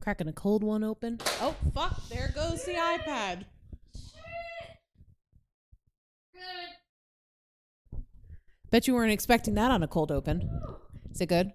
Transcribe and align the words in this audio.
Cracking 0.00 0.28
a 0.28 0.32
cold 0.32 0.64
one 0.64 0.82
open. 0.82 1.18
Oh 1.40 1.54
fuck! 1.74 2.08
There 2.08 2.32
goes 2.34 2.64
the 2.64 2.72
iPad. 2.72 3.44
Shit. 3.94 4.76
Good. 6.32 8.00
Bet 8.70 8.86
you 8.86 8.94
weren't 8.94 9.12
expecting 9.12 9.54
that 9.54 9.70
on 9.70 9.82
a 9.82 9.88
cold 9.88 10.10
open. 10.10 10.48
Is 11.12 11.20
it 11.20 11.26
good? 11.26 11.52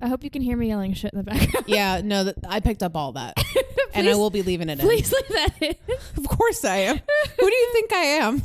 I 0.00 0.06
hope 0.06 0.22
you 0.22 0.30
can 0.30 0.42
hear 0.42 0.56
me 0.56 0.68
yelling 0.68 0.94
shit 0.94 1.12
in 1.12 1.18
the 1.18 1.24
background. 1.24 1.66
Yeah, 1.68 2.00
no, 2.04 2.22
th- 2.22 2.36
I 2.48 2.60
picked 2.60 2.84
up 2.84 2.94
all 2.96 3.12
that, 3.12 3.34
and 3.94 4.08
I 4.08 4.14
will 4.14 4.30
be 4.30 4.42
leaving 4.42 4.68
it 4.68 4.78
in. 4.78 4.86
Please 4.86 5.12
leave 5.12 5.28
that 5.28 5.54
in. 5.60 5.74
Of 6.16 6.28
course 6.28 6.64
I 6.64 6.76
am. 6.76 6.98
Who 7.40 7.50
do 7.50 7.54
you 7.56 7.70
think 7.72 7.92
I 7.92 8.04
am? 8.04 8.42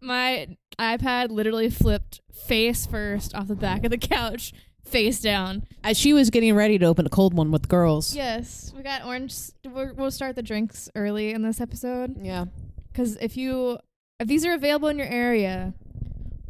My 0.00 0.48
iPad 0.80 1.30
literally 1.30 1.70
flipped 1.70 2.20
face 2.32 2.86
first 2.86 3.34
off 3.36 3.46
the 3.46 3.54
back 3.54 3.84
of 3.84 3.90
the 3.92 3.98
couch, 3.98 4.52
face 4.84 5.20
down. 5.20 5.64
As 5.82 5.98
she 5.98 6.12
was 6.12 6.30
getting 6.30 6.54
ready 6.54 6.78
to 6.78 6.86
open 6.86 7.06
a 7.06 7.10
cold 7.10 7.34
one 7.34 7.50
with 7.50 7.68
girls. 7.68 8.14
Yes, 8.14 8.72
we 8.76 8.82
got 8.82 9.04
orange. 9.04 9.34
We're, 9.64 9.92
we'll 9.94 10.10
start 10.10 10.36
the 10.36 10.42
drinks 10.42 10.88
early 10.94 11.32
in 11.32 11.42
this 11.42 11.60
episode 11.60 12.16
Yeah. 12.20 12.46
because 12.92 13.16
if 13.16 13.36
you 13.36 13.78
if 14.20 14.28
these 14.28 14.44
are 14.44 14.52
available 14.54 14.88
in 14.88 14.98
your 14.98 15.08
area, 15.08 15.74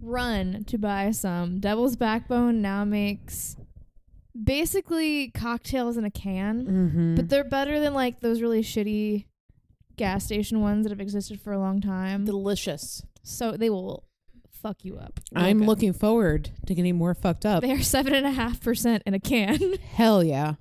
run 0.03 0.65
to 0.65 0.77
buy 0.79 1.11
some. 1.13 1.61
Devil's 1.61 1.97
Backbone 1.97 2.61
now 2.61 2.85
makes 2.85 3.57
basically 4.41 5.31
cocktails 5.31 5.97
in 5.97 6.05
a 6.05 6.11
can, 6.11 6.65
Mm-hmm. 6.67 7.15
but 7.17 7.29
they're 7.29 7.45
better 7.45 7.81
than 7.81 7.95
like 7.95 8.21
those 8.21 8.43
really 8.43 8.63
shitty 8.63 9.27
gas 9.97 10.25
station 10.25 10.61
ones 10.61 10.85
that 10.85 10.91
have 10.91 11.01
existed 11.01 11.41
for 11.41 11.53
a 11.53 11.59
long 11.59 11.81
time. 11.81 12.25
delicious. 12.25 13.03
So 13.23 13.53
they 13.53 13.71
will 13.71 14.05
fuck 14.65 14.85
you 14.85 14.97
up. 14.97 15.21
real 15.35 15.45
I'm 15.45 15.59
good. 15.59 15.67
looking 15.69 15.93
forward 15.93 16.51
to 16.67 16.75
getting 16.75 16.97
more 16.97 17.15
fucked 17.15 17.45
up. 17.47 17.63
They 17.63 17.71
are 17.73 17.83
seven 17.97 18.15
and 18.15 18.27
a 18.27 18.31
half 18.31 18.61
percent 18.63 19.03
in 19.07 19.13
a 19.15 19.21
can. 19.21 19.75
Hell 19.93 20.25
yeah. 20.25 20.55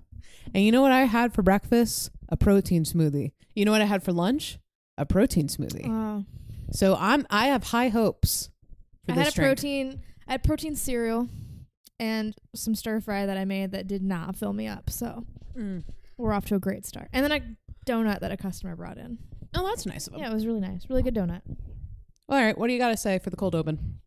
And 0.53 0.63
you 0.63 0.71
know 0.71 0.81
what 0.81 0.91
I 0.91 1.05
had 1.05 1.33
for 1.33 1.41
breakfast? 1.41 2.11
A 2.29 2.35
protein 2.37 2.83
smoothie. 2.83 3.31
You 3.55 3.65
know 3.65 3.71
what 3.71 3.81
I 3.81 3.85
had 3.85 4.03
for 4.03 4.11
lunch? 4.11 4.59
A 4.97 5.05
protein 5.05 5.47
smoothie. 5.47 5.87
Wow. 5.87 6.25
So 6.71 6.95
I'm 6.99 7.25
I 7.29 7.47
have 7.47 7.63
high 7.65 7.89
hopes 7.89 8.49
for 9.05 9.13
I 9.13 9.15
this 9.15 9.23
had 9.25 9.33
a 9.33 9.35
drink. 9.35 9.47
protein. 9.47 10.01
I 10.27 10.31
had 10.33 10.43
protein 10.43 10.75
cereal 10.75 11.29
and 11.99 12.35
some 12.55 12.75
stir 12.75 12.99
fry 12.99 13.25
that 13.25 13.37
I 13.37 13.45
made 13.45 13.71
that 13.71 13.87
did 13.87 14.03
not 14.03 14.35
fill 14.35 14.53
me 14.53 14.67
up. 14.67 14.89
So 14.89 15.25
Mm. 15.57 15.83
we're 16.17 16.33
off 16.33 16.45
to 16.45 16.55
a 16.55 16.59
great 16.59 16.83
start. 16.85 17.07
And 17.13 17.23
then 17.23 17.31
a 17.31 17.89
donut 17.89 18.19
that 18.21 18.31
a 18.31 18.37
customer 18.37 18.75
brought 18.75 18.97
in. 18.97 19.19
Oh, 19.55 19.63
that's 19.67 19.85
nice 19.85 20.07
of 20.07 20.13
them. 20.13 20.21
Yeah, 20.23 20.31
it 20.31 20.33
was 20.33 20.47
really 20.47 20.61
nice. 20.61 20.87
Really 20.89 21.03
good 21.03 21.13
donut. 21.15 21.41
All 22.29 22.39
right, 22.41 22.57
what 22.57 22.67
do 22.67 22.73
you 22.73 22.79
got 22.79 22.89
to 22.89 22.97
say 22.97 23.19
for 23.19 23.29
the 23.29 23.35
cold 23.35 23.55
open? 23.55 23.99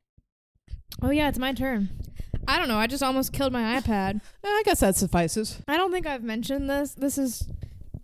Oh 1.02 1.10
yeah, 1.10 1.28
it's 1.28 1.38
my 1.38 1.52
turn. 1.52 1.90
I 2.48 2.58
don't 2.58 2.68
know. 2.68 2.78
I 2.78 2.86
just 2.86 3.02
almost 3.02 3.32
killed 3.32 3.52
my 3.52 3.80
iPad. 3.80 4.20
I 4.44 4.62
guess 4.64 4.80
that 4.80 4.96
suffices. 4.96 5.60
I 5.68 5.76
don't 5.76 5.92
think 5.92 6.06
I've 6.06 6.22
mentioned 6.22 6.70
this. 6.70 6.92
This 6.94 7.18
is 7.18 7.48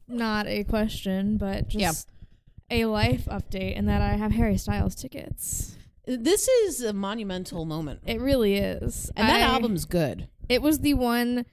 not 0.08 0.46
a 0.46 0.64
question, 0.64 1.38
but 1.38 1.68
just 1.68 2.10
a 2.70 2.84
life 2.86 3.24
update 3.26 3.78
and 3.78 3.88
that 3.88 4.02
I 4.02 4.14
have 4.16 4.32
Harry 4.32 4.56
Styles 4.58 4.94
tickets. 4.94 5.76
This 6.06 6.48
is 6.48 6.82
a 6.82 6.92
monumental 6.92 7.64
moment. 7.64 8.00
It 8.06 8.20
really 8.20 8.56
is. 8.56 9.10
And 9.16 9.28
that 9.28 9.36
I- 9.48 9.54
album's 9.54 9.84
good. 9.84 10.28
it 10.48 10.60
was 10.60 10.80
the 10.80 10.94
one 10.94 11.46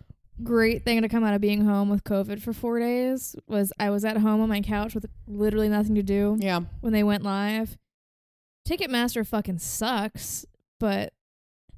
great 0.43 0.83
thing 0.83 1.01
to 1.01 1.09
come 1.09 1.23
out 1.23 1.33
of 1.33 1.41
being 1.41 1.65
home 1.65 1.89
with 1.89 2.03
COVID 2.05 2.41
for 2.41 2.53
four 2.53 2.79
days 2.79 3.35
was 3.47 3.71
I 3.79 3.89
was 3.89 4.03
at 4.05 4.17
home 4.17 4.41
on 4.41 4.49
my 4.49 4.61
couch 4.61 4.95
with 4.95 5.05
literally 5.27 5.67
nothing 5.69 5.95
to 5.95 6.03
do 6.03 6.37
Yeah. 6.39 6.61
when 6.81 6.93
they 6.93 7.03
went 7.03 7.23
live. 7.23 7.77
Ticketmaster 8.69 9.25
fucking 9.25 9.57
sucks, 9.57 10.45
but 10.79 11.13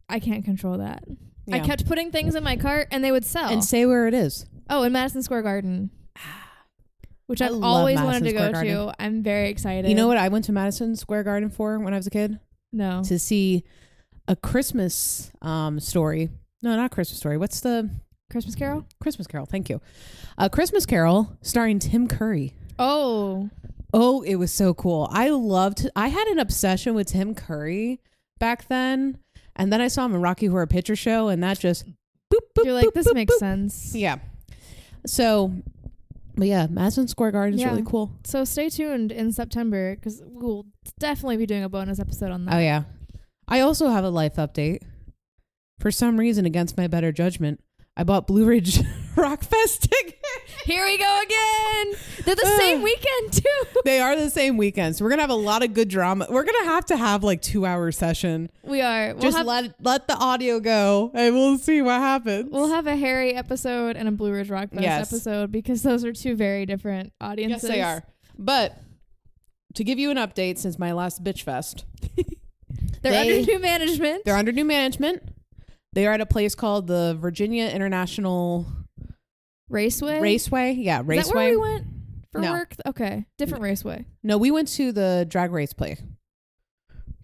I 0.09 0.19
can't 0.19 0.43
control 0.43 0.79
that. 0.79 1.03
I 1.51 1.59
kept 1.59 1.85
putting 1.87 2.11
things 2.11 2.35
in 2.35 2.43
my 2.43 2.55
cart 2.57 2.89
and 2.91 3.03
they 3.03 3.11
would 3.11 3.25
sell. 3.25 3.49
And 3.49 3.63
say 3.63 3.85
where 3.85 4.07
it 4.07 4.13
is. 4.13 4.45
oh, 4.69 4.83
in 4.83 4.91
Madison 4.91 5.23
Square 5.23 5.43
Garden, 5.43 5.89
which 7.27 7.41
I 7.41 7.47
I've 7.47 7.63
always 7.63 7.95
Madison 7.95 8.05
wanted 8.05 8.23
to 8.25 8.29
Square 8.31 8.47
go 8.47 8.53
Garden. 8.53 8.73
to. 8.87 8.93
I'm 8.99 9.23
very 9.23 9.49
excited. 9.49 9.89
You 9.89 9.95
know 9.95 10.07
what 10.07 10.17
I 10.17 10.27
went 10.27 10.45
to 10.45 10.51
Madison 10.51 10.95
Square 10.95 11.23
Garden 11.23 11.49
for 11.49 11.79
when 11.79 11.93
I 11.93 11.97
was 11.97 12.07
a 12.07 12.11
kid? 12.11 12.39
No. 12.73 13.03
To 13.05 13.17
see 13.19 13.63
a 14.27 14.35
Christmas 14.35 15.31
um 15.41 15.79
story. 15.79 16.29
No, 16.61 16.75
not 16.75 16.91
Christmas 16.91 17.17
story. 17.17 17.37
What's 17.37 17.61
the 17.61 17.89
Christmas 18.29 18.55
Carol? 18.55 18.85
Christmas 19.01 19.27
Carol? 19.27 19.45
Thank 19.45 19.69
you. 19.69 19.81
A 20.37 20.49
Christmas 20.49 20.85
Carol 20.85 21.37
starring 21.41 21.79
Tim 21.79 22.07
Curry. 22.07 22.53
Oh. 22.77 23.49
Oh, 23.93 24.21
it 24.21 24.35
was 24.35 24.51
so 24.53 24.73
cool. 24.73 25.09
I 25.11 25.29
loved 25.29 25.89
I 25.95 26.07
had 26.07 26.27
an 26.27 26.39
obsession 26.39 26.93
with 26.93 27.07
Tim 27.07 27.35
Curry 27.35 27.99
back 28.39 28.67
then. 28.67 29.17
And 29.55 29.71
then 29.71 29.81
I 29.81 29.89
saw 29.89 30.05
him 30.05 30.15
in 30.15 30.21
Rocky 30.21 30.45
Horror 30.45 30.65
Picture 30.67 30.95
Show 30.95 31.27
and 31.27 31.43
that 31.43 31.59
just 31.59 31.85
boop 32.33 32.39
boop. 32.57 32.63
You're 32.65 32.73
like, 32.73 32.87
boop, 32.87 32.93
this 32.93 33.07
boop, 33.07 33.13
makes 33.15 33.35
boop. 33.35 33.39
sense. 33.39 33.93
Yeah. 33.93 34.17
So 35.05 35.51
but 36.35 36.47
yeah, 36.47 36.67
Madison 36.69 37.07
Square 37.09 37.31
Garden 37.31 37.55
is 37.55 37.59
Yeah. 37.61 37.69
really 37.71 37.83
cool. 37.85 38.11
So 38.23 38.45
stay 38.45 38.69
tuned 38.69 39.11
in 39.11 39.33
September 39.33 39.95
because 39.95 40.21
we'll 40.25 40.65
definitely 40.99 41.37
be 41.37 41.45
doing 41.45 41.63
a 41.63 41.69
bonus 41.69 41.99
episode 41.99 42.31
on 42.31 42.45
that. 42.45 42.55
Oh 42.55 42.59
yeah. 42.59 42.83
I 43.47 43.59
also 43.59 43.89
have 43.89 44.05
a 44.05 44.09
life 44.09 44.35
update. 44.35 44.79
For 45.79 45.91
some 45.91 46.17
reason, 46.17 46.45
against 46.45 46.77
my 46.77 46.87
better 46.87 47.11
judgment, 47.11 47.59
I 47.97 48.03
bought 48.03 48.27
Blue 48.27 48.45
Ridge 48.45 48.79
Rock 49.17 49.43
Fest 49.43 49.89
tickets. 49.91 50.20
Here 50.65 50.85
we 50.85 50.97
go 50.97 51.19
again. 51.23 51.93
They're 52.25 52.35
the 52.35 52.55
same 52.59 52.81
weekend 52.83 53.33
too. 53.33 53.81
they 53.85 53.99
are 53.99 54.15
the 54.15 54.29
same 54.29 54.57
weekend, 54.57 54.95
so 54.95 55.03
we're 55.03 55.09
gonna 55.09 55.23
have 55.23 55.29
a 55.31 55.35
lot 55.35 55.63
of 55.63 55.73
good 55.73 55.87
drama. 55.89 56.27
We're 56.29 56.43
gonna 56.43 56.65
have 56.65 56.85
to 56.87 56.97
have 56.97 57.23
like 57.23 57.41
two 57.41 57.65
hour 57.65 57.91
session. 57.91 58.49
We 58.63 58.81
are. 58.81 59.13
We'll 59.13 59.21
Just 59.23 59.37
have, 59.37 59.45
let 59.47 59.73
let 59.83 60.07
the 60.07 60.15
audio 60.15 60.59
go, 60.59 61.11
and 61.13 61.33
we'll 61.35 61.57
see 61.57 61.81
what 61.81 61.99
happens. 61.99 62.49
we'll 62.51 62.69
have 62.69 62.85
a 62.87 62.95
Harry 62.95 63.33
episode 63.33 63.95
and 63.97 64.07
a 64.07 64.11
Blue 64.11 64.31
Ridge 64.31 64.49
Rock 64.49 64.69
Fest 64.69 64.81
Yes. 64.83 65.11
episode 65.11 65.51
because 65.51 65.81
those 65.83 66.05
are 66.05 66.13
two 66.13 66.35
very 66.35 66.65
different 66.65 67.11
audiences. 67.19 67.63
yes, 67.63 67.71
they 67.71 67.81
are. 67.81 68.03
But 68.37 68.77
to 69.75 69.83
give 69.83 69.97
you 69.99 70.11
an 70.11 70.17
update, 70.17 70.57
since 70.59 70.77
my 70.77 70.91
last 70.91 71.23
bitch 71.23 71.41
fest, 71.41 71.85
They're 73.01 73.11
They- 73.13 73.39
under 73.39 73.51
new 73.51 73.59
management. 73.59 74.25
they're 74.25 74.37
under 74.37 74.51
new 74.51 74.65
management. 74.65 75.23
They 75.93 76.05
are 76.05 76.13
at 76.13 76.21
a 76.21 76.25
place 76.25 76.53
called 76.55 76.85
the 76.87 77.17
Virginia 77.19 77.67
International 77.67 78.67
Raceway. 79.71 80.19
Raceway. 80.19 80.73
Yeah, 80.73 81.01
Raceway. 81.03 81.17
Is 81.17 81.27
that 81.29 81.35
where 81.35 81.49
we 81.51 81.57
went 81.57 81.87
for 82.31 82.41
No. 82.41 82.51
work? 82.51 82.75
Okay, 82.85 83.25
different 83.37 83.63
raceway. 83.63 84.05
No, 84.23 84.37
we 84.37 84.51
went 84.51 84.67
to 84.69 84.91
the 84.91 85.25
drag 85.29 85.51
race 85.51 85.73
play. 85.73 85.97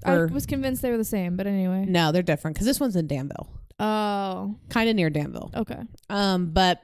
I 0.06 0.14
Or- 0.14 0.28
was 0.28 0.46
convinced 0.46 0.82
they 0.82 0.92
were 0.92 0.98
the 0.98 1.04
same, 1.04 1.36
but 1.38 1.48
anyway. 1.48 1.86
No, 1.88 2.12
they're 2.12 2.22
different 2.24 2.56
because 2.56 2.68
this 2.68 2.80
one's 2.80 2.96
in 2.96 3.08
Danville, 3.08 3.50
Oh, 3.80 4.56
kind 4.70 4.90
of 4.90 4.96
near 4.96 5.10
Danville. 5.10 5.52
okay. 5.56 5.82
Um, 6.10 6.52
but 6.52 6.82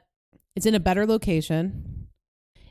it's 0.56 0.66
in 0.66 0.74
a 0.74 0.80
better 0.80 1.06
location. 1.06 2.08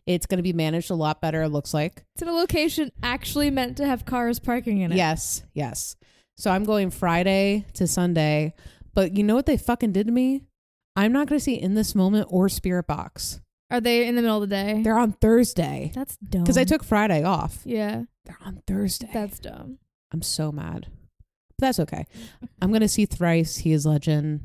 It's 0.05 0.25
going 0.25 0.37
to 0.37 0.43
be 0.43 0.51
managed 0.53 0.91
a 0.91 0.95
lot 0.95 1.21
better. 1.21 1.43
It 1.43 1.49
looks 1.49 1.73
like. 1.73 2.03
It's 2.15 2.21
in 2.21 2.27
a 2.27 2.33
location 2.33 2.91
actually 3.01 3.49
meant 3.51 3.77
to 3.77 3.85
have 3.85 4.03
cars 4.05 4.37
parking 4.39 4.79
in 4.81 4.91
it. 4.91 4.95
Yes, 4.97 5.43
yes. 5.53 5.95
So 6.35 6.51
I'm 6.51 6.65
going 6.65 6.89
Friday 6.89 7.65
to 7.75 7.87
Sunday, 7.87 8.53
but 8.93 9.15
you 9.15 9.23
know 9.23 9.35
what 9.35 9.45
they 9.45 9.55
fucking 9.55 9.93
did 9.93 10.07
to 10.07 10.11
me? 10.11 10.41
I'm 10.95 11.11
not 11.11 11.27
going 11.27 11.39
to 11.39 11.43
see 11.43 11.55
in 11.55 11.73
this 11.73 11.95
moment 11.95 12.27
or 12.29 12.47
Spiritbox. 12.47 13.39
Are 13.71 13.81
they 13.81 14.05
in 14.07 14.15
the 14.15 14.21
middle 14.21 14.41
of 14.43 14.47
the 14.49 14.55
day? 14.55 14.81
They're 14.83 14.97
on 14.99 15.13
Thursday 15.13 15.91
That's 15.95 16.15
dumb. 16.17 16.43
because 16.43 16.57
I 16.57 16.63
took 16.63 16.83
Friday 16.83 17.23
off. 17.23 17.59
Yeah, 17.65 18.03
They're 18.25 18.37
on 18.45 18.61
Thursday. 18.67 19.09
that's 19.11 19.39
dumb. 19.39 19.79
I'm 20.11 20.21
so 20.21 20.51
mad. 20.51 20.87
But 21.57 21.67
that's 21.67 21.79
okay. 21.79 22.05
I'm 22.61 22.71
gonna 22.71 22.87
see 22.87 23.05
Thrice. 23.07 23.57
He 23.57 23.71
is 23.71 23.85
legend. 23.85 24.41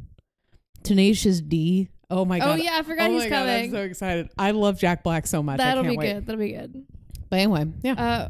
Tenacious 0.83 1.41
D. 1.41 1.89
Oh 2.11 2.25
my 2.25 2.39
god. 2.39 2.49
oh 2.49 2.55
yeah, 2.63 2.79
I 2.79 2.83
forgot 2.83 3.11
oh 3.11 3.13
he's 3.15 3.25
my 3.25 3.29
God, 3.29 3.47
I'm 3.49 3.57
coming. 3.59 3.71
so 3.73 3.83
excited. 3.83 4.31
I 4.39 4.53
love 4.53 4.79
Jack 4.79 5.03
Black 5.03 5.27
so 5.27 5.43
much. 5.43 5.59
That'll 5.59 5.83
can't 5.83 5.93
be 5.93 5.99
wait. 5.99 6.13
good. 6.15 6.27
That'll 6.27 6.39
be 6.41 6.53
good. 6.53 6.87
But 7.29 7.41
anyway, 7.41 7.67
yeah. 7.83 7.93
Uh, 7.93 8.29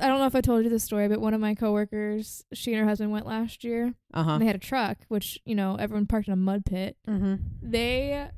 I 0.00 0.08
don't 0.08 0.18
know 0.18 0.26
if 0.26 0.34
I 0.34 0.40
told 0.40 0.64
you 0.64 0.70
this 0.70 0.84
story, 0.84 1.08
but 1.08 1.20
one 1.20 1.34
of 1.34 1.40
my 1.40 1.54
coworkers, 1.54 2.44
she 2.52 2.72
and 2.72 2.80
her 2.80 2.86
husband 2.88 3.10
went 3.10 3.26
last 3.26 3.64
year. 3.64 3.94
Uh 4.14 4.22
huh. 4.22 4.30
And 4.32 4.42
they 4.42 4.46
had 4.46 4.56
a 4.56 4.60
truck, 4.60 4.98
which 5.08 5.38
you 5.44 5.54
know 5.54 5.76
everyone 5.76 6.06
parked 6.06 6.28
in 6.28 6.32
a 6.32 6.36
mud 6.36 6.64
pit. 6.64 6.96
Mm-hmm. 7.08 7.34
They 7.62 8.28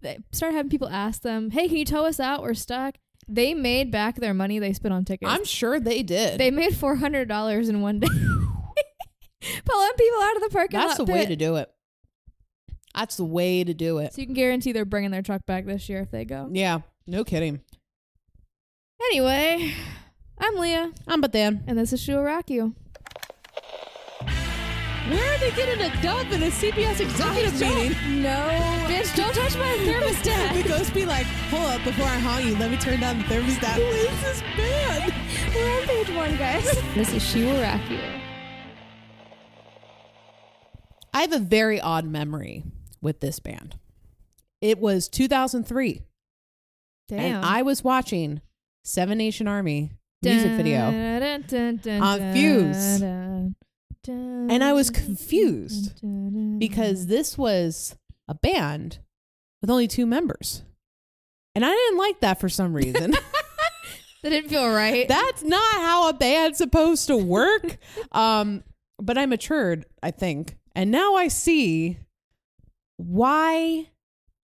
they 0.00 0.18
started 0.32 0.56
having 0.56 0.70
people 0.70 0.88
ask 0.88 1.22
them, 1.22 1.50
"Hey, 1.50 1.68
can 1.68 1.76
you 1.76 1.84
tow 1.84 2.04
us 2.06 2.20
out? 2.20 2.42
We're 2.42 2.54
stuck." 2.54 2.96
They 3.28 3.54
made 3.54 3.90
back 3.90 4.16
their 4.16 4.34
money 4.34 4.58
they 4.58 4.72
spent 4.72 4.94
on 4.94 5.04
tickets. 5.04 5.30
I'm 5.30 5.44
sure 5.44 5.80
they 5.80 6.02
did. 6.02 6.38
they 6.38 6.50
made 6.50 6.76
four 6.76 6.96
hundred 6.96 7.28
dollars 7.28 7.68
in 7.68 7.80
one 7.82 8.00
day, 8.00 8.06
pulling 9.64 9.92
people 9.98 10.20
out 10.22 10.36
of 10.36 10.42
the 10.42 10.50
parking 10.50 10.78
lot. 10.78 10.86
That's 10.86 10.98
the 10.98 11.04
lot. 11.04 11.12
way 11.12 11.26
to 11.26 11.36
do 11.36 11.56
it. 11.56 11.70
That's 12.94 13.16
the 13.16 13.24
way 13.24 13.62
to 13.64 13.74
do 13.74 13.98
it. 13.98 14.14
So 14.14 14.22
you 14.22 14.26
can 14.26 14.34
guarantee 14.34 14.72
they're 14.72 14.86
bringing 14.86 15.10
their 15.10 15.22
truck 15.22 15.44
back 15.44 15.66
this 15.66 15.88
year 15.88 16.00
if 16.00 16.10
they 16.10 16.24
go. 16.24 16.48
Yeah. 16.50 16.80
No 17.06 17.24
kidding. 17.24 17.60
Anyway, 19.10 19.74
I'm 20.38 20.56
Leah, 20.56 20.92
I'm 21.08 21.20
but 21.20 21.32
then. 21.32 21.64
and 21.66 21.78
this 21.78 21.92
is 21.92 22.00
She 22.00 22.12
Will 22.12 22.22
Rock 22.22 22.50
You. 22.50 22.74
Where 25.08 25.34
are 25.34 25.38
they 25.38 25.52
getting 25.52 25.80
a 25.84 26.02
dub 26.02 26.30
in 26.32 26.42
a 26.42 26.46
CPS 26.46 27.00
executive 27.00 27.60
meeting? 27.60 28.22
No, 28.22 28.36
bitch, 28.88 29.14
don't 29.14 29.32
touch 29.34 29.56
my 29.56 29.64
thermostat. 29.86 30.62
the 30.62 30.68
ghost 30.68 30.92
be 30.92 31.06
like, 31.06 31.26
hold 31.48 31.70
up 31.70 31.84
before 31.84 32.06
I 32.06 32.18
haunt 32.18 32.44
you. 32.44 32.56
Let 32.56 32.70
me 32.72 32.76
turn 32.76 33.00
down 33.00 33.18
the 33.18 33.24
thermostat. 33.24 33.74
Who 33.74 33.82
is 33.82 34.22
this 34.22 34.40
band? 34.56 35.14
We're 35.54 35.76
on 35.80 35.82
page 35.86 36.10
one, 36.16 36.36
guys. 36.36 36.64
this 36.94 37.12
is 37.14 37.22
She 37.24 37.44
Will 37.44 37.60
Rock 37.62 37.80
You. 37.88 38.00
I 41.14 41.20
have 41.22 41.32
a 41.32 41.38
very 41.38 41.80
odd 41.80 42.04
memory 42.04 42.64
with 43.00 43.20
this 43.20 43.38
band. 43.38 43.78
It 44.60 44.78
was 44.78 45.08
2003, 45.08 46.02
Damn. 47.08 47.18
and 47.20 47.44
I 47.44 47.62
was 47.62 47.84
watching 47.84 48.40
Seven 48.82 49.18
Nation 49.18 49.46
Army 49.46 49.92
music 50.26 50.52
video. 50.52 50.90
on 52.00 52.32
Fuse. 52.32 53.02
And 54.08 54.62
I 54.62 54.72
was 54.72 54.90
confused 54.90 56.00
because 56.58 57.06
this 57.06 57.36
was 57.36 57.96
a 58.28 58.34
band 58.34 58.98
with 59.60 59.70
only 59.70 59.88
two 59.88 60.06
members. 60.06 60.62
And 61.54 61.64
I 61.64 61.70
didn't 61.70 61.98
like 61.98 62.20
that 62.20 62.38
for 62.38 62.48
some 62.48 62.74
reason. 62.74 63.10
that 64.22 64.30
didn't 64.30 64.50
feel 64.50 64.68
right. 64.70 65.08
That's 65.08 65.42
not 65.42 65.74
how 65.74 66.08
a 66.08 66.12
band's 66.12 66.58
supposed 66.58 67.06
to 67.08 67.16
work. 67.16 67.78
um, 68.12 68.62
but 68.98 69.18
I 69.18 69.26
matured, 69.26 69.86
I 70.02 70.10
think. 70.10 70.56
And 70.74 70.90
now 70.90 71.14
I 71.14 71.28
see 71.28 71.98
why 72.96 73.88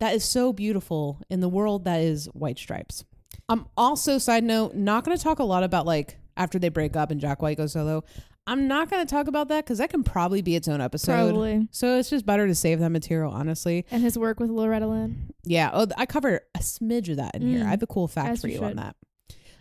that 0.01 0.15
is 0.15 0.25
so 0.25 0.53
beautiful 0.53 1.21
in 1.29 1.41
the 1.41 1.49
world 1.49 1.85
that 1.85 2.01
is 2.01 2.27
White 2.27 2.59
Stripes. 2.59 3.05
I'm 3.49 3.67
also, 3.77 4.19
side 4.19 4.45
note, 4.45 4.75
not 4.75 5.05
going 5.05 5.17
to 5.17 5.23
talk 5.23 5.39
a 5.39 5.45
lot 5.45 5.63
about 5.63 5.87
like 5.87 6.19
after 6.37 6.59
they 6.59 6.69
break 6.69 6.97
up 6.97 7.11
and 7.11 7.21
Jack 7.21 7.43
White 7.43 7.57
goes 7.57 7.73
solo. 7.73 8.05
I'm 8.47 8.67
not 8.67 8.89
going 8.89 9.07
to 9.07 9.11
talk 9.11 9.27
about 9.27 9.49
that 9.49 9.65
because 9.65 9.77
that 9.77 9.91
can 9.91 10.03
probably 10.03 10.41
be 10.41 10.57
its 10.57 10.69
own 10.69 10.81
episode. 10.81 11.13
Probably. 11.13 11.69
So 11.71 11.99
it's 11.99 12.09
just 12.09 12.25
better 12.25 12.47
to 12.47 12.55
save 12.55 12.81
that 12.81 12.89
material, 12.89 13.31
honestly. 13.31 13.85
And 13.91 14.03
his 14.03 14.19
work 14.19 14.41
with 14.41 14.49
Loretta 14.49 14.87
Lynn. 14.87 15.35
Yeah. 15.45 15.71
Oh, 15.73 15.87
I 15.99 16.07
cover 16.07 16.41
a 16.55 16.59
smidge 16.61 17.11
of 17.11 17.19
that 17.19 17.35
in 17.35 17.43
here. 17.43 17.61
Mm. 17.61 17.67
I 17.67 17.71
have 17.71 17.83
a 17.83 17.87
cool 17.87 18.09
fact 18.09 18.31
As 18.31 18.41
for 18.41 18.49
you 18.49 18.61
you 18.61 18.65
on 18.65 18.77
that. 18.77 18.97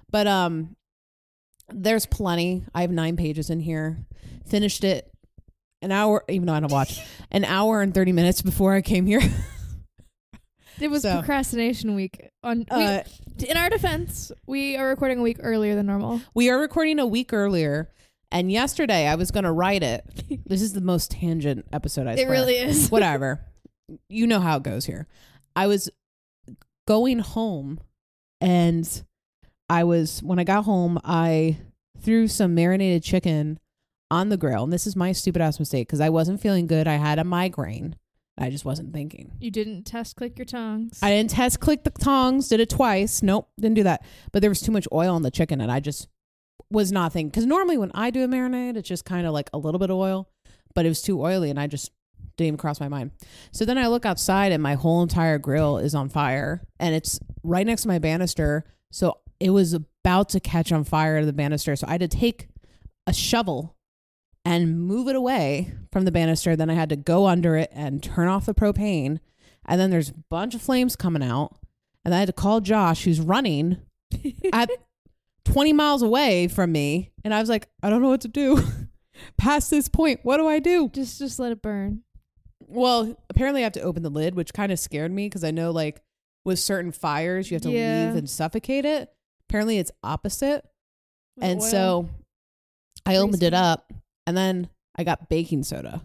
But 0.10 0.28
um, 0.28 0.78
there's 1.70 2.06
plenty. 2.06 2.66
I 2.74 2.82
have 2.82 2.92
nine 2.92 3.18
pages 3.18 3.50
in 3.50 3.60
here. 3.60 3.98
Finished 4.46 4.86
it 4.86 5.12
an 5.82 5.92
hour, 5.92 6.24
even 6.30 6.46
though 6.46 6.54
I 6.54 6.62
don't 6.62 6.72
watch, 6.72 7.02
an 7.32 7.44
hour 7.44 7.82
and 7.82 7.94
thirty 7.94 8.14
minutes 8.14 8.42
before 8.42 8.74
I 8.74 8.82
came 8.82 9.06
here. 9.06 9.22
It 10.80 10.90
was 10.90 11.02
So- 11.04 11.14
procrastination 11.20 11.96
week. 11.96 12.30
On 12.44 12.60
we- 12.60 12.66
Uh, 12.70 13.04
in 13.48 13.58
our 13.58 13.70
defense, 13.70 14.32
we 14.46 14.76
are 14.78 14.88
recording 14.90 15.20
a 15.20 15.22
week 15.22 15.38
earlier 15.42 15.76
than 15.76 15.86
normal. 15.86 16.22
we 16.34 16.50
are 16.50 16.60
recording 16.60 17.00
a 17.00 17.06
week 17.06 17.34
earlier, 17.34 17.90
and 18.32 18.52
yesterday 18.52 19.08
I 19.08 19.16
was 19.16 19.32
going 19.32 19.44
to 19.46 19.52
write 19.52 19.84
it. 19.84 20.06
This 20.46 20.62
is 20.62 20.74
the 20.74 20.82
most 20.82 21.12
tangent 21.12 21.66
episode. 21.74 22.08
I 22.08 22.14
It 22.14 22.20
swear. 22.20 22.32
really 22.32 22.56
is. 22.56 22.90
whatever. 22.90 23.42
You 24.10 24.28
know 24.28 24.40
how 24.40 24.58
it 24.58 24.64
goes 24.64 24.86
here. 24.86 25.08
I 25.56 25.68
was 25.68 25.90
going 26.88 27.20
home 27.20 27.80
and 28.40 29.04
I 29.70 29.84
was 29.84 30.22
when 30.24 30.40
I 30.40 30.44
got 30.46 30.64
home, 30.66 31.00
I 31.04 31.58
threw 32.00 32.28
some 32.28 32.54
marinated 32.56 33.04
chicken 33.04 33.60
on 34.10 34.30
the 34.30 34.38
grill. 34.38 34.64
And 34.64 34.72
this 34.72 34.88
is 34.88 34.96
my 34.96 35.12
stupid 35.12 35.42
ass 35.42 35.60
mistake 35.60 35.88
because 35.88 36.00
I 36.00 36.10
wasn't 36.10 36.40
feeling 36.40 36.68
good. 36.68 36.88
I 36.88 36.96
had 36.96 37.20
a 37.20 37.24
migraine. 37.26 37.96
I 38.38 38.50
just 38.50 38.66
wasn't 38.66 38.94
thinking. 38.94 39.32
You 39.40 39.50
didn't 39.52 39.84
test 39.84 40.16
click 40.16 40.38
your 40.38 40.46
tongues. 40.46 41.00
I 41.02 41.10
didn't 41.10 41.32
test 41.32 41.60
click 41.60 41.84
the 41.84 41.90
tongs, 41.90 42.50
did 42.50 42.60
it 42.60 42.70
twice. 42.70 43.24
Nope, 43.24 43.50
didn't 43.60 43.76
do 43.76 43.84
that. 43.84 44.06
But 44.32 44.42
there 44.42 44.50
was 44.50 44.62
too 44.62 44.72
much 44.72 44.88
oil 44.92 45.16
on 45.16 45.24
the 45.24 45.32
chicken 45.32 45.60
and 45.60 45.72
I 45.72 45.80
just 45.80 46.08
was 46.70 46.92
not 46.92 47.14
thinking. 47.14 47.30
Because 47.30 47.46
normally 47.46 47.78
when 47.78 47.92
I 47.94 48.12
do 48.12 48.24
a 48.24 48.28
marinade, 48.28 48.78
it's 48.78 48.88
just 48.88 49.06
kind 49.06 49.26
of 49.26 49.34
like 49.34 49.50
a 49.54 49.58
little 49.58 49.80
bit 49.80 49.90
of 49.90 49.98
oil, 49.98 50.30
but 50.76 50.86
it 50.86 50.90
was 50.90 51.02
too 51.02 51.22
oily 51.22 51.50
and 51.50 51.60
I 51.60 51.68
just 51.68 51.92
didn't 52.38 52.48
even 52.48 52.58
cross 52.58 52.80
my 52.80 52.88
mind. 52.88 53.12
So 53.52 53.66
then 53.66 53.78
I 53.78 53.88
look 53.88 54.06
outside 54.06 54.52
and 54.52 54.62
my 54.62 54.76
whole 54.76 55.02
entire 55.02 55.40
grill 55.40 55.80
is 55.80 55.96
on 55.96 56.10
fire 56.10 56.62
and 56.80 56.94
it's 56.94 57.20
right 57.44 57.66
next 57.66 57.84
to 57.84 57.88
my 57.88 58.00
banister. 58.00 58.66
So 58.92 59.20
it 59.40 59.50
was 59.50 59.74
about 59.74 60.30
to 60.30 60.40
catch 60.40 60.72
on 60.72 60.84
fire 60.84 61.20
to 61.20 61.26
the 61.26 61.34
banister. 61.34 61.76
So 61.76 61.88
I 61.88 61.94
had 61.94 62.02
to 62.02 62.08
take 62.08 62.50
a 63.08 63.14
shovel 63.14 63.77
and 64.48 64.80
move 64.82 65.08
it 65.08 65.16
away 65.16 65.74
from 65.92 66.06
the 66.06 66.12
banister. 66.12 66.56
Then 66.56 66.70
I 66.70 66.74
had 66.74 66.90
to 66.90 66.96
go 66.96 67.28
under 67.28 67.56
it 67.58 67.70
and 67.74 68.02
turn 68.02 68.28
off 68.28 68.46
the 68.46 68.54
propane. 68.54 69.20
And 69.66 69.80
then 69.80 69.90
there's 69.90 70.10
a 70.10 70.14
bunch 70.30 70.56
of 70.56 70.62
flames 70.62 70.96
coming 70.96 71.24
out. 71.24 71.58
And 72.06 72.16
I 72.16 72.20
had 72.20 72.28
to 72.28 72.34
call 72.34 72.62
Josh, 72.62 73.04
who's 73.04 73.20
running 73.20 73.78
at 74.54 74.70
20 75.46 75.74
miles 75.74 76.02
away 76.02 76.48
from 76.48 76.72
me. 76.72 77.12
And 77.26 77.34
I 77.34 77.40
was 77.42 77.50
like, 77.50 77.68
I 77.84 77.90
don't 77.90 78.02
know 78.02 78.10
what 78.10 78.22
to 78.22 78.28
do. 78.30 78.64
Past 79.38 79.70
this 79.72 79.90
point, 79.90 80.20
what 80.24 80.38
do 80.38 80.48
I 80.48 80.60
do? 80.60 80.90
just 80.94 81.20
just 81.20 81.40
let 81.40 81.52
it 81.52 81.62
burn. 81.62 82.04
Well, 82.60 83.18
apparently 83.30 83.62
I 83.62 83.64
have 83.64 83.74
to 83.74 83.82
open 83.82 84.04
the 84.04 84.10
lid, 84.10 84.36
which 84.36 84.54
kind 84.54 84.72
of 84.72 84.80
scared 84.80 85.12
me 85.12 85.26
because 85.26 85.44
I 85.44 85.52
know 85.52 85.72
like 85.72 86.02
with 86.46 86.60
certain 86.60 86.92
fires 86.92 87.50
you 87.50 87.56
have 87.56 87.64
to 87.64 87.72
Yeah. 87.72 88.06
leave 88.08 88.16
and 88.16 88.30
suffocate 88.30 88.86
it. 88.86 89.10
Apparently 89.50 89.78
it's 89.80 89.92
opposite. 90.04 90.64
With 91.36 91.46
and 91.46 91.60
oil. 91.62 91.68
so 91.68 92.10
I 93.06 93.18
opened 93.18 93.44
it 93.44 93.54
up 93.54 93.92
and 94.28 94.38
then 94.38 94.70
I 94.96 95.04
got 95.04 95.30
baking 95.30 95.64
soda. 95.64 96.04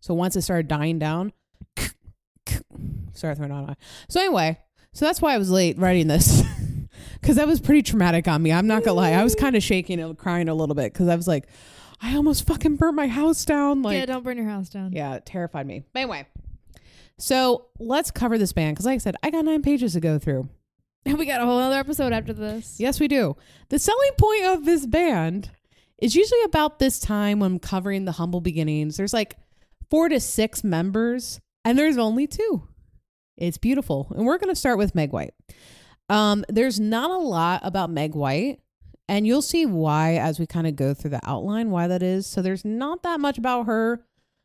So 0.00 0.12
once 0.12 0.36
it 0.36 0.42
started 0.42 0.68
dying 0.68 0.98
down, 0.98 1.32
started 3.14 3.36
throwing 3.36 3.52
on. 3.52 3.76
So 4.08 4.20
anyway, 4.20 4.58
so 4.92 5.06
that's 5.06 5.22
why 5.22 5.32
I 5.32 5.38
was 5.38 5.50
late 5.50 5.78
writing 5.78 6.08
this. 6.08 6.42
Cause 7.22 7.36
that 7.36 7.46
was 7.46 7.60
pretty 7.60 7.82
traumatic 7.82 8.28
on 8.28 8.42
me. 8.42 8.52
I'm 8.52 8.66
not 8.66 8.84
gonna 8.84 8.96
lie. 8.96 9.12
I 9.12 9.24
was 9.24 9.34
kind 9.34 9.56
of 9.56 9.62
shaking 9.62 10.00
and 10.00 10.16
crying 10.16 10.48
a 10.48 10.54
little 10.54 10.74
bit 10.74 10.92
because 10.92 11.08
I 11.08 11.16
was 11.16 11.26
like, 11.26 11.48
I 12.00 12.14
almost 12.16 12.46
fucking 12.46 12.76
burnt 12.76 12.94
my 12.94 13.08
house 13.08 13.44
down. 13.44 13.82
Like, 13.82 13.98
yeah, 13.98 14.06
don't 14.06 14.22
burn 14.22 14.36
your 14.36 14.46
house 14.46 14.68
down. 14.68 14.92
yeah, 14.92 15.14
it 15.14 15.26
terrified 15.26 15.66
me. 15.66 15.82
But 15.92 16.00
anyway, 16.00 16.26
so 17.18 17.66
let's 17.78 18.10
cover 18.10 18.38
this 18.38 18.52
band 18.52 18.76
because, 18.76 18.86
like 18.86 18.96
I 18.96 18.98
said, 18.98 19.16
I 19.22 19.30
got 19.30 19.44
nine 19.44 19.62
pages 19.62 19.94
to 19.94 20.00
go 20.00 20.18
through. 20.18 20.48
And 21.04 21.18
we 21.18 21.26
got 21.26 21.40
a 21.40 21.44
whole 21.44 21.58
other 21.58 21.78
episode 21.78 22.12
after 22.12 22.32
this. 22.32 22.78
Yes, 22.78 23.00
we 23.00 23.08
do. 23.08 23.36
The 23.70 23.78
selling 23.78 24.12
point 24.18 24.44
of 24.44 24.64
this 24.64 24.86
band 24.86 25.50
is 25.98 26.14
usually 26.14 26.42
about 26.44 26.78
this 26.78 26.98
time 26.98 27.40
when 27.40 27.52
I'm 27.52 27.58
covering 27.58 28.04
the 28.04 28.12
humble 28.12 28.40
beginnings. 28.40 28.96
There's 28.96 29.12
like 29.12 29.36
four 29.90 30.08
to 30.08 30.20
six 30.20 30.62
members, 30.62 31.40
and 31.64 31.78
there's 31.78 31.98
only 31.98 32.26
two. 32.26 32.68
It's 33.36 33.58
beautiful. 33.58 34.12
And 34.16 34.26
we're 34.26 34.38
going 34.38 34.52
to 34.52 34.58
start 34.58 34.78
with 34.78 34.94
Meg 34.94 35.12
White. 35.12 35.34
Um, 36.08 36.44
there's 36.48 36.78
not 36.78 37.10
a 37.10 37.18
lot 37.18 37.60
about 37.64 37.90
Meg 37.90 38.14
White, 38.14 38.60
and 39.08 39.26
you'll 39.26 39.42
see 39.42 39.66
why 39.66 40.14
as 40.14 40.38
we 40.38 40.46
kind 40.46 40.66
of 40.66 40.76
go 40.76 40.94
through 40.94 41.10
the 41.10 41.20
outline 41.24 41.70
why 41.70 41.88
that 41.88 42.02
is. 42.02 42.26
So 42.26 42.42
there's 42.42 42.64
not 42.64 43.02
that 43.02 43.20
much 43.20 43.38
about 43.38 43.66
her 43.66 44.04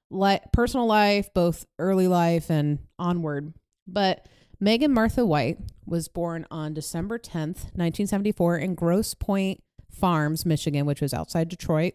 li- 0.10 0.40
personal 0.54 0.88
life, 0.88 1.34
both 1.34 1.66
early 1.80 2.08
life 2.08 2.50
and 2.50 2.80
onward. 2.98 3.54
But 3.88 4.28
Megan 4.60 4.94
Martha 4.94 5.26
White 5.26 5.58
was 5.86 6.08
born 6.08 6.46
on 6.52 6.74
December 6.74 7.18
10th, 7.18 7.74
1974, 7.74 8.58
in 8.58 8.76
Grosse 8.76 9.14
Pointe 9.14 9.62
Farms, 9.92 10.46
Michigan, 10.46 10.86
which 10.86 11.02
was 11.02 11.14
outside 11.14 11.50
Detroit. 11.50 11.94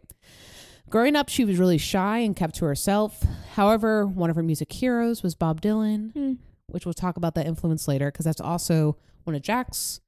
Growing 0.88 1.16
up, 1.16 1.28
she 1.28 1.44
was 1.44 1.58
really 1.58 1.78
shy 1.78 2.18
and 2.18 2.36
kept 2.36 2.54
to 2.56 2.64
herself. 2.64 3.24
However, 3.54 4.06
one 4.06 4.30
of 4.30 4.36
her 4.36 4.42
music 4.42 4.72
heroes 4.72 5.22
was 5.22 5.34
Bob 5.34 5.60
Dylan, 5.60 6.12
Hmm. 6.12 6.32
which 6.68 6.84
we'll 6.86 6.94
talk 6.94 7.16
about 7.16 7.34
that 7.34 7.46
influence 7.46 7.88
later 7.88 8.10
because 8.12 8.24
that's 8.24 8.40
also 8.40 8.96
one 9.24 9.34
of 9.34 9.42
Jack's 9.42 10.00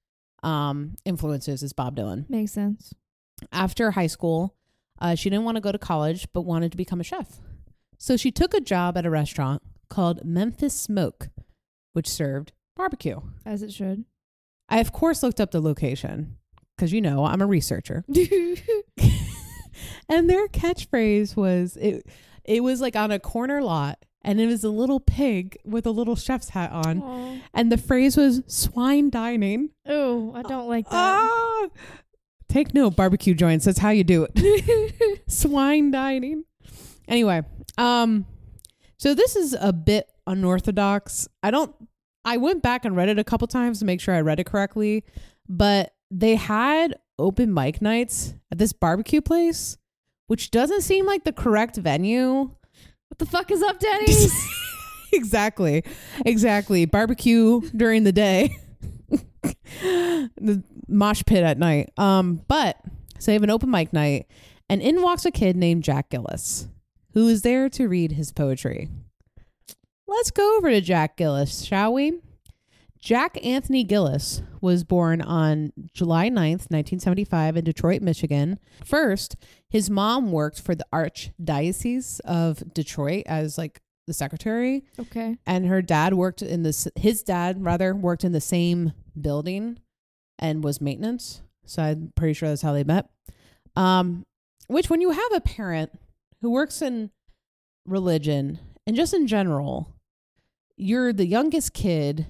um, 0.44 0.94
influences 1.04 1.64
is 1.64 1.72
Bob 1.72 1.96
Dylan. 1.96 2.30
Makes 2.30 2.52
sense. 2.52 2.94
After 3.50 3.90
high 3.92 4.06
school, 4.06 4.54
uh, 5.00 5.16
she 5.16 5.30
didn't 5.30 5.44
want 5.44 5.56
to 5.56 5.60
go 5.60 5.72
to 5.72 5.78
college 5.78 6.28
but 6.32 6.42
wanted 6.42 6.70
to 6.70 6.76
become 6.76 7.00
a 7.00 7.04
chef. 7.04 7.40
So 7.98 8.16
she 8.16 8.30
took 8.30 8.54
a 8.54 8.60
job 8.60 8.96
at 8.96 9.04
a 9.04 9.10
restaurant 9.10 9.62
called 9.88 10.24
Memphis 10.24 10.74
Smoke, 10.80 11.30
which 11.92 12.06
served 12.08 12.52
barbecue. 12.76 13.20
As 13.44 13.62
it 13.62 13.72
should. 13.72 14.04
I, 14.68 14.78
of 14.78 14.92
course, 14.92 15.24
looked 15.24 15.40
up 15.40 15.50
the 15.50 15.60
location 15.60 16.36
because, 16.78 16.92
you 16.92 17.00
know, 17.00 17.24
I'm 17.24 17.42
a 17.42 17.46
researcher. 17.46 18.04
and 20.08 20.30
their 20.30 20.48
catchphrase 20.48 21.36
was 21.36 21.76
it, 21.76 22.06
it 22.44 22.62
was 22.62 22.80
like 22.80 22.96
on 22.96 23.10
a 23.10 23.18
corner 23.18 23.60
lot 23.60 24.04
and 24.22 24.40
it 24.40 24.46
was 24.46 24.64
a 24.64 24.70
little 24.70 25.00
pig 25.00 25.58
with 25.64 25.86
a 25.86 25.90
little 25.90 26.16
chef's 26.16 26.50
hat 26.50 26.70
on. 26.70 27.02
Aw. 27.02 27.38
And 27.54 27.72
the 27.72 27.78
phrase 27.78 28.16
was 28.16 28.42
swine 28.46 29.10
dining. 29.10 29.70
Oh, 29.86 30.32
I 30.34 30.42
don't 30.42 30.68
like 30.68 30.88
that. 30.90 30.94
Ah! 30.94 31.68
Take 32.48 32.74
note, 32.74 32.96
barbecue 32.96 33.34
joints. 33.34 33.64
That's 33.64 33.78
how 33.78 33.90
you 33.90 34.04
do 34.04 34.26
it. 34.28 35.22
swine 35.28 35.90
dining. 35.90 36.44
Anyway, 37.06 37.42
um, 37.76 38.26
so 38.96 39.14
this 39.14 39.36
is 39.36 39.54
a 39.58 39.72
bit 39.72 40.08
unorthodox. 40.26 41.28
I 41.42 41.50
don't. 41.50 41.74
I 42.24 42.36
went 42.36 42.62
back 42.62 42.84
and 42.84 42.96
read 42.96 43.08
it 43.08 43.18
a 43.18 43.24
couple 43.24 43.46
times 43.48 43.78
to 43.78 43.84
make 43.84 44.00
sure 44.00 44.14
I 44.14 44.20
read 44.20 44.40
it 44.40 44.44
correctly, 44.44 45.04
but 45.48 45.94
they 46.10 46.36
had 46.36 46.98
open 47.18 47.52
mic 47.52 47.82
nights 47.82 48.34
at 48.50 48.58
this 48.58 48.72
barbecue 48.72 49.20
place, 49.20 49.76
which 50.26 50.50
doesn't 50.50 50.82
seem 50.82 51.06
like 51.06 51.24
the 51.24 51.32
correct 51.32 51.76
venue. 51.76 52.50
what 53.08 53.18
the 53.18 53.26
fuck 53.26 53.50
is 53.50 53.62
up, 53.62 53.78
Denny's? 53.78 54.32
exactly, 55.12 55.84
exactly. 56.24 56.86
Barbecue 56.86 57.60
during 57.76 58.04
the 58.04 58.12
day, 58.12 58.56
the 59.80 60.62
mosh 60.86 61.22
pit 61.26 61.44
at 61.44 61.58
night. 61.58 61.90
Um, 61.96 62.42
but 62.48 62.76
so 63.18 63.26
they 63.26 63.34
have 63.34 63.42
an 63.42 63.50
open 63.50 63.70
mic 63.70 63.92
night, 63.92 64.26
and 64.68 64.80
in 64.80 65.02
walks 65.02 65.24
a 65.24 65.30
kid 65.30 65.56
named 65.56 65.84
Jack 65.84 66.10
Gillis, 66.10 66.68
who 67.14 67.28
is 67.28 67.42
there 67.42 67.68
to 67.70 67.88
read 67.88 68.12
his 68.12 68.32
poetry. 68.32 68.88
Let's 70.06 70.30
go 70.30 70.56
over 70.56 70.70
to 70.70 70.80
Jack 70.80 71.16
Gillis, 71.16 71.64
shall 71.64 71.92
we? 71.92 72.20
Jack 73.00 73.38
Anthony 73.44 73.84
Gillis 73.84 74.42
was 74.60 74.82
born 74.84 75.20
on 75.22 75.72
July 75.94 76.28
9th, 76.28 76.68
1975, 76.70 77.56
in 77.56 77.64
Detroit, 77.64 78.02
Michigan. 78.02 78.58
First, 78.84 79.36
his 79.70 79.88
mom 79.88 80.32
worked 80.32 80.60
for 80.60 80.74
the 80.74 80.86
Archdiocese 80.92 82.20
of 82.20 82.74
Detroit 82.74 83.22
as 83.26 83.56
like 83.56 83.80
the 84.06 84.12
secretary, 84.14 84.84
Okay. 84.98 85.36
and 85.46 85.66
her 85.66 85.80
dad 85.82 86.14
worked 86.14 86.42
in 86.42 86.62
this. 86.62 86.88
His 86.96 87.22
dad 87.22 87.62
rather 87.64 87.94
worked 87.94 88.24
in 88.24 88.32
the 88.32 88.40
same 88.40 88.92
building, 89.20 89.78
and 90.38 90.64
was 90.64 90.80
maintenance. 90.80 91.42
So 91.66 91.82
I'm 91.82 92.12
pretty 92.16 92.32
sure 92.32 92.48
that's 92.48 92.62
how 92.62 92.72
they 92.72 92.84
met. 92.84 93.08
Um, 93.76 94.24
which 94.68 94.88
when 94.90 95.00
you 95.00 95.10
have 95.10 95.32
a 95.34 95.40
parent 95.40 95.90
who 96.40 96.50
works 96.50 96.80
in 96.80 97.10
religion 97.86 98.58
and 98.86 98.96
just 98.96 99.12
in 99.14 99.26
general, 99.26 99.94
you're 100.76 101.12
the 101.12 101.26
youngest 101.26 101.74
kid 101.74 102.26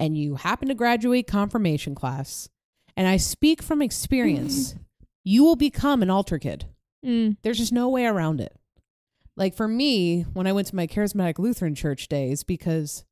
and 0.00 0.16
you 0.16 0.34
happen 0.36 0.68
to 0.68 0.74
graduate 0.74 1.26
confirmation 1.26 1.94
class, 1.94 2.48
and 2.96 3.06
I 3.06 3.18
speak 3.18 3.62
from 3.62 3.82
experience, 3.82 4.74
you 5.24 5.44
will 5.44 5.56
become 5.56 6.02
an 6.02 6.10
altar 6.10 6.38
kid. 6.38 6.66
Mm. 7.04 7.36
There's 7.42 7.58
just 7.58 7.72
no 7.72 7.88
way 7.88 8.06
around 8.06 8.40
it. 8.40 8.56
Like 9.36 9.54
for 9.54 9.68
me, 9.68 10.22
when 10.32 10.46
I 10.46 10.52
went 10.52 10.66
to 10.68 10.76
my 10.76 10.86
charismatic 10.86 11.38
Lutheran 11.38 11.74
church 11.74 12.08
days, 12.08 12.42
because 12.42 13.04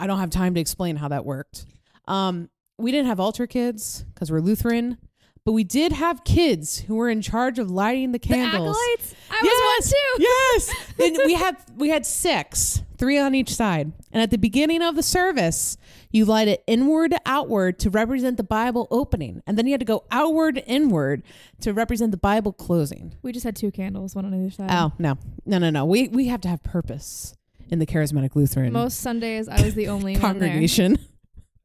I 0.00 0.06
don't 0.06 0.18
have 0.18 0.30
time 0.30 0.54
to 0.54 0.60
explain 0.60 0.96
how 0.96 1.08
that 1.08 1.24
worked. 1.24 1.66
Um, 2.08 2.48
we 2.78 2.90
didn't 2.90 3.06
have 3.06 3.20
altar 3.20 3.46
kids 3.46 4.04
because 4.14 4.32
we're 4.32 4.40
Lutheran, 4.40 4.98
but 5.44 5.52
we 5.52 5.62
did 5.64 5.92
have 5.92 6.24
kids 6.24 6.80
who 6.80 6.96
were 6.96 7.08
in 7.08 7.22
charge 7.22 7.58
of 7.58 7.70
lighting 7.70 8.12
the 8.12 8.18
candles. 8.18 8.76
The 8.76 8.82
acolytes. 8.82 9.14
I 9.30 9.40
was 9.42 9.84
one 9.84 9.92
too. 9.92 10.22
yes, 10.22 11.18
and 11.18 11.26
we 11.26 11.34
had 11.34 11.56
we 11.76 11.88
had 11.90 12.06
six, 12.06 12.82
three 12.96 13.18
on 13.18 13.34
each 13.34 13.54
side. 13.54 13.92
And 14.12 14.22
at 14.22 14.30
the 14.30 14.38
beginning 14.38 14.82
of 14.82 14.96
the 14.96 15.02
service, 15.02 15.76
you 16.10 16.24
light 16.24 16.48
it 16.48 16.62
inward 16.66 17.10
to 17.10 17.20
outward 17.26 17.78
to 17.80 17.90
represent 17.90 18.36
the 18.36 18.44
Bible 18.44 18.88
opening, 18.90 19.42
and 19.46 19.58
then 19.58 19.66
you 19.66 19.72
had 19.72 19.80
to 19.80 19.86
go 19.86 20.04
outward 20.10 20.62
inward 20.66 21.22
to 21.60 21.72
represent 21.72 22.10
the 22.10 22.16
Bible 22.16 22.52
closing. 22.52 23.14
We 23.22 23.32
just 23.32 23.44
had 23.44 23.56
two 23.56 23.70
candles, 23.70 24.14
one 24.14 24.24
on 24.24 24.34
either 24.34 24.50
side. 24.50 24.70
Oh 24.70 24.92
no, 24.98 25.18
no, 25.44 25.58
no, 25.58 25.70
no. 25.70 25.84
We 25.84 26.08
we 26.08 26.28
have 26.28 26.40
to 26.42 26.48
have 26.48 26.62
purpose 26.62 27.34
in 27.68 27.78
the 27.78 27.86
charismatic 27.86 28.34
Lutheran 28.34 28.72
Most 28.72 29.00
Sundays, 29.00 29.48
I 29.48 29.62
was 29.62 29.74
the 29.74 29.88
only 29.88 30.16
congregation. 30.16 30.98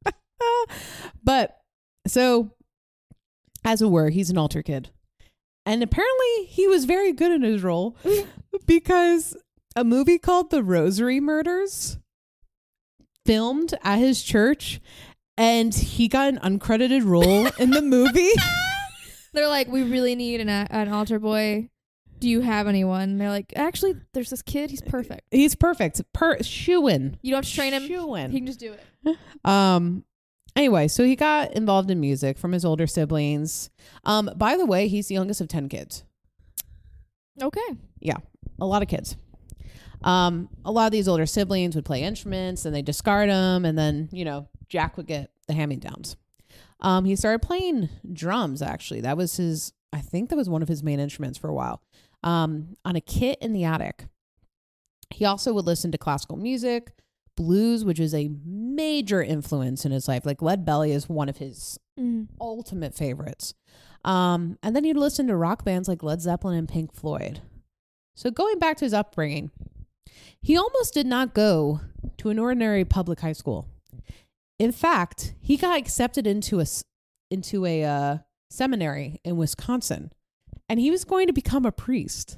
but 1.23 1.57
so, 2.07 2.51
as 3.63 3.81
it 3.81 3.87
were, 3.87 4.09
he's 4.09 4.29
an 4.29 4.37
altar 4.37 4.63
kid, 4.63 4.89
and 5.65 5.83
apparently 5.83 6.45
he 6.47 6.67
was 6.67 6.85
very 6.85 7.13
good 7.13 7.31
in 7.31 7.41
his 7.41 7.63
role 7.63 7.95
because 8.65 9.35
a 9.75 9.83
movie 9.83 10.17
called 10.17 10.49
The 10.49 10.63
Rosary 10.63 11.19
Murders 11.19 11.97
filmed 13.25 13.73
at 13.83 13.99
his 13.99 14.23
church, 14.23 14.81
and 15.37 15.73
he 15.73 16.07
got 16.07 16.29
an 16.33 16.39
uncredited 16.39 17.05
role 17.05 17.47
in 17.59 17.71
the 17.71 17.81
movie. 17.81 18.31
They're 19.33 19.47
like, 19.47 19.67
we 19.67 19.83
really 19.83 20.15
need 20.15 20.41
an, 20.41 20.49
an 20.49 20.89
altar 20.89 21.19
boy. 21.19 21.69
Do 22.19 22.27
you 22.27 22.41
have 22.41 22.67
anyone? 22.67 23.17
They're 23.17 23.29
like, 23.29 23.53
actually, 23.55 23.95
there's 24.13 24.31
this 24.31 24.41
kid. 24.41 24.71
He's 24.71 24.81
perfect. 24.81 25.21
He's 25.31 25.55
perfect. 25.55 26.01
Per 26.11 26.41
shoo-in. 26.41 27.17
You 27.21 27.31
don't 27.31 27.45
have 27.45 27.49
to 27.49 27.55
train 27.55 27.73
him. 27.73 27.87
Shoo-in. 27.87 28.31
He 28.31 28.39
can 28.39 28.47
just 28.47 28.59
do 28.59 28.73
it. 28.73 29.17
Um 29.45 30.03
anyway, 30.55 30.89
so 30.89 31.05
he 31.05 31.15
got 31.15 31.53
involved 31.53 31.89
in 31.89 32.01
music 32.01 32.37
from 32.37 32.51
his 32.51 32.65
older 32.65 32.87
siblings. 32.87 33.69
Um 34.03 34.29
by 34.35 34.57
the 34.57 34.65
way, 34.65 34.89
he's 34.89 35.07
the 35.07 35.15
youngest 35.15 35.39
of 35.39 35.47
10 35.47 35.69
kids. 35.69 36.03
Okay. 37.41 37.77
Yeah, 38.01 38.17
a 38.59 38.65
lot 38.65 38.81
of 38.81 38.89
kids. 38.89 39.15
Um 40.03 40.49
a 40.63 40.71
lot 40.71 40.85
of 40.85 40.91
these 40.91 41.07
older 41.07 41.25
siblings 41.25 41.75
would 41.75 41.85
play 41.85 42.03
instruments 42.03 42.65
and 42.65 42.73
they 42.73 42.81
discard 42.81 43.29
them 43.29 43.65
and 43.65 43.77
then, 43.77 44.09
you 44.11 44.25
know, 44.25 44.47
Jack 44.69 44.95
would 44.97 45.07
get 45.07 45.31
the 45.47 45.53
hand-me-downs. 45.53 46.15
Um 46.79 47.05
he 47.05 47.15
started 47.15 47.41
playing 47.41 47.89
drums 48.13 48.61
actually. 48.61 49.01
That 49.01 49.17
was 49.17 49.35
his 49.37 49.73
I 49.91 50.01
think 50.01 50.29
that 50.29 50.35
was 50.37 50.49
one 50.49 50.61
of 50.61 50.67
his 50.67 50.83
main 50.83 50.99
instruments 50.99 51.37
for 51.37 51.49
a 51.49 51.53
while. 51.53 51.81
Um 52.23 52.75
on 52.85 52.95
a 52.95 53.01
kit 53.01 53.37
in 53.41 53.53
the 53.53 53.63
attic. 53.65 54.05
He 55.09 55.25
also 55.25 55.53
would 55.53 55.65
listen 55.65 55.91
to 55.91 55.97
classical 55.97 56.37
music, 56.37 56.91
blues, 57.35 57.83
which 57.83 57.99
is 57.99 58.13
a 58.13 58.29
major 58.45 59.21
influence 59.23 59.83
in 59.85 59.91
his 59.91 60.07
life. 60.07 60.25
Like 60.25 60.41
Lead 60.41 60.63
Belly 60.65 60.91
is 60.91 61.09
one 61.09 61.29
of 61.29 61.37
his 61.37 61.79
Mm. 61.99 62.27
ultimate 62.39 62.95
favorites. 62.95 63.53
Um, 64.05 64.57
and 64.63 64.73
then 64.73 64.85
he'd 64.85 64.95
listen 64.95 65.27
to 65.27 65.35
rock 65.35 65.65
bands 65.65 65.89
like 65.89 66.01
Led 66.01 66.21
Zeppelin 66.21 66.57
and 66.57 66.69
Pink 66.69 66.93
Floyd. 66.93 67.41
So 68.15 68.31
going 68.31 68.57
back 68.57 68.77
to 68.77 68.85
his 68.85 68.93
upbringing, 68.93 69.51
he 70.41 70.57
almost 70.57 70.93
did 70.93 71.05
not 71.05 71.33
go 71.33 71.81
to 72.17 72.29
an 72.29 72.39
ordinary 72.39 72.85
public 72.85 73.19
high 73.19 73.33
school. 73.33 73.67
In 74.57 74.71
fact, 74.71 75.33
he 75.39 75.57
got 75.57 75.77
accepted 75.77 76.27
into 76.27 76.59
a 76.59 76.65
into 77.31 77.65
a 77.65 77.83
uh, 77.83 78.17
seminary 78.49 79.21
in 79.23 79.37
Wisconsin, 79.37 80.11
and 80.67 80.79
he 80.79 80.91
was 80.91 81.05
going 81.05 81.27
to 81.27 81.33
become 81.33 81.65
a 81.65 81.71
priest. 81.71 82.37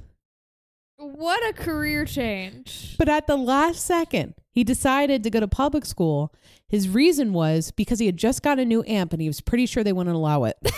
What 0.97 1.47
a 1.49 1.53
career 1.53 2.05
change. 2.05 2.95
But 2.99 3.09
at 3.09 3.25
the 3.25 3.35
last 3.35 3.83
second, 3.83 4.35
he 4.51 4.63
decided 4.63 5.23
to 5.23 5.31
go 5.31 5.39
to 5.39 5.47
public 5.47 5.83
school. 5.83 6.31
His 6.69 6.89
reason 6.89 7.33
was 7.33 7.71
because 7.71 7.97
he 7.97 8.05
had 8.05 8.17
just 8.17 8.43
got 8.43 8.59
a 8.59 8.65
new 8.65 8.83
amp 8.85 9.11
and 9.11 9.21
he 9.21 9.27
was 9.27 9.41
pretty 9.41 9.65
sure 9.65 9.83
they 9.83 9.93
wouldn't 9.93 10.15
allow 10.15 10.43
it. 10.43 10.57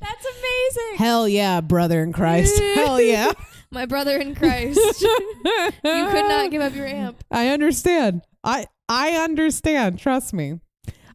That's 0.00 0.24
amazing. 0.24 0.98
Hell 0.98 1.28
yeah, 1.28 1.60
brother 1.60 2.02
in 2.02 2.12
Christ. 2.12 2.60
Hell 2.74 3.00
yeah. 3.00 3.32
My 3.72 3.86
brother 3.86 4.18
in 4.18 4.34
Christ. 4.34 4.78
you 5.02 5.66
could 5.82 6.28
not 6.28 6.50
give 6.50 6.60
up 6.60 6.74
your 6.74 6.86
amp. 6.86 7.24
I 7.30 7.48
understand. 7.48 8.20
I 8.44 8.66
I 8.86 9.12
understand. 9.12 9.98
Trust 9.98 10.34
me. 10.34 10.60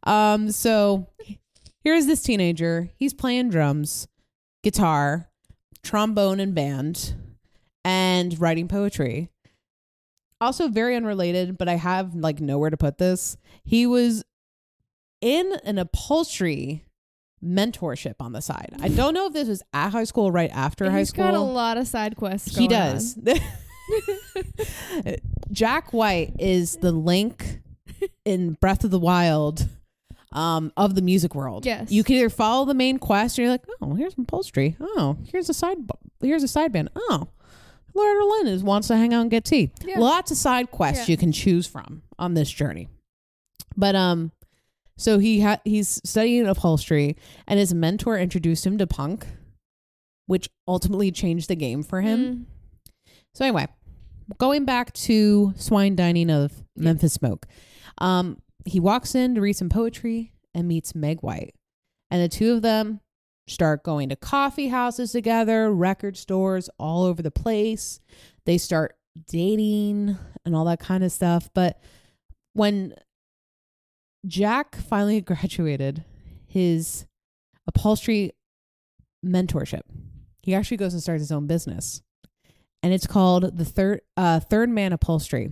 Um. 0.04 0.52
So 0.52 1.08
here's 1.84 2.08
this 2.08 2.24
teenager. 2.24 2.90
He's 2.96 3.14
playing 3.14 3.52
drums, 3.52 4.08
guitar, 4.64 5.30
trombone, 5.84 6.40
and 6.40 6.56
band, 6.56 7.14
and 7.86 8.40
writing 8.42 8.68
poetry. 8.68 9.30
Also, 10.42 10.68
very 10.68 10.96
unrelated, 10.96 11.60
but 11.60 11.70
I 11.70 11.76
have 11.76 12.16
like 12.16 12.40
nowhere 12.40 12.72
to 12.72 12.78
put 12.78 12.98
this. 12.98 13.38
He 13.64 13.86
was 13.86 14.24
in 15.22 15.54
an 15.64 15.78
upholstery 15.78 16.87
mentorship 17.44 18.15
on 18.20 18.32
the 18.34 18.41
side. 18.41 18.75
I 18.82 18.89
don't 18.89 19.13
know 19.13 19.27
if 19.27 19.34
this 19.34 19.48
was 19.48 19.63
at 19.74 19.89
high 19.89 20.03
school 20.06 20.25
or 20.25 20.32
right 20.32 20.51
after 20.51 20.89
high 20.89 21.00
He's 21.00 21.10
school. 21.10 21.25
got 21.25 21.34
a 21.34 21.39
lot 21.39 21.77
of 21.77 21.88
side 21.88 22.15
quests. 22.15 22.56
He 22.58 22.67
does. 22.67 23.17
Jack 25.51 25.94
White 25.94 26.34
is 26.39 26.77
the 26.77 26.91
link 26.91 27.62
in 28.25 28.53
Breath 28.53 28.84
of 28.84 28.91
the 28.91 29.00
Wild 29.00 29.67
um, 30.32 30.72
of 30.75 30.96
the 30.96 31.01
music 31.01 31.34
world. 31.36 31.65
Yes. 31.65 31.91
You 31.91 32.03
can 32.03 32.15
either 32.15 32.29
follow 32.29 32.65
the 32.65 32.74
main 32.74 33.00
quest 33.00 33.39
or 33.39 33.44
you're 33.44 33.51
like, 33.51 33.65
oh, 33.82 33.94
here's 33.96 34.15
some 34.15 34.24
upholstery. 34.24 34.75
Oh, 34.79 35.17
here's 35.32 35.50
a 35.50 35.53
side 35.53 35.77
here's 36.22 36.44
a 36.44 36.48
side 36.48 36.72
band. 36.74 36.89
Oh, 36.96 37.27
Loretta 37.94 38.25
Lynn 38.25 38.48
is 38.48 38.63
wants 38.63 38.88
to 38.89 38.98
hang 38.98 39.13
out 39.13 39.22
and 39.22 39.32
get 39.32 39.46
tea. 39.46 39.72
Yeah. 39.86 40.00
Lots 40.00 40.32
of 40.32 40.38
side 40.38 40.72
quests 40.72 41.08
Yeah. 41.08 41.13
you 41.13 41.17
can 41.17 41.32
choose 41.32 41.65
from 41.65 42.03
on 42.20 42.34
this 42.34 42.51
journey. 42.51 42.89
But 43.75 43.96
um 43.96 44.32
so 44.98 45.20
he 45.20 45.39
had 45.39 45.62
he's 45.63 46.01
studying 46.04 46.48
upholstery 46.48 47.16
and 47.48 47.60
his 47.60 47.74
mentor 47.74 48.18
introduced 48.18 48.66
him 48.66 48.77
to 48.80 48.88
punk, 48.88 49.25
which 50.25 50.50
ultimately 50.68 51.12
changed 51.12 51.48
the 51.48 51.56
game 51.56 51.84
for 51.84 52.01
him. 52.01 52.20
Mm. 52.20 53.12
So 53.34 53.46
anyway, 53.46 53.68
going 54.38 54.66
back 54.66 54.92
to 54.94 55.54
swine 55.56 55.96
dining 55.96 56.30
of. 56.30 56.63
Memphis 56.75 57.13
Smoke, 57.13 57.48
um, 58.00 58.42
he 58.66 58.80
walks 58.80 59.16
in 59.16 59.34
to 59.36 59.42
read 59.42 59.56
some 59.56 59.70
poetry 59.70 60.34
and 60.54 60.68
meets 60.68 60.94
Meg 60.94 61.22
White, 61.22 61.56
and 62.12 62.22
the 62.22 62.30
two 62.30 62.54
of 62.54 62.62
them 62.62 63.00
start 63.48 63.84
going 63.84 64.10
to 64.10 64.16
coffee 64.16 64.68
houses 64.68 65.12
together, 65.12 65.72
record 65.72 66.18
stores 66.18 66.70
all 66.77 67.04
over 67.04 67.22
the 67.22 67.32
place. 67.32 68.00
They 68.46 68.58
start 68.58 68.96
dating 69.27 70.18
and 70.46 70.56
all 70.56 70.66
that 70.66 70.80
kind 70.80 71.04
of 71.04 71.12
stuff. 71.12 71.50
But 71.54 71.80
when 72.54 72.94
Jack 74.27 74.75
finally 74.75 75.22
graduated 75.22 76.03
his 76.46 77.05
upholstery 77.65 78.34
mentorship, 79.25 79.81
he 80.41 80.53
actually 80.53 80.77
goes 80.77 80.93
and 80.93 81.01
starts 81.01 81.22
his 81.22 81.31
own 81.31 81.48
business 81.48 82.01
and 82.84 82.93
it's 82.93 83.07
called 83.07 83.57
the 83.57 83.65
third 83.65 84.01
uh, 84.15 84.39
Third 84.39 84.69
Man 84.69 84.93
Upholstery. 84.93 85.51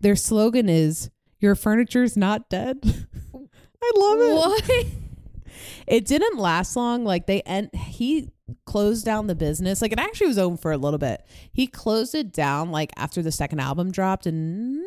Their 0.00 0.16
slogan 0.16 0.68
is 0.68 1.10
"Your 1.40 1.54
furniture's 1.54 2.16
not 2.16 2.48
dead." 2.48 2.80
I 3.34 3.92
love 3.96 4.18
it. 4.20 4.34
What? 4.34 4.86
It 5.86 6.04
didn't 6.04 6.38
last 6.38 6.76
long. 6.76 7.04
Like 7.04 7.26
they 7.26 7.40
end, 7.40 7.74
he 7.74 8.28
closed 8.66 9.06
down 9.06 9.26
the 9.26 9.34
business. 9.34 9.80
Like 9.80 9.90
it 9.90 9.98
actually 9.98 10.26
was 10.26 10.36
open 10.36 10.58
for 10.58 10.70
a 10.70 10.76
little 10.76 10.98
bit. 10.98 11.24
He 11.50 11.66
closed 11.66 12.14
it 12.14 12.30
down 12.30 12.70
like 12.70 12.92
after 12.96 13.22
the 13.22 13.32
second 13.32 13.60
album 13.60 13.90
dropped 13.90 14.26
in 14.26 14.84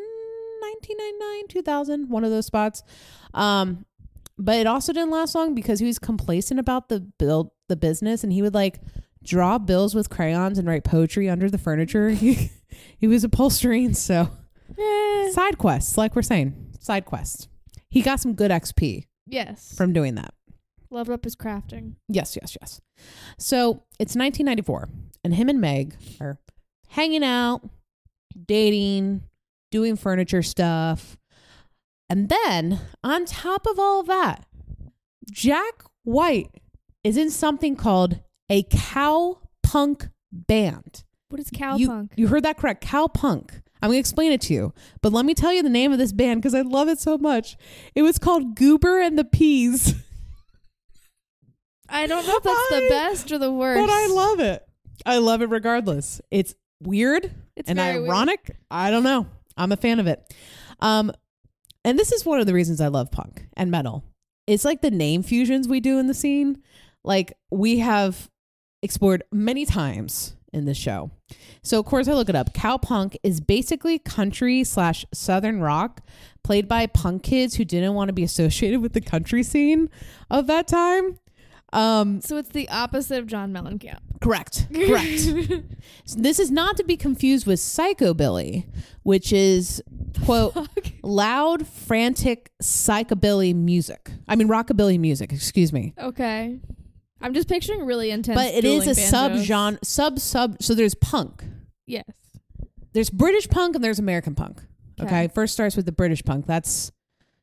1999, 0.87 1.47
2000, 1.49 2.09
one 2.09 2.23
of 2.23 2.31
those 2.31 2.45
spots. 2.45 2.83
Um, 3.33 3.85
but 4.37 4.55
it 4.57 4.67
also 4.67 4.91
didn't 4.93 5.11
last 5.11 5.35
long 5.35 5.53
because 5.55 5.79
he 5.79 5.85
was 5.85 5.99
complacent 5.99 6.59
about 6.59 6.89
the 6.89 6.99
build 6.99 7.51
the 7.69 7.75
business, 7.75 8.23
and 8.23 8.33
he 8.33 8.41
would 8.41 8.53
like 8.53 8.79
draw 9.23 9.57
bills 9.57 9.93
with 9.93 10.09
crayons 10.09 10.57
and 10.57 10.67
write 10.67 10.83
poetry 10.83 11.29
under 11.29 11.49
the 11.49 11.57
furniture. 11.57 12.09
He 12.21 12.51
he 12.97 13.07
was 13.07 13.23
upholstering, 13.23 13.93
so 13.93 14.29
Eh. 14.79 15.31
side 15.31 15.57
quests, 15.57 15.97
like 15.97 16.15
we're 16.15 16.21
saying, 16.21 16.73
side 16.79 17.05
quests. 17.05 17.47
He 17.89 18.01
got 18.01 18.19
some 18.19 18.33
good 18.33 18.49
XP 18.51 19.05
Yes. 19.27 19.75
from 19.75 19.91
doing 19.93 20.15
that. 20.15 20.33
Leveled 20.89 21.15
up 21.15 21.23
his 21.25 21.35
crafting. 21.35 21.95
Yes, 22.07 22.37
yes, 22.41 22.57
yes. 22.59 22.81
So 23.37 23.83
it's 23.99 24.15
1994, 24.15 24.89
and 25.23 25.35
him 25.35 25.49
and 25.49 25.59
Meg 25.61 25.95
are 26.19 26.39
hanging 26.89 27.23
out, 27.23 27.61
dating, 28.45 29.23
doing 29.71 29.95
furniture 29.95 30.43
stuff. 30.43 31.17
And 32.09 32.29
then 32.29 32.79
on 33.03 33.25
top 33.25 33.65
of 33.65 33.79
all 33.79 34.01
of 34.01 34.07
that, 34.07 34.45
Jack 35.31 35.83
White 36.03 36.49
is 37.03 37.17
in 37.17 37.29
something 37.31 37.75
called 37.75 38.19
a 38.49 38.63
cow 38.63 39.39
punk 39.63 40.09
band. 40.31 41.03
What 41.29 41.39
is 41.39 41.49
You- 41.51 41.57
cowpunk? 41.57 42.09
You, 42.17 42.27
heard 42.27 42.43
that 42.43 42.57
correct. 42.57 42.81
Cow 42.85 43.07
punk. 43.07 43.61
I'm 43.81 43.87
going 43.89 43.95
to 43.95 43.99
explain 43.99 44.31
it 44.31 44.41
to 44.41 44.53
you. 44.53 44.73
But 45.01 45.11
let 45.13 45.25
me 45.25 45.33
tell 45.33 45.51
you 45.53 45.63
the 45.63 45.69
name 45.69 45.91
of 45.91 45.97
this 45.97 46.11
band 46.11 46.41
because 46.41 46.53
I 46.53 46.61
love 46.61 46.87
it 46.87 46.99
so 46.99 47.17
much. 47.17 47.57
It 47.95 48.03
was 48.03 48.19
called 48.19 48.55
Goober 48.55 48.99
and 48.99 49.17
the 49.17 49.23
Peas. 49.23 49.95
I 51.89 52.07
don't 52.07 52.25
know 52.27 52.35
if 52.37 52.43
that's 52.43 52.71
I- 52.71 52.79
the 52.81 52.89
best 52.89 53.31
or 53.31 53.37
the 53.39 53.51
worst. 53.51 53.81
But 53.81 53.89
I 53.89 54.07
love 54.07 54.39
it. 54.39 54.67
I 55.05 55.17
love 55.17 55.41
it 55.41 55.49
regardless. 55.49 56.21
It's 56.29 56.53
weird 56.81 57.31
it's 57.55 57.69
and 57.69 57.77
very 57.79 57.99
weird. 57.99 58.09
ironic. 58.11 58.55
I 58.69 58.91
don't 58.91 59.03
know. 59.03 59.25
I'm 59.57 59.71
a 59.71 59.77
fan 59.77 59.99
of 59.99 60.07
it. 60.07 60.33
Um, 60.79 61.11
and 61.83 61.97
this 61.97 62.11
is 62.11 62.25
one 62.25 62.39
of 62.39 62.45
the 62.45 62.53
reasons 62.53 62.81
I 62.81 62.87
love 62.87 63.11
punk 63.11 63.47
and 63.55 63.71
metal. 63.71 64.03
It's 64.47 64.65
like 64.65 64.81
the 64.81 64.91
name 64.91 65.23
fusions 65.23 65.67
we 65.67 65.79
do 65.79 65.99
in 65.99 66.07
the 66.07 66.13
scene. 66.13 66.61
Like 67.03 67.33
we 67.49 67.79
have 67.79 68.29
explored 68.83 69.23
many 69.31 69.65
times 69.65 70.35
in 70.53 70.65
this 70.65 70.77
show. 70.77 71.11
So 71.63 71.79
of 71.79 71.85
course 71.85 72.07
I 72.07 72.13
look 72.13 72.29
it 72.29 72.35
up. 72.35 72.53
Cowpunk 72.53 73.15
is 73.23 73.39
basically 73.39 73.99
country 73.99 74.63
slash 74.63 75.05
southern 75.13 75.61
rock 75.61 76.01
played 76.43 76.67
by 76.67 76.87
punk 76.87 77.23
kids 77.23 77.55
who 77.55 77.65
didn't 77.65 77.93
want 77.93 78.09
to 78.09 78.13
be 78.13 78.23
associated 78.23 78.81
with 78.81 78.93
the 78.93 79.01
country 79.01 79.43
scene 79.43 79.89
of 80.29 80.47
that 80.47 80.67
time. 80.67 81.19
Um, 81.73 82.21
So 82.21 82.37
it's 82.37 82.49
the 82.49 82.67
opposite 82.69 83.19
of 83.19 83.27
John 83.27 83.53
Mellencamp. 83.53 83.99
correct. 84.19 84.67
Correct. 84.73 85.19
So 86.05 86.19
this 86.19 86.39
is 86.39 86.51
not 86.51 86.77
to 86.77 86.83
be 86.83 86.97
confused 86.97 87.47
with 87.47 87.59
psychobilly, 87.59 88.65
which 89.03 89.31
is 89.33 89.81
quote 90.25 90.55
loud, 91.01 91.65
frantic 91.67 92.51
psychobilly 92.61 93.55
music. 93.55 94.11
I 94.27 94.35
mean 94.35 94.47
rockabilly 94.47 94.99
music. 94.99 95.31
Excuse 95.31 95.71
me. 95.71 95.93
Okay. 95.97 96.59
I'm 97.21 97.33
just 97.33 97.47
picturing 97.47 97.85
really 97.85 98.11
intense. 98.11 98.35
But 98.37 98.53
it 98.53 98.65
is 98.65 98.87
a 98.87 98.95
sub 98.95 99.35
genre, 99.37 99.79
sub 99.83 100.19
sub. 100.19 100.61
So 100.61 100.73
there's 100.75 100.95
punk. 100.95 101.43
Yes. 101.85 102.05
There's 102.93 103.09
British 103.09 103.47
punk 103.47 103.75
and 103.75 103.83
there's 103.83 103.99
American 103.99 104.35
punk. 104.35 104.61
Okay. 104.99 105.07
Okay. 105.07 105.27
First 105.33 105.53
starts 105.53 105.75
with 105.75 105.85
the 105.85 105.91
British 105.91 106.23
punk. 106.23 106.45
That's 106.47 106.91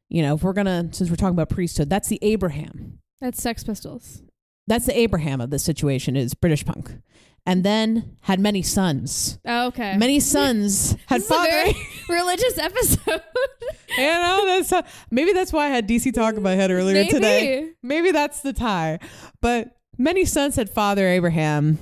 you 0.08 0.20
know 0.22 0.34
if 0.34 0.42
we're 0.42 0.52
gonna 0.52 0.88
since 0.92 1.08
we're 1.10 1.16
talking 1.16 1.34
about 1.34 1.48
priesthood, 1.48 1.88
that's 1.90 2.08
the 2.08 2.18
Abraham. 2.22 2.98
That's 3.20 3.42
Sex 3.42 3.64
Pistols. 3.64 4.22
That's 4.66 4.86
the 4.86 4.96
Abraham 4.98 5.40
of 5.40 5.50
the 5.50 5.58
situation 5.58 6.14
is 6.16 6.34
British 6.34 6.64
punk, 6.64 6.92
and 7.46 7.64
then 7.64 8.16
had 8.22 8.38
many 8.38 8.62
sons. 8.62 9.38
Oh, 9.46 9.68
okay. 9.68 9.96
Many 9.96 10.20
sons 10.20 10.94
had 11.06 11.22
This 11.22 11.28
father. 11.28 11.48
very 11.50 11.74
religious 12.08 12.58
episode. 12.58 13.22
You 13.96 14.04
know, 14.04 14.44
that's 14.46 14.70
uh, 14.70 14.82
maybe 15.10 15.32
that's 15.32 15.52
why 15.52 15.64
I 15.64 15.68
had 15.70 15.88
DC 15.88 16.12
talk 16.12 16.36
in 16.36 16.42
my 16.42 16.54
head 16.54 16.70
earlier 16.70 16.94
Maybe. 16.94 17.10
today. 17.10 17.70
Maybe 17.82 18.12
that's 18.12 18.42
the 18.42 18.52
tie. 18.52 18.98
But 19.40 19.76
many 19.96 20.24
sons 20.26 20.54
had 20.56 20.70
father 20.70 21.08
Abraham. 21.08 21.78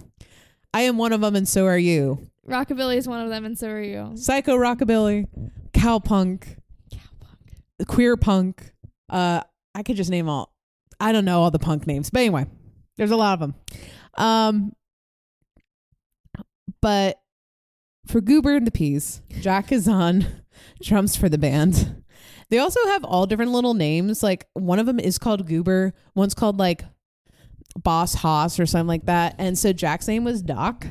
I 0.72 0.82
am 0.82 0.96
one 0.98 1.12
of 1.12 1.20
them, 1.20 1.34
and 1.36 1.46
so 1.46 1.66
are 1.66 1.76
you. 1.76 2.30
Rockabilly 2.48 2.96
is 2.96 3.06
one 3.08 3.20
of 3.20 3.28
them, 3.28 3.44
and 3.44 3.58
so 3.58 3.68
are 3.68 3.82
you. 3.82 4.12
Psycho 4.14 4.56
rockabilly, 4.56 5.26
cowpunk, 5.74 6.56
Cowpunk. 6.94 7.86
queer 7.86 8.16
punk. 8.16 8.72
Uh, 9.10 9.42
I 9.74 9.82
could 9.82 9.96
just 9.96 10.10
name 10.10 10.28
all. 10.28 10.54
I 11.00 11.12
don't 11.12 11.24
know 11.24 11.42
all 11.42 11.50
the 11.50 11.58
punk 11.58 11.86
names, 11.86 12.10
but 12.10 12.20
anyway, 12.20 12.46
there's 12.96 13.10
a 13.10 13.16
lot 13.16 13.34
of 13.34 13.40
them. 13.40 13.54
Um, 14.16 14.72
but 16.80 17.20
for 18.06 18.20
Goober 18.20 18.56
and 18.56 18.66
the 18.66 18.70
Peas, 18.70 19.22
Jack 19.40 19.72
is 19.72 19.88
on 19.88 20.26
drums 20.82 21.16
for 21.16 21.28
the 21.28 21.38
band. 21.38 22.02
They 22.48 22.58
also 22.58 22.80
have 22.86 23.04
all 23.04 23.26
different 23.26 23.52
little 23.52 23.74
names. 23.74 24.22
Like 24.22 24.46
one 24.54 24.78
of 24.78 24.86
them 24.86 25.00
is 25.00 25.18
called 25.18 25.46
Goober, 25.46 25.94
one's 26.14 26.34
called 26.34 26.58
like 26.58 26.84
Boss 27.76 28.14
Haas 28.14 28.58
or 28.58 28.66
something 28.66 28.86
like 28.86 29.06
that. 29.06 29.34
And 29.38 29.58
so 29.58 29.72
Jack's 29.72 30.08
name 30.08 30.24
was 30.24 30.42
Doc. 30.42 30.86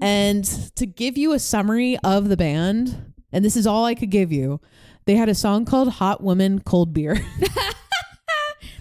And 0.00 0.44
to 0.76 0.86
give 0.86 1.16
you 1.16 1.32
a 1.32 1.38
summary 1.38 1.96
of 2.02 2.28
the 2.28 2.36
band, 2.36 3.12
and 3.30 3.44
this 3.44 3.56
is 3.56 3.66
all 3.66 3.84
I 3.84 3.94
could 3.94 4.10
give 4.10 4.32
you, 4.32 4.60
they 5.04 5.14
had 5.14 5.28
a 5.28 5.34
song 5.34 5.64
called 5.64 5.88
Hot 5.94 6.22
Woman 6.22 6.60
Cold 6.60 6.92
Beer. 6.92 7.18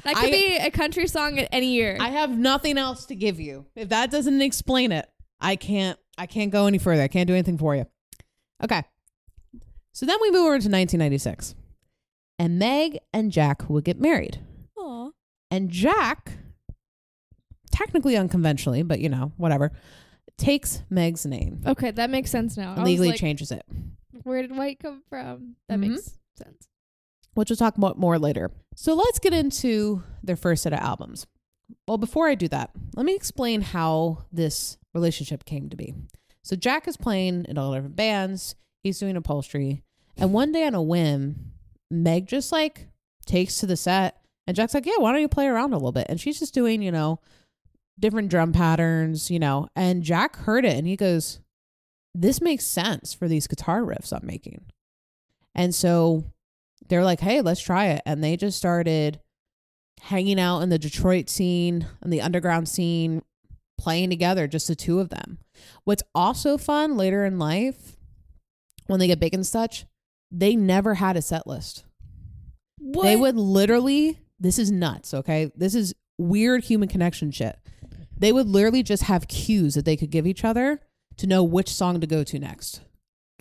That 0.04 0.16
could 0.16 0.26
I- 0.26 0.32
be 0.32 0.58
a 0.58 0.72
country 0.72 1.08
song 1.08 1.38
at 1.40 1.48
any 1.52 1.74
year. 1.74 1.98
I 2.00 2.10
have 2.10 2.38
nothing 2.38 2.78
else 2.78 3.06
to 3.06 3.16
give 3.16 3.40
you. 3.40 3.66
If 3.76 3.90
that 3.90 4.12
doesn't 4.12 4.42
explain 4.42 4.92
it, 4.92 5.10
I 5.40 5.56
can't 5.56 5.98
I 6.18 6.26
can't 6.28 6.52
go 6.52 6.68
any 6.68 6.78
further. 6.78 7.02
I 7.02 7.08
can't 7.08 7.28
do 7.28 7.34
anything 7.34 7.58
for 7.58 7.76
you. 7.76 7.86
Okay. 8.64 8.84
So 9.94 10.06
then 10.06 10.18
we 10.22 10.30
move 10.30 10.42
over 10.42 10.60
to 10.60 10.70
1996. 10.70 11.56
And 12.38 12.58
Meg 12.60 13.00
and 13.14 13.32
Jack 13.32 13.70
will 13.70 13.82
get 13.82 14.00
married. 14.00 14.40
Aw. 14.78 15.10
And 15.50 15.70
Jack, 15.70 16.34
technically 17.72 18.16
unconventionally, 18.18 18.84
but 18.84 19.00
you 19.00 19.10
know, 19.10 19.32
whatever, 19.38 19.72
takes 20.38 20.82
Meg's 20.90 21.26
name 21.26 21.62
Okay, 21.66 21.92
that 21.92 22.10
makes 22.10 22.32
sense 22.32 22.58
now. 22.58 22.70
I 22.72 22.74
and 22.74 22.82
was 22.84 22.90
legally 22.90 23.10
like, 23.10 23.20
changes 23.20 23.52
it, 23.52 23.64
Where 24.24 24.42
did 24.42 24.56
white 24.56 24.80
come 24.80 25.04
from? 25.10 25.56
That 25.70 25.80
Mhm. 25.80 25.90
makes 25.92 26.18
sense. 26.38 26.68
which 27.34 27.50
we'll 27.50 27.58
talk 27.58 27.78
about 27.78 27.98
more 27.98 28.20
later. 28.20 28.52
So 28.76 28.94
let's 28.94 29.20
get 29.20 29.34
into 29.34 30.04
their 30.24 30.36
first 30.36 30.64
set 30.64 30.74
of 30.74 30.80
albums. 30.80 31.28
Well, 31.88 31.98
before 31.98 32.28
I 32.28 32.36
do 32.36 32.48
that, 32.50 32.72
let 32.96 33.06
me 33.06 33.16
explain 33.16 33.62
how 33.62 34.26
this 34.32 34.78
relationship 34.94 35.46
came 35.46 35.70
to 35.70 35.78
be. 35.78 35.94
So 36.44 36.56
Jack 36.56 36.88
is 36.88 36.98
playing 36.98 37.46
in 37.48 37.58
all 37.58 37.74
different 37.74 37.96
bands. 37.96 38.56
He's 38.84 39.00
doing 39.00 39.16
upholstery, 39.16 39.84
and 40.18 40.34
one 40.34 40.52
day 40.52 40.66
on 40.66 40.74
a 40.74 40.82
whim, 40.82 41.54
Meg 41.92 42.28
just 42.28 42.52
like 42.52 42.88
takes 43.26 43.58
to 43.58 43.68
the 43.68 43.78
set, 43.78 44.22
and 44.48 44.56
Jack's 44.56 44.74
like, 44.74 44.86
"Yeah, 44.86 44.98
why 44.98 45.12
don't 45.12 45.22
you 45.22 45.28
play 45.28 45.48
around 45.48 45.74
a 45.74 45.78
little 45.78 45.92
bit?" 45.92 46.08
And 46.10 46.20
she's 46.20 46.40
just 46.40 46.54
doing, 46.54 46.82
you 46.82 46.92
know, 46.92 47.20
different 48.00 48.30
drum 48.30 48.54
patterns, 48.54 49.30
you 49.30 49.38
know. 49.38 49.68
And 49.76 50.02
Jack 50.02 50.36
heard 50.38 50.66
it, 50.66 50.78
and 50.78 50.88
he 50.88 50.96
goes, 50.96 51.40
"This 52.16 52.42
makes 52.42 52.66
sense 52.66 53.14
for 53.14 53.28
these 53.28 53.48
guitar 53.48 53.82
riffs 53.82 54.12
I'm 54.12 54.26
making." 54.26 54.66
And 55.54 55.76
so 55.76 56.24
they're 56.92 57.04
like, 57.04 57.22
"Hey, 57.22 57.42
let's 57.42 57.62
try 57.62 57.88
it," 57.88 58.04
and 58.06 58.24
they 58.24 58.38
just 58.38 58.58
started 58.58 59.20
hanging 60.02 60.40
out 60.40 60.60
in 60.60 60.70
the 60.70 60.78
Detroit 60.78 61.30
scene 61.30 61.88
and 62.02 62.12
the 62.12 62.22
underground 62.22 62.68
scene, 62.68 63.24
playing 63.78 64.10
together, 64.10 64.48
just 64.48 64.68
the 64.68 64.76
two 64.76 65.00
of 65.00 65.10
them. 65.10 65.40
What's 65.84 66.04
also 66.14 66.58
fun 66.58 66.98
later 66.98 67.26
in 67.26 67.40
life, 67.40 67.98
when 68.88 69.00
they 69.00 69.08
get 69.08 69.20
big 69.20 69.34
and 69.34 69.46
such, 69.46 69.86
they 70.32 70.56
never 70.56 70.96
had 70.96 71.18
a 71.18 71.22
set 71.22 71.48
list. 71.48 71.86
What? 72.78 73.04
They 73.04 73.16
would 73.16 73.36
literally, 73.36 74.20
this 74.40 74.58
is 74.60 74.72
nuts, 74.72 75.14
okay? 75.14 75.52
This 75.56 75.76
is 75.76 75.94
weird 76.18 76.64
human 76.64 76.90
connection 76.90 77.32
shit. 77.32 77.58
They 78.18 78.32
would 78.32 78.48
literally 78.48 78.84
just 78.84 79.04
have 79.04 79.28
cues 79.28 79.76
that 79.76 79.86
they 79.86 79.98
could 79.98 80.12
give 80.12 80.28
each 80.28 80.44
other 80.44 80.80
to 81.18 81.28
know 81.28 81.44
which 81.44 81.70
song 81.70 82.02
to 82.02 82.08
go 82.08 82.24
to 82.24 82.40
next. 82.40 82.82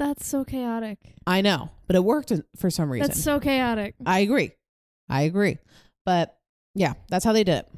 That's 0.01 0.27
so 0.27 0.45
chaotic. 0.45 0.99
I 1.27 1.43
know, 1.43 1.69
but 1.87 1.95
it 1.95 2.03
worked 2.03 2.33
for 2.57 2.71
some 2.71 2.91
reason. 2.91 3.07
That's 3.07 3.23
so 3.23 3.39
chaotic. 3.39 3.95
I 4.07 4.21
agree. 4.21 4.53
I 5.11 5.23
agree. 5.23 5.59
But 6.07 6.39
yeah, 6.75 6.95
that's 7.11 7.23
how 7.23 7.35
they 7.35 7.45
did 7.45 7.59
it. 7.59 7.69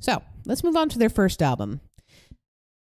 So 0.00 0.20
let's 0.44 0.64
move 0.64 0.74
on 0.74 0.88
to 0.88 0.98
their 0.98 1.08
first 1.08 1.40
album. 1.40 1.80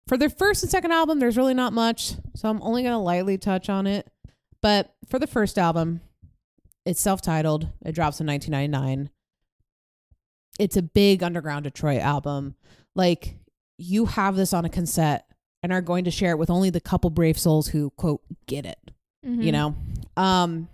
For 0.08 0.16
their 0.16 0.30
first 0.30 0.62
and 0.62 0.70
second 0.70 0.92
album, 0.92 1.18
there's 1.18 1.36
really 1.36 1.52
not 1.52 1.74
much. 1.74 2.14
So 2.34 2.48
I'm 2.48 2.62
only 2.62 2.82
going 2.82 2.94
to 2.94 2.98
lightly 2.98 3.36
touch 3.36 3.68
on 3.68 3.86
it. 3.86 4.10
But 4.62 4.94
for 5.10 5.18
the 5.18 5.26
first 5.26 5.58
album, 5.58 6.00
it's 6.86 7.02
self 7.02 7.20
titled. 7.20 7.68
It 7.84 7.94
drops 7.94 8.20
in 8.20 8.26
1999. 8.26 9.10
It's 10.58 10.78
a 10.78 10.82
big 10.82 11.22
underground 11.22 11.64
Detroit 11.64 12.00
album. 12.00 12.54
Like, 12.94 13.36
you 13.76 14.06
have 14.06 14.34
this 14.34 14.54
on 14.54 14.64
a 14.64 14.70
cassette 14.70 15.26
and 15.64 15.72
are 15.72 15.80
going 15.80 16.04
to 16.04 16.10
share 16.10 16.30
it 16.32 16.38
with 16.38 16.50
only 16.50 16.68
the 16.70 16.80
couple 16.80 17.08
brave 17.10 17.38
souls 17.38 17.68
who, 17.68 17.88
quote, 17.96 18.20
get 18.46 18.64
it 18.66 18.78
Mhm. 19.26 19.42
you 19.42 19.50
know? 19.50 19.74
Um 20.16 20.68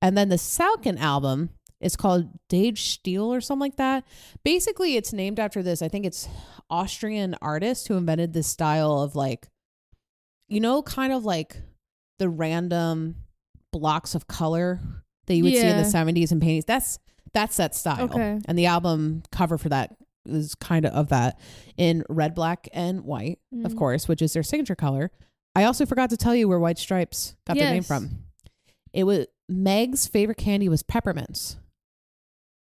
and 0.00 0.16
then 0.16 0.28
the 0.30 0.36
Salkin 0.36 0.98
album 0.98 1.50
is 1.80 1.96
called 1.96 2.28
De 2.48 2.70
Stijl 2.72 3.26
or 3.26 3.40
something 3.40 3.60
like 3.60 3.76
that. 3.76 4.04
Basically 4.44 4.96
it's 4.96 5.12
named 5.12 5.38
after 5.40 5.62
this 5.62 5.82
i 5.82 5.88
think 5.88 6.06
it's 6.06 6.28
austrian 6.70 7.34
artist 7.42 7.88
who 7.88 7.96
invented 7.96 8.32
this 8.32 8.46
style 8.46 9.00
of 9.02 9.14
like 9.16 9.48
you 10.48 10.60
know 10.60 10.80
kind 10.82 11.12
of 11.12 11.24
like 11.24 11.56
the 12.18 12.28
random 12.28 13.16
blocks 13.72 14.14
of 14.14 14.26
color 14.28 14.80
that 15.26 15.34
you 15.34 15.42
would 15.44 15.52
see 15.52 15.66
in 15.66 15.76
the 15.76 15.82
70s 15.88 16.30
and 16.30 16.40
paintings 16.40 16.64
that's 16.64 16.98
that's 17.34 17.56
that 17.56 17.74
style. 17.74 18.04
Okay. 18.04 18.38
and 18.46 18.58
the 18.58 18.66
album 18.66 19.22
cover 19.32 19.56
for 19.58 19.68
that 19.70 19.96
is 20.26 20.54
kind 20.54 20.84
of 20.86 20.92
of 20.92 21.08
that 21.08 21.38
in 21.76 22.04
red 22.08 22.34
black 22.34 22.68
and 22.72 23.02
white 23.04 23.38
of 23.64 23.72
Mhm. 23.72 23.78
course 23.78 24.06
which 24.08 24.22
is 24.22 24.32
their 24.32 24.42
signature 24.42 24.76
color 24.76 25.10
I 25.54 25.64
also 25.64 25.84
forgot 25.84 26.08
to 26.10 26.16
tell 26.16 26.34
you 26.34 26.48
where 26.48 26.58
White 26.58 26.78
Stripes 26.78 27.34
got 27.46 27.58
their 27.58 27.70
name 27.70 27.82
from. 27.82 28.24
It 28.94 29.04
was 29.04 29.26
Meg's 29.50 30.06
favorite 30.06 30.38
candy 30.38 30.66
was 30.66 30.82
peppermints. 30.82 31.56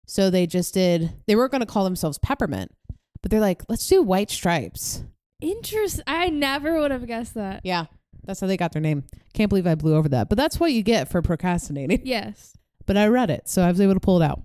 So 0.06 0.30
they 0.30 0.46
just 0.46 0.72
did 0.74 1.12
they 1.26 1.36
weren't 1.36 1.52
going 1.52 1.60
to 1.60 1.66
call 1.66 1.84
themselves 1.84 2.18
peppermint, 2.18 2.72
but 3.20 3.30
they're 3.30 3.40
like, 3.40 3.62
let's 3.68 3.86
do 3.86 4.02
White 4.02 4.30
Stripes. 4.30 5.04
Interest. 5.42 6.00
I 6.06 6.28
never 6.30 6.78
would 6.78 6.90
have 6.90 7.06
guessed 7.06 7.34
that. 7.34 7.60
Yeah, 7.64 7.86
that's 8.24 8.40
how 8.40 8.46
they 8.46 8.56
got 8.56 8.72
their 8.72 8.80
name. 8.82 9.04
Can't 9.34 9.48
believe 9.50 9.66
I 9.66 9.74
blew 9.74 9.94
over 9.94 10.08
that, 10.08 10.28
but 10.30 10.38
that's 10.38 10.58
what 10.58 10.72
you 10.72 10.82
get 10.82 11.08
for 11.10 11.20
procrastinating. 11.20 12.00
Yes. 12.06 12.54
But 12.86 12.96
I 12.96 13.06
read 13.08 13.28
it, 13.30 13.48
so 13.50 13.62
I 13.62 13.68
was 13.70 13.80
able 13.80 13.94
to 13.94 14.00
pull 14.00 14.20
it 14.20 14.24
out. 14.24 14.42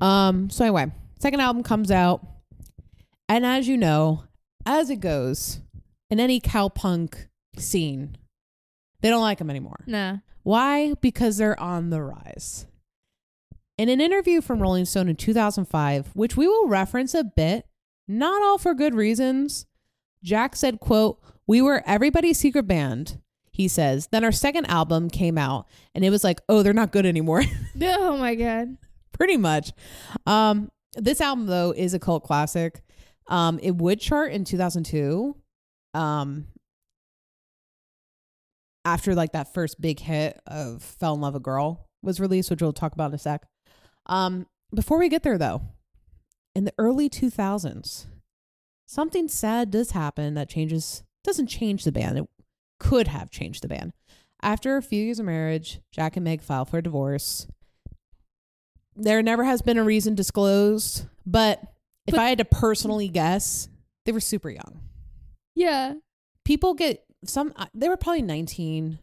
Um. 0.00 0.50
So 0.50 0.64
anyway, 0.64 0.92
second 1.18 1.40
album 1.40 1.62
comes 1.62 1.90
out, 1.90 2.26
and 3.28 3.46
as 3.46 3.66
you 3.68 3.76
know, 3.76 4.24
as 4.64 4.90
it 4.90 5.00
goes 5.00 5.60
in 6.10 6.20
any 6.20 6.40
cowpunk 6.40 7.26
scene, 7.56 8.16
they 9.00 9.08
don't 9.08 9.22
like 9.22 9.38
them 9.38 9.50
anymore. 9.50 9.84
Nah. 9.86 10.18
Why? 10.42 10.94
Because 11.00 11.38
they're 11.38 11.58
on 11.58 11.90
the 11.90 12.02
rise. 12.02 12.66
In 13.78 13.88
an 13.88 14.00
interview 14.00 14.40
from 14.40 14.60
Rolling 14.62 14.84
Stone 14.84 15.08
in 15.08 15.16
2005, 15.16 16.08
which 16.14 16.36
we 16.36 16.46
will 16.46 16.68
reference 16.68 17.14
a 17.14 17.24
bit, 17.24 17.66
not 18.08 18.42
all 18.42 18.56
for 18.58 18.72
good 18.72 18.94
reasons, 18.94 19.66
Jack 20.22 20.56
said, 20.56 20.80
quote, 20.80 21.20
"We 21.46 21.60
were 21.60 21.82
everybody's 21.86 22.38
secret 22.38 22.66
band." 22.66 23.20
He 23.50 23.68
says. 23.68 24.08
Then 24.12 24.22
our 24.22 24.32
second 24.32 24.66
album 24.66 25.08
came 25.08 25.38
out 25.38 25.66
and 25.94 26.04
it 26.04 26.10
was 26.10 26.22
like, 26.22 26.40
"Oh, 26.48 26.62
they're 26.62 26.72
not 26.74 26.92
good 26.92 27.06
anymore." 27.06 27.42
Oh 27.82 28.16
my 28.16 28.34
god. 28.34 28.76
Pretty 29.16 29.36
much. 29.36 29.72
Um 30.26 30.70
this 30.94 31.20
album 31.20 31.46
though 31.46 31.72
is 31.76 31.94
a 31.94 31.98
cult 31.98 32.24
classic. 32.24 32.82
Um 33.28 33.58
it 33.62 33.76
would 33.76 34.00
chart 34.00 34.32
in 34.32 34.44
2002. 34.44 35.36
Um 35.94 36.46
after 38.86 39.16
like 39.16 39.32
that 39.32 39.52
first 39.52 39.80
big 39.80 39.98
hit 39.98 40.40
of 40.46 40.80
Fell 40.82 41.14
in 41.14 41.20
Love 41.20 41.34
a 41.34 41.40
Girl 41.40 41.86
was 42.02 42.20
released, 42.20 42.50
which 42.50 42.62
we'll 42.62 42.72
talk 42.72 42.92
about 42.92 43.10
in 43.10 43.14
a 43.14 43.18
sec. 43.18 43.44
Um, 44.06 44.46
before 44.72 44.98
we 44.98 45.08
get 45.08 45.24
there 45.24 45.36
though, 45.36 45.62
in 46.54 46.64
the 46.64 46.72
early 46.78 47.10
2000s, 47.10 48.06
something 48.86 49.26
sad 49.28 49.72
does 49.72 49.90
happen 49.90 50.34
that 50.34 50.48
changes, 50.48 51.02
doesn't 51.24 51.48
change 51.48 51.82
the 51.82 51.90
band. 51.90 52.18
It 52.18 52.26
could 52.78 53.08
have 53.08 53.30
changed 53.30 53.64
the 53.64 53.68
band. 53.68 53.92
After 54.40 54.76
a 54.76 54.82
few 54.82 55.02
years 55.04 55.18
of 55.18 55.26
marriage, 55.26 55.80
Jack 55.90 56.16
and 56.16 56.24
Meg 56.24 56.40
file 56.40 56.64
for 56.64 56.80
divorce. 56.80 57.48
There 58.96 59.22
never 59.22 59.44
has 59.44 59.62
been 59.62 59.78
a 59.78 59.84
reason 59.84 60.14
disclosed, 60.14 61.04
but 61.26 61.60
if 62.06 62.14
I 62.14 62.28
had 62.28 62.38
to 62.38 62.44
personally 62.44 63.08
guess, 63.08 63.68
they 64.04 64.12
were 64.12 64.20
super 64.20 64.48
young 64.50 64.80
Yeah. 65.54 65.94
people 66.44 66.74
get 66.74 67.04
some 67.24 67.52
uh, 67.56 67.66
they 67.74 67.88
were 67.88 67.96
probably 67.96 68.22
19 68.22 68.98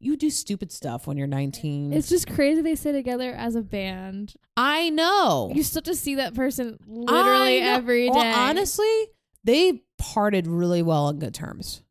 you 0.00 0.16
do 0.16 0.28
stupid 0.28 0.72
stuff 0.72 1.06
when 1.06 1.16
you're 1.16 1.26
19 1.28 1.92
It's 1.92 2.08
just 2.08 2.26
crazy 2.28 2.60
they 2.62 2.74
stay 2.74 2.90
together 2.92 3.30
as 3.32 3.54
a 3.54 3.62
band. 3.62 4.34
i 4.56 4.90
know 4.90 5.52
You 5.54 5.62
still 5.62 5.78
have 5.80 5.84
to 5.84 5.94
see 5.94 6.16
that 6.16 6.34
person 6.34 6.76
literally 6.86 7.58
every 7.60 8.08
day. 8.08 8.12
Well, 8.14 8.48
honestly 8.48 9.06
they 9.44 9.82
parted 9.98 10.46
really 10.48 10.82
well 10.82 11.04
on 11.06 11.18
good 11.20 11.32
terms 11.34 11.82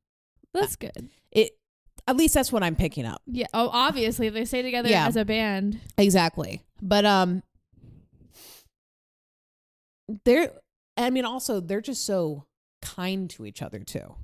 That's 0.54 0.76
good. 0.76 1.10
it 1.32 1.52
at 2.08 2.16
least 2.18 2.34
that's 2.34 2.52
what 2.52 2.64
i'm 2.64 2.76
picking 2.76 3.06
up 3.06 3.22
Yeah. 3.26 3.48
Oh, 3.54 3.70
obviously 3.72 4.30
they 4.30 4.46
stay 4.46 4.62
together 4.62 4.90
Yeah. 4.90 5.08
as 5.08 5.16
a 5.16 5.26
band. 5.26 5.80
exactly 5.98 6.62
but 6.82 7.06
um 7.06 7.44
they're 10.26 10.52
i 10.98 11.10
mean 11.10 11.26
also 11.26 11.60
they're 11.60 11.82
just 11.82 12.06
so 12.06 12.46
kind 12.82 13.30
to 13.30 13.46
each 13.46 13.62
other 13.62 13.80
too 13.80 14.16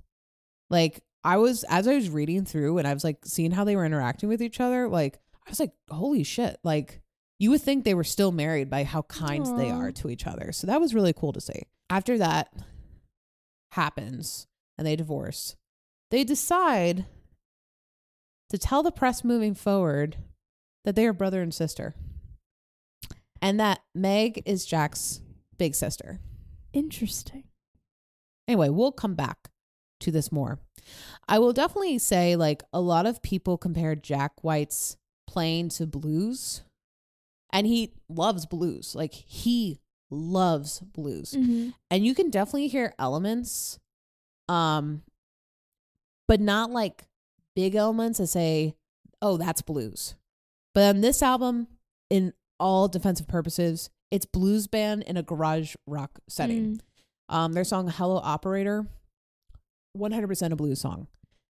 like 0.69 1.01
i 1.23 1.37
was 1.37 1.63
as 1.69 1.87
i 1.87 1.95
was 1.95 2.09
reading 2.09 2.43
through 2.45 2.77
and 2.77 2.87
i 2.87 2.93
was 2.93 3.03
like 3.03 3.19
seeing 3.25 3.51
how 3.51 3.63
they 3.63 3.75
were 3.75 3.85
interacting 3.85 4.27
with 4.29 4.41
each 4.41 4.59
other 4.59 4.87
like 4.89 5.19
i 5.47 5.49
was 5.49 5.59
like 5.59 5.71
holy 5.89 6.23
shit 6.23 6.57
like 6.63 7.01
you 7.39 7.49
would 7.49 7.61
think 7.61 7.85
they 7.85 7.93
were 7.93 8.03
still 8.03 8.33
married 8.33 8.69
by 8.69 8.83
how 8.83 9.01
kind 9.03 9.45
they 9.57 9.71
Aw. 9.71 9.79
are 9.79 9.91
to 9.93 10.09
each 10.09 10.27
other 10.27 10.51
so 10.51 10.67
that 10.67 10.81
was 10.81 10.93
really 10.93 11.13
cool 11.13 11.31
to 11.31 11.39
see 11.41 11.61
after 11.89 12.17
that 12.17 12.51
happens 13.71 14.47
and 14.77 14.85
they 14.85 14.97
divorce 14.97 15.55
they 16.11 16.23
decide 16.25 17.05
to 18.49 18.57
tell 18.57 18.83
the 18.83 18.91
press 18.91 19.23
moving 19.23 19.53
forward 19.53 20.17
that 20.85 20.95
they 20.95 21.05
are 21.05 21.13
brother 21.13 21.41
and 21.41 21.53
sister 21.53 21.95
and 23.41 23.59
that 23.59 23.79
meg 23.93 24.41
is 24.45 24.65
jack's 24.65 25.21
big 25.57 25.75
sister 25.75 26.19
Interesting. 26.73 27.45
Anyway, 28.47 28.69
we'll 28.69 28.91
come 28.91 29.15
back 29.15 29.49
to 30.01 30.11
this 30.11 30.31
more. 30.31 30.59
I 31.27 31.39
will 31.39 31.53
definitely 31.53 31.97
say, 31.97 32.35
like, 32.35 32.63
a 32.73 32.81
lot 32.81 33.05
of 33.05 33.21
people 33.21 33.57
compare 33.57 33.95
Jack 33.95 34.43
White's 34.43 34.97
playing 35.27 35.69
to 35.69 35.85
blues, 35.85 36.61
and 37.51 37.67
he 37.67 37.93
loves 38.07 38.45
blues. 38.45 38.95
Like, 38.95 39.13
he 39.13 39.79
loves 40.09 40.79
blues. 40.79 41.33
Mm-hmm. 41.33 41.69
And 41.91 42.05
you 42.05 42.15
can 42.15 42.29
definitely 42.29 42.67
hear 42.67 42.93
elements, 42.97 43.79
um, 44.47 45.03
but 46.27 46.39
not 46.39 46.71
like 46.71 47.05
big 47.59 47.75
elements 47.75 48.19
that 48.19 48.27
say, 48.27 48.73
oh, 49.21 49.35
that's 49.35 49.61
blues. 49.61 50.15
But 50.73 50.95
on 50.95 51.01
this 51.01 51.21
album, 51.21 51.67
in 52.09 52.31
all 52.57 52.87
defensive 52.87 53.27
purposes, 53.27 53.89
it's 54.11 54.25
blues 54.25 54.67
band 54.67 55.03
in 55.03 55.17
a 55.17 55.23
garage 55.23 55.75
rock 55.85 56.19
setting. 56.29 56.77
Mm. 56.77 57.35
Um, 57.35 57.53
their 57.53 57.65
song 57.65 57.89
"Hello 57.89 58.21
Operator," 58.23 58.87
one 59.91 60.13
hundred 60.13 60.29
percent 60.29 60.53
a 60.53 60.55
blues 60.55 60.79
song, 60.79 61.07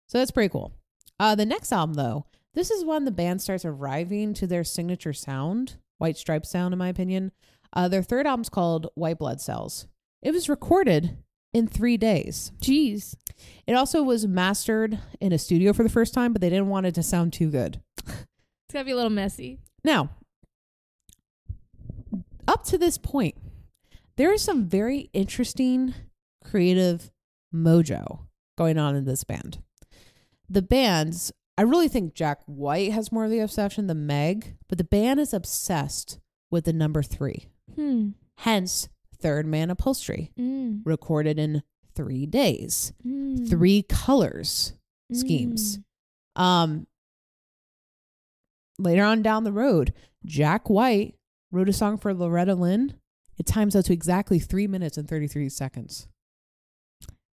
so 0.07 0.17
that's 0.17 0.31
pretty 0.31 0.49
cool. 0.49 0.73
Uh, 1.19 1.35
the 1.35 1.45
next 1.45 1.71
album, 1.71 1.93
though, 1.93 2.25
this 2.55 2.71
is 2.71 2.83
when 2.83 3.05
the 3.05 3.11
band 3.11 3.41
starts 3.41 3.63
arriving 3.63 4.33
to 4.33 4.47
their 4.47 4.63
signature 4.63 5.13
sound, 5.13 5.77
White 5.99 6.17
Stripe 6.17 6.45
sound, 6.45 6.73
in 6.73 6.79
my 6.79 6.89
opinion. 6.89 7.31
Uh, 7.71 7.87
their 7.87 8.01
third 8.01 8.25
album's 8.25 8.49
called 8.49 8.89
White 8.95 9.19
Blood 9.19 9.39
Cells. 9.41 9.85
It 10.23 10.31
was 10.31 10.49
recorded 10.49 11.17
in 11.53 11.67
three 11.67 11.97
days. 11.97 12.51
Jeez. 12.61 13.15
It 13.65 13.73
also 13.73 14.03
was 14.03 14.27
mastered 14.27 14.99
in 15.19 15.31
a 15.31 15.37
studio 15.37 15.73
for 15.73 15.83
the 15.83 15.89
first 15.89 16.13
time, 16.13 16.33
but 16.33 16.41
they 16.41 16.49
didn't 16.49 16.67
want 16.67 16.85
it 16.85 16.95
to 16.95 17.03
sound 17.03 17.33
too 17.33 17.49
good. 17.49 17.81
It's 17.97 18.73
gotta 18.73 18.85
be 18.85 18.91
a 18.91 18.95
little 18.95 19.09
messy. 19.09 19.59
Now, 19.83 20.09
up 22.47 22.63
to 22.65 22.77
this 22.77 22.97
point, 22.97 23.35
there 24.15 24.33
is 24.33 24.41
some 24.41 24.67
very 24.67 25.09
interesting 25.13 25.93
creative 26.43 27.11
mojo 27.53 28.27
going 28.57 28.77
on 28.77 28.95
in 28.95 29.05
this 29.05 29.23
band. 29.23 29.63
The 30.49 30.61
band's, 30.61 31.31
I 31.57 31.61
really 31.61 31.87
think 31.87 32.13
Jack 32.15 32.41
White 32.45 32.91
has 32.91 33.11
more 33.11 33.25
of 33.25 33.31
the 33.31 33.39
obsession 33.39 33.87
than 33.87 34.05
Meg, 34.07 34.55
but 34.67 34.77
the 34.77 34.83
band 34.83 35.19
is 35.19 35.33
obsessed 35.33 36.19
with 36.51 36.65
the 36.65 36.73
number 36.73 37.01
three. 37.01 37.47
Hmm. 37.75 38.09
Hence, 38.39 38.89
Third 39.19 39.45
Man 39.45 39.69
Upholstery, 39.69 40.31
Mm. 40.37 40.81
recorded 40.85 41.37
in 41.39 41.63
three 41.93 42.25
days, 42.25 42.93
Mm. 43.05 43.49
three 43.49 43.83
colors 43.83 44.73
schemes. 45.11 45.79
Mm. 46.37 46.41
Um, 46.41 46.87
later 48.77 49.03
on 49.03 49.21
down 49.21 49.43
the 49.43 49.51
road, 49.51 49.93
Jack 50.25 50.69
White 50.69 51.15
wrote 51.51 51.69
a 51.69 51.73
song 51.73 51.97
for 51.97 52.13
Loretta 52.13 52.55
Lynn. 52.55 52.93
It 53.37 53.45
times 53.45 53.75
out 53.75 53.85
to 53.85 53.93
exactly 53.93 54.39
three 54.39 54.67
minutes 54.67 54.97
and 54.97 55.07
33 55.07 55.49
seconds. 55.49 56.07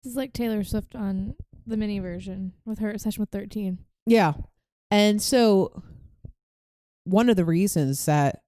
This 0.03 0.11
is 0.11 0.15
like 0.15 0.33
Taylor 0.33 0.63
Swift 0.63 0.95
on 0.95 1.35
the 1.65 1.77
mini 1.77 1.99
version 1.99 2.53
with 2.65 2.79
her 2.79 2.97
session 2.97 3.21
with 3.21 3.29
13. 3.29 3.79
Yeah. 4.05 4.33
And 4.89 5.21
so, 5.21 5.83
one 7.03 7.29
of 7.29 7.35
the 7.35 7.45
reasons 7.45 8.05
that 8.05 8.41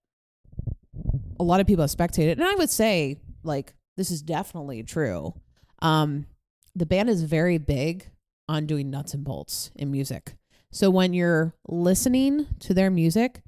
a 1.39 1.43
lot 1.43 1.59
of 1.59 1.67
people 1.67 1.83
have 1.83 1.91
spectated, 1.91 2.33
and 2.33 2.43
I 2.43 2.55
would 2.55 2.69
say, 2.69 3.17
like, 3.49 3.73
this 3.97 4.11
is 4.11 4.21
definitely 4.21 4.83
true. 4.83 5.33
Um, 5.81 6.27
the 6.73 6.85
band 6.85 7.09
is 7.09 7.23
very 7.23 7.57
big 7.57 8.09
on 8.47 8.65
doing 8.65 8.89
nuts 8.89 9.13
and 9.13 9.25
bolts 9.25 9.71
in 9.75 9.91
music. 9.91 10.35
So 10.71 10.89
when 10.89 11.13
you're 11.13 11.53
listening 11.67 12.47
to 12.61 12.73
their 12.73 12.89
music, 12.89 13.41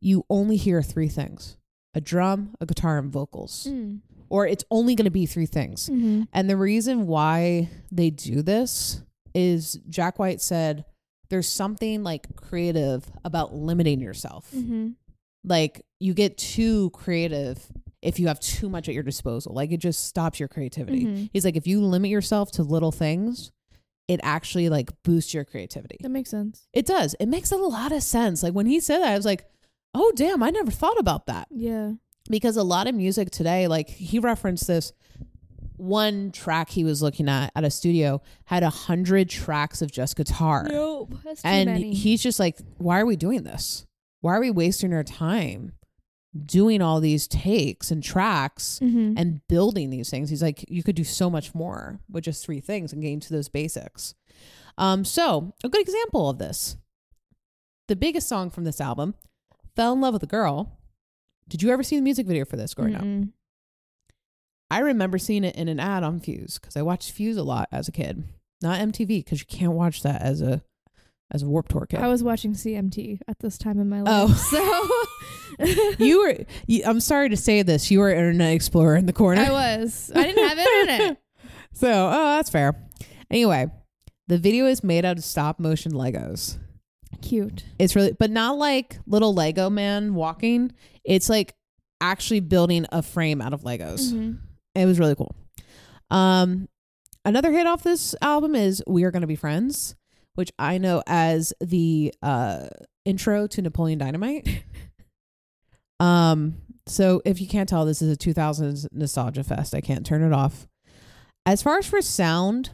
you 0.00 0.24
only 0.30 0.56
hear 0.56 0.80
three 0.82 1.08
things 1.08 1.58
a 1.92 2.00
drum, 2.00 2.54
a 2.60 2.66
guitar, 2.66 2.98
and 2.98 3.12
vocals. 3.12 3.66
Mm. 3.68 4.00
Or 4.28 4.46
it's 4.46 4.64
only 4.70 4.94
going 4.94 5.06
to 5.06 5.10
be 5.10 5.26
three 5.26 5.46
things. 5.46 5.88
Mm-hmm. 5.88 6.22
And 6.32 6.48
the 6.48 6.56
reason 6.56 7.08
why 7.08 7.68
they 7.90 8.10
do 8.10 8.42
this 8.42 9.02
is 9.34 9.80
Jack 9.88 10.20
White 10.20 10.40
said 10.40 10.84
there's 11.30 11.48
something 11.48 12.04
like 12.04 12.36
creative 12.36 13.10
about 13.24 13.54
limiting 13.54 14.00
yourself. 14.00 14.48
Mm-hmm. 14.54 14.90
Like 15.42 15.84
you 15.98 16.14
get 16.14 16.38
too 16.38 16.90
creative 16.90 17.60
if 18.02 18.18
you 18.18 18.28
have 18.28 18.40
too 18.40 18.68
much 18.68 18.88
at 18.88 18.94
your 18.94 19.02
disposal. 19.02 19.52
Like 19.54 19.72
it 19.72 19.78
just 19.78 20.04
stops 20.06 20.38
your 20.40 20.48
creativity. 20.48 21.04
Mhm. 21.04 21.30
He's 21.32 21.44
like 21.44 21.56
if 21.56 21.66
you 21.66 21.82
limit 21.84 22.10
yourself 22.10 22.50
to 22.52 22.62
little 22.62 22.92
things, 22.92 23.52
it 24.08 24.20
actually 24.22 24.68
like 24.68 24.90
boosts 25.02 25.34
your 25.34 25.44
creativity. 25.44 25.96
That 26.00 26.08
makes 26.10 26.30
sense. 26.30 26.66
It 26.72 26.86
does. 26.86 27.14
It 27.20 27.26
makes 27.26 27.52
a 27.52 27.56
lot 27.56 27.92
of 27.92 28.02
sense. 28.02 28.42
Like 28.42 28.54
when 28.54 28.66
he 28.66 28.80
said 28.80 28.98
that, 28.98 29.12
I 29.12 29.16
was 29.16 29.26
like, 29.26 29.44
"Oh 29.94 30.12
damn, 30.16 30.42
I 30.42 30.50
never 30.50 30.70
thought 30.70 30.98
about 30.98 31.26
that." 31.26 31.48
Yeah. 31.50 31.92
because 32.28 32.56
a 32.56 32.62
lot 32.62 32.86
of 32.86 32.94
music 32.94 33.30
today 33.30 33.66
like 33.66 33.88
he 33.88 34.18
referenced 34.18 34.66
this 34.68 34.92
one 35.76 36.30
track 36.30 36.68
he 36.70 36.84
was 36.84 37.02
looking 37.02 37.28
at 37.28 37.50
at 37.56 37.64
a 37.64 37.70
studio 37.70 38.20
had 38.44 38.62
a 38.62 38.70
hundred 38.70 39.28
tracks 39.30 39.80
of 39.82 39.90
just 39.90 40.14
guitar 40.16 40.66
Nope. 40.68 41.14
And 41.42 41.70
many. 41.70 41.94
he's 41.94 42.22
just 42.22 42.38
like 42.38 42.58
why 42.78 43.00
are 43.00 43.06
we 43.06 43.16
doing 43.16 43.42
this 43.44 43.86
why 44.20 44.34
are 44.36 44.40
we 44.40 44.50
wasting 44.50 44.92
our 44.92 45.02
time 45.02 45.72
doing 46.46 46.80
all 46.80 47.00
these 47.00 47.26
takes 47.26 47.90
and 47.90 48.02
tracks 48.02 48.78
Mm-hmm. 48.82 49.14
and 49.16 49.40
building 49.48 49.90
these 49.90 50.10
things. 50.10 50.30
He's 50.30 50.42
like, 50.42 50.64
you 50.68 50.82
could 50.82 50.94
do 50.94 51.04
so 51.04 51.28
much 51.28 51.54
more 51.54 51.98
with 52.10 52.24
just 52.24 52.44
three 52.44 52.60
things 52.60 52.92
and 52.92 53.02
getting 53.02 53.20
to 53.20 53.32
those 53.32 53.48
basics. 53.48 54.14
Um, 54.78 55.04
so 55.04 55.54
a 55.64 55.68
good 55.68 55.80
example 55.82 56.30
of 56.30 56.38
this. 56.38 56.76
The 57.88 57.96
biggest 57.96 58.28
song 58.28 58.50
from 58.50 58.64
this 58.64 58.80
album, 58.80 59.14
Fell 59.74 59.92
in 59.92 60.00
Love 60.00 60.14
with 60.14 60.22
a 60.22 60.26
Girl. 60.26 60.78
Did 61.48 61.62
you 61.62 61.70
ever 61.70 61.82
see 61.82 61.96
the 61.96 62.02
music 62.02 62.26
video 62.26 62.44
for 62.44 62.56
this 62.56 62.74
growing 62.74 62.94
up? 62.94 63.02
Mm-mm. 63.02 63.32
I 64.70 64.78
remember 64.78 65.18
seeing 65.18 65.42
it 65.42 65.56
in 65.56 65.66
an 65.66 65.80
ad 65.80 66.04
on 66.04 66.20
Fuse 66.20 66.58
because 66.60 66.76
I 66.76 66.82
watched 66.82 67.10
Fuse 67.10 67.36
a 67.36 67.42
lot 67.42 67.68
as 67.72 67.88
a 67.88 67.92
kid. 67.92 68.22
Not 68.62 68.78
MTV 68.78 69.24
because 69.24 69.40
you 69.40 69.46
can't 69.46 69.72
watch 69.72 70.02
that 70.04 70.22
as 70.22 70.40
a 70.40 70.62
as 71.30 71.42
a 71.42 71.48
Warped 71.48 71.70
Tour 71.70 71.86
kid. 71.86 72.00
I 72.00 72.08
was 72.08 72.22
watching 72.22 72.54
CMT 72.54 73.20
at 73.28 73.38
this 73.38 73.56
time 73.58 73.78
in 73.78 73.88
my 73.88 74.02
life. 74.02 74.30
Oh. 74.30 75.04
So 75.58 75.94
you 76.04 76.20
were. 76.20 76.36
You, 76.66 76.82
I'm 76.84 77.00
sorry 77.00 77.28
to 77.28 77.36
say 77.36 77.62
this. 77.62 77.90
You 77.90 78.00
were 78.00 78.10
Internet 78.10 78.52
Explorer 78.54 78.96
in 78.96 79.06
the 79.06 79.12
corner. 79.12 79.42
I 79.42 79.50
was. 79.50 80.10
I 80.14 80.22
didn't 80.24 80.48
have 80.48 80.58
internet. 80.58 81.16
So, 81.72 81.88
oh, 81.88 82.36
that's 82.36 82.50
fair. 82.50 82.74
Anyway, 83.30 83.68
the 84.26 84.38
video 84.38 84.66
is 84.66 84.82
made 84.82 85.04
out 85.04 85.18
of 85.18 85.24
stop 85.24 85.60
motion 85.60 85.92
Legos. 85.92 86.58
Cute. 87.22 87.64
It's 87.78 87.94
really, 87.94 88.12
but 88.12 88.28
not 88.28 88.58
like 88.58 88.98
little 89.06 89.32
Lego 89.32 89.70
man 89.70 90.14
walking. 90.14 90.72
It's 91.04 91.28
like 91.28 91.54
actually 92.00 92.40
building 92.40 92.86
a 92.90 93.02
frame 93.02 93.40
out 93.40 93.52
of 93.52 93.62
Legos. 93.62 94.12
Mhm. 94.12 94.38
It 94.74 94.84
was 94.84 94.98
really 94.98 95.14
cool. 95.14 95.34
Um, 96.10 96.68
another 97.24 97.52
hit 97.52 97.68
off 97.68 97.84
this 97.84 98.16
album 98.20 98.56
is 98.56 98.82
"We 98.88 99.04
Are 99.04 99.12
Gonna 99.12 99.28
Be 99.28 99.36
Friends," 99.36 99.94
which 100.40 100.52
I 100.58 100.78
know 100.78 101.02
as 101.06 101.52
the 101.60 102.14
uh 102.22 102.68
intro 103.04 103.46
to 103.46 103.60
Napoleon 103.60 103.98
Dynamite. 103.98 104.64
um, 106.00 106.56
so 106.86 107.20
if 107.26 107.42
you 107.42 107.46
can't 107.46 107.68
tell, 107.68 107.84
this 107.84 108.00
is 108.00 108.10
a 108.10 108.16
2000s 108.16 108.86
nostalgia 108.90 109.44
fest. 109.44 109.74
I 109.74 109.82
can't 109.82 110.06
turn 110.06 110.22
it 110.22 110.32
off. 110.32 110.66
As 111.44 111.62
far 111.62 111.76
as 111.76 111.86
for 111.86 112.00
sound, 112.00 112.70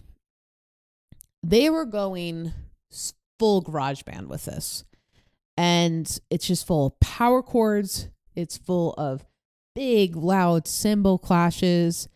they 1.43 1.69
were 1.69 1.85
going 1.85 2.53
full 3.39 3.63
garage 3.63 4.03
band 4.03 4.29
with 4.29 4.45
this. 4.45 4.85
And 5.57 6.21
it's 6.31 6.47
just 6.47 6.69
full 6.69 6.87
of 6.87 7.01
power 7.01 7.43
chords. 7.43 8.11
It's 8.37 8.57
full 8.57 8.93
of 8.95 9.27
big, 9.75 10.15
loud 10.15 10.69
cymbal 10.69 11.19
clashes. 11.19 12.09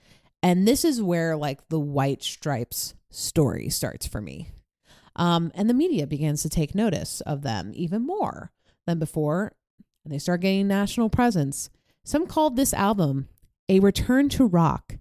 And 0.43 0.67
this 0.67 0.85
is 0.85 1.03
where 1.03 1.37
like 1.37 1.69
the 1.71 1.81
White 1.81 2.23
Stripes 2.23 2.95
story 3.11 3.69
starts 3.69 4.07
for 4.07 4.21
me. 4.21 4.49
Um, 5.17 5.51
and 5.55 5.69
the 5.69 5.75
media 5.75 6.07
begins 6.07 6.43
to 6.43 6.49
take 6.49 6.75
notice 6.75 7.21
of 7.23 7.43
them 7.43 7.73
even 7.75 8.07
more 8.07 8.53
than 8.87 8.99
before. 8.99 9.53
And 10.05 10.13
they 10.13 10.19
start 10.19 10.41
gaining 10.41 10.69
national 10.69 11.11
presence. 11.11 11.71
Some 12.05 12.27
called 12.27 12.57
this 12.57 12.73
album 12.73 13.29
a 13.69 13.81
return 13.81 14.29
to 14.31 14.47
rock 14.47 14.97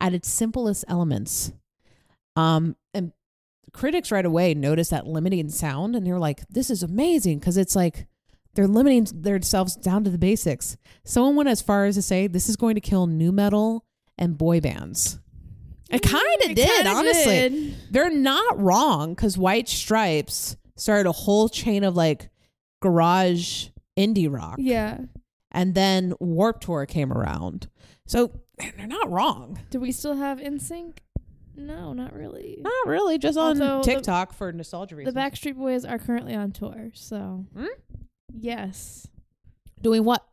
at 0.00 0.14
its 0.14 0.28
simplest 0.30 0.84
elements. 0.88 1.52
Um, 2.36 2.76
and 2.92 3.12
critics 3.72 4.10
right 4.10 4.24
away 4.24 4.54
noticed 4.54 4.90
that 4.90 5.06
limiting 5.06 5.48
sound 5.50 5.94
and 5.94 6.06
they're 6.06 6.18
like, 6.18 6.46
this 6.48 6.70
is 6.70 6.82
amazing 6.82 7.38
because 7.38 7.56
it's 7.56 7.76
like 7.76 8.06
they're 8.54 8.68
limiting 8.68 9.04
themselves 9.12 9.76
down 9.76 10.04
to 10.04 10.10
the 10.10 10.18
basics. 10.18 10.76
Someone 11.04 11.36
went 11.36 11.48
as 11.48 11.60
far 11.60 11.84
as 11.84 11.96
to 11.96 12.02
say 12.02 12.26
this 12.26 12.48
is 12.48 12.56
going 12.56 12.76
to 12.76 12.80
kill 12.80 13.06
nu 13.06 13.32
metal 13.32 13.84
and 14.16 14.38
boy 14.38 14.60
bands. 14.60 15.18
It 15.94 16.02
kind 16.02 16.50
of 16.50 16.54
did, 16.56 16.86
honestly. 16.86 17.48
did. 17.48 17.74
They're 17.90 18.10
not 18.10 18.60
wrong 18.60 19.14
because 19.14 19.36
White 19.38 19.68
Stripes 19.68 20.56
started 20.76 21.08
a 21.08 21.12
whole 21.12 21.48
chain 21.48 21.84
of 21.84 21.96
like 21.96 22.30
garage 22.82 23.68
indie 23.96 24.32
rock. 24.32 24.56
Yeah. 24.58 24.98
And 25.50 25.74
then 25.74 26.14
Warped 26.20 26.64
Tour 26.64 26.84
came 26.86 27.12
around. 27.12 27.68
So 28.06 28.32
they're 28.58 28.86
not 28.86 29.10
wrong. 29.10 29.60
Do 29.70 29.78
we 29.80 29.92
still 29.92 30.16
have 30.16 30.38
NSYNC? 30.40 30.98
No, 31.56 31.92
not 31.92 32.12
really. 32.12 32.58
Not 32.60 32.86
really, 32.88 33.16
just 33.18 33.38
on 33.38 33.62
Although 33.62 33.78
the- 33.84 33.84
TikTok 33.94 34.32
for 34.32 34.50
nostalgia 34.52 34.96
reasons. 34.96 35.14
The. 35.14 35.20
Backstreet 35.20 35.56
Boys 35.56 35.84
are 35.84 35.98
currently 35.98 36.34
on 36.34 36.50
tour, 36.50 36.90
so 36.94 37.46
Hmm? 37.56 37.66
yes, 38.36 39.06
Doing 39.80 40.04
what? 40.04 40.26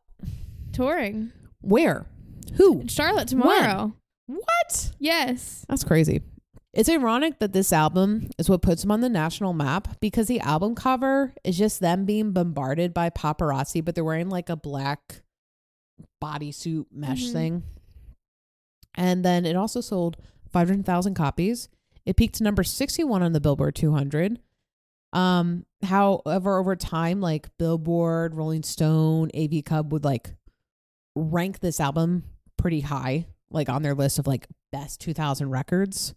touring 0.74 1.32
Where? 1.62 2.08
Who? 2.56 2.82
in 2.82 2.88
Charlotte 2.88 3.28
tomorrow. 3.28 3.94
What? 4.36 4.92
Yes, 5.00 5.66
That's 5.68 5.84
crazy. 5.84 6.22
It's 6.74 6.88
ironic 6.88 7.40
that 7.40 7.52
this 7.52 7.74
album 7.74 8.30
is 8.38 8.50
what 8.50 8.62
puts 8.62 8.82
them 8.82 8.92
on 8.92 9.02
the 9.02 9.10
national 9.10 9.52
map 9.52 10.00
because 10.00 10.28
the 10.28 10.40
album 10.40 10.74
cover 10.74 11.34
is 11.44 11.58
just 11.58 11.82
them 11.82 12.06
being 12.06 12.32
bombarded 12.32 12.94
by 12.94 13.10
paparazzi, 13.10 13.84
but 13.84 13.94
they're 13.94 14.06
wearing 14.06 14.30
like 14.30 14.50
a 14.50 14.56
black 14.56 15.22
bodysuit 16.24 16.86
mesh 16.92 17.26
Mhm. 17.28 17.32
thing. 17.34 17.64
And 18.96 19.26
then 19.26 19.46
it 19.46 19.56
also 19.56 19.82
sold 19.82 20.18
500,000 20.50 21.14
copies. 21.14 21.68
It 22.06 22.16
peaked 22.16 22.36
to 22.36 22.44
number 22.44 22.64
61 22.64 23.22
on 23.22 23.34
the 23.34 23.42
Billboard 23.42 23.76
200. 23.76 24.40
Um, 25.14 25.66
however, 25.84 26.58
over 26.58 26.76
time, 26.78 27.20
like 27.20 27.50
Billboard, 27.58 28.34
Rolling 28.34 28.64
Stone, 28.64 29.30
AV 29.34 29.62
Club 29.62 29.92
would 29.92 30.06
like 30.06 30.36
rank 31.16 31.60
this 31.60 31.82
album 31.82 32.24
pretty 32.58 32.80
high, 32.82 33.28
like 33.52 33.70
on 33.70 33.82
their 33.84 33.94
list 33.94 34.18
of 34.20 34.28
like 34.28 34.48
best 34.72 35.00
2000 35.02 35.50
records. 35.50 36.14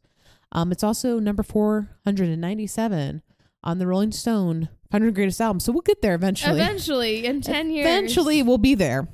Um, 0.53 0.71
it's 0.73 0.85
also 0.85 1.19
number 1.19 1.43
497 1.43 3.23
on 3.65 3.79
the 3.79 3.87
Rolling 3.87 4.13
Stone 4.13 4.69
100 4.91 5.15
Greatest 5.15 5.41
Albums. 5.41 5.65
So 5.65 5.73
we'll 5.73 5.83
get 5.83 6.03
there 6.03 6.15
eventually. 6.15 6.53
eventually 6.61 7.27
in 7.27 7.41
ten 7.41 7.71
years. 7.71 7.87
Eventually, 7.87 8.43
we'll 8.43 8.59
be 8.59 8.75
there. 8.75 9.09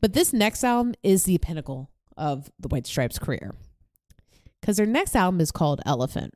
But 0.00 0.12
this 0.12 0.32
next 0.34 0.62
album 0.64 0.94
is 1.02 1.24
the 1.24 1.38
pinnacle 1.38 1.90
of 2.16 2.50
the 2.60 2.68
White 2.68 2.86
Stripes' 2.86 3.18
career 3.18 3.54
because 4.60 4.76
their 4.76 4.86
next 4.86 5.16
album 5.16 5.40
is 5.40 5.50
called 5.50 5.80
Elephant. 5.86 6.34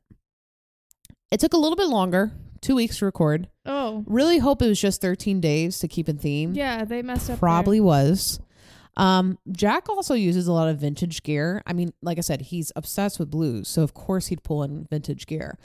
It 1.31 1.39
took 1.39 1.53
a 1.53 1.57
little 1.57 1.75
bit 1.75 1.87
longer, 1.87 2.31
two 2.61 2.75
weeks 2.75 2.97
to 2.99 3.05
record. 3.05 3.47
Oh, 3.65 4.03
Really 4.07 4.39
hope 4.39 4.63
it 4.63 4.67
was 4.67 4.81
just 4.81 5.01
13 5.01 5.39
days 5.39 5.77
to 5.79 5.87
keep 5.87 6.09
in 6.09 6.17
theme. 6.17 6.53
yeah, 6.55 6.83
they 6.85 7.03
messed 7.03 7.25
up. 7.25 7.35
there. 7.35 7.37
Probably 7.37 7.79
was. 7.79 8.39
Um, 8.99 9.37
Jack 9.51 9.87
also 9.89 10.13
uses 10.13 10.47
a 10.47 10.51
lot 10.53 10.67
of 10.67 10.77
vintage 10.79 11.23
gear. 11.23 11.63
I 11.65 11.73
mean, 11.73 11.93
like 12.01 12.17
I 12.17 12.21
said, 12.21 12.41
he's 12.41 12.71
obsessed 12.75 13.17
with 13.17 13.31
blues, 13.31 13.67
so 13.69 13.81
of 13.81 13.93
course 13.93 14.27
he'd 14.27 14.43
pull 14.43 14.61
in 14.63 14.85
vintage 14.89 15.25
gear. 15.25 15.57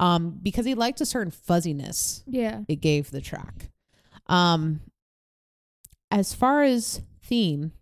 Um, 0.00 0.38
because 0.42 0.64
he 0.66 0.74
liked 0.74 1.00
a 1.00 1.06
certain 1.06 1.30
fuzziness 1.30 2.24
Yeah. 2.26 2.62
it 2.68 2.76
gave 2.76 3.10
the 3.10 3.20
track. 3.20 3.70
Um, 4.26 4.80
as 6.10 6.34
far 6.34 6.62
as 6.62 7.02
theme, 7.22 7.72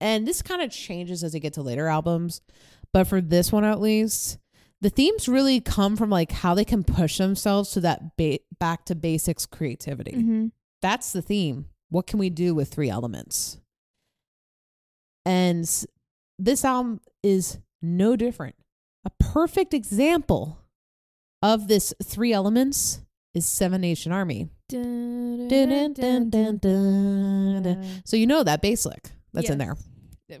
and 0.00 0.26
this 0.26 0.40
kind 0.40 0.62
of 0.62 0.70
changes 0.70 1.22
as 1.24 1.34
you 1.34 1.40
get 1.40 1.52
to 1.54 1.62
later 1.62 1.88
albums, 1.88 2.40
but 2.92 3.06
for 3.06 3.20
this 3.20 3.52
one 3.52 3.64
at 3.64 3.80
least, 3.80 4.38
the 4.80 4.88
themes 4.90 5.28
really 5.28 5.60
come 5.60 5.96
from 5.96 6.10
like 6.10 6.30
how 6.32 6.54
they 6.54 6.64
can 6.64 6.84
push 6.84 7.18
themselves 7.18 7.70
to 7.72 7.80
that 7.80 8.16
ba- 8.16 8.38
back 8.58 8.84
to 8.86 8.94
basics 8.94 9.46
creativity. 9.46 10.12
hmm 10.12 10.46
That's 10.80 11.12
the 11.12 11.22
theme. 11.22 11.66
What 11.90 12.06
can 12.06 12.18
we 12.18 12.30
do 12.30 12.54
with 12.54 12.68
three 12.72 12.88
elements? 12.90 13.58
And 15.26 15.68
this 16.38 16.64
album 16.64 17.00
is 17.22 17.58
no 17.82 18.16
different. 18.16 18.56
A 19.04 19.10
perfect 19.18 19.74
example 19.74 20.58
of 21.42 21.68
this 21.68 21.92
three 22.02 22.32
elements 22.32 23.00
is 23.34 23.44
Seven 23.46 23.80
Nation 23.80 24.12
Army. 24.12 24.48
Dun, 24.68 25.48
dun, 25.48 25.92
dun. 26.60 27.84
So 28.04 28.16
you 28.16 28.26
know 28.26 28.42
that 28.42 28.62
bass 28.62 28.86
lick 28.86 29.10
that's 29.32 29.50
in 29.50 29.58
there. 29.58 29.76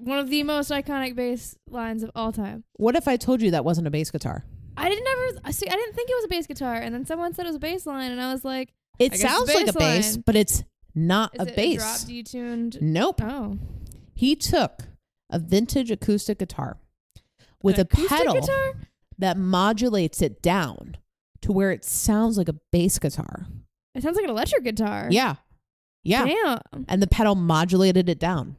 One 0.00 0.18
of 0.18 0.30
the 0.30 0.42
most 0.44 0.70
iconic 0.70 1.14
bass 1.14 1.56
lines 1.68 2.02
of 2.02 2.10
all 2.14 2.32
time. 2.32 2.64
What 2.74 2.96
if 2.96 3.06
I 3.06 3.16
told 3.16 3.42
you 3.42 3.50
that 3.50 3.64
wasn't 3.64 3.86
a 3.86 3.90
bass 3.90 4.10
guitar? 4.10 4.44
I 4.76 4.88
didn't 4.88 5.06
ever 5.06 5.40
I 5.44 5.50
see. 5.50 5.66
I 5.68 5.72
didn't 5.72 5.94
think 5.94 6.08
it 6.10 6.14
was 6.14 6.24
a 6.24 6.28
bass 6.28 6.46
guitar, 6.46 6.74
and 6.74 6.94
then 6.94 7.04
someone 7.04 7.34
said 7.34 7.44
it 7.44 7.48
was 7.50 7.56
a 7.56 7.60
bass 7.60 7.86
line, 7.86 8.10
and 8.10 8.20
I 8.20 8.32
was 8.32 8.44
like, 8.44 8.72
It 8.98 9.14
sounds 9.14 9.48
it's 9.50 9.54
like 9.54 9.68
a 9.68 9.78
bass 9.78 10.14
line. 10.14 10.22
but 10.26 10.36
it's 10.36 10.64
not 10.94 11.34
"Is 11.34 11.42
a 11.42 11.44
bass. 11.52 11.74
a 11.74 11.78
drop 11.78 11.96
detuned?" 12.10 12.80
nope. 12.80 13.20
Oh, 13.22 13.58
He 14.14 14.36
took 14.36 14.84
a 15.30 15.38
vintage 15.38 15.90
acoustic 15.90 16.38
guitar 16.38 16.78
with 17.62 17.78
a 17.78 17.84
pedal 17.84 18.34
guitar? 18.34 18.74
that 19.18 19.36
modulates 19.36 20.22
it 20.22 20.42
down 20.42 20.96
to 21.42 21.52
where 21.52 21.72
it 21.72 21.84
sounds 21.84 22.38
like 22.38 22.48
a 22.48 22.56
bass 22.72 22.98
guitar. 22.98 23.46
It 23.94 24.02
sounds 24.02 24.16
like 24.16 24.24
an 24.24 24.30
electric 24.30 24.64
guitar. 24.64 25.08
Yeah. 25.10 25.36
Yeah. 26.02 26.26
Damn. 26.26 26.84
And 26.88 27.02
the 27.02 27.06
pedal 27.06 27.34
modulated 27.34 28.08
it 28.08 28.18
down. 28.18 28.56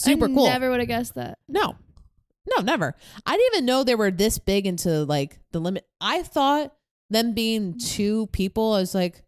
Super 0.00 0.26
cool. 0.26 0.34
I 0.34 0.36
cool. 0.36 0.46
Never 0.46 0.70
would 0.70 0.80
have 0.80 0.88
guessed 0.88 1.14
that. 1.14 1.38
no. 1.48 1.76
No, 2.56 2.60
never. 2.62 2.96
I 3.24 3.36
didn't 3.36 3.54
even 3.54 3.66
know 3.66 3.84
they 3.84 3.94
were 3.94 4.10
this 4.10 4.38
big 4.38 4.66
into 4.66 5.04
like 5.04 5.38
the 5.52 5.60
limit. 5.60 5.86
I 6.00 6.24
thought 6.24 6.74
them 7.08 7.34
being 7.34 7.78
two 7.78 8.26
people, 8.28 8.72
I 8.72 8.80
was 8.80 8.96
like, 8.96 9.22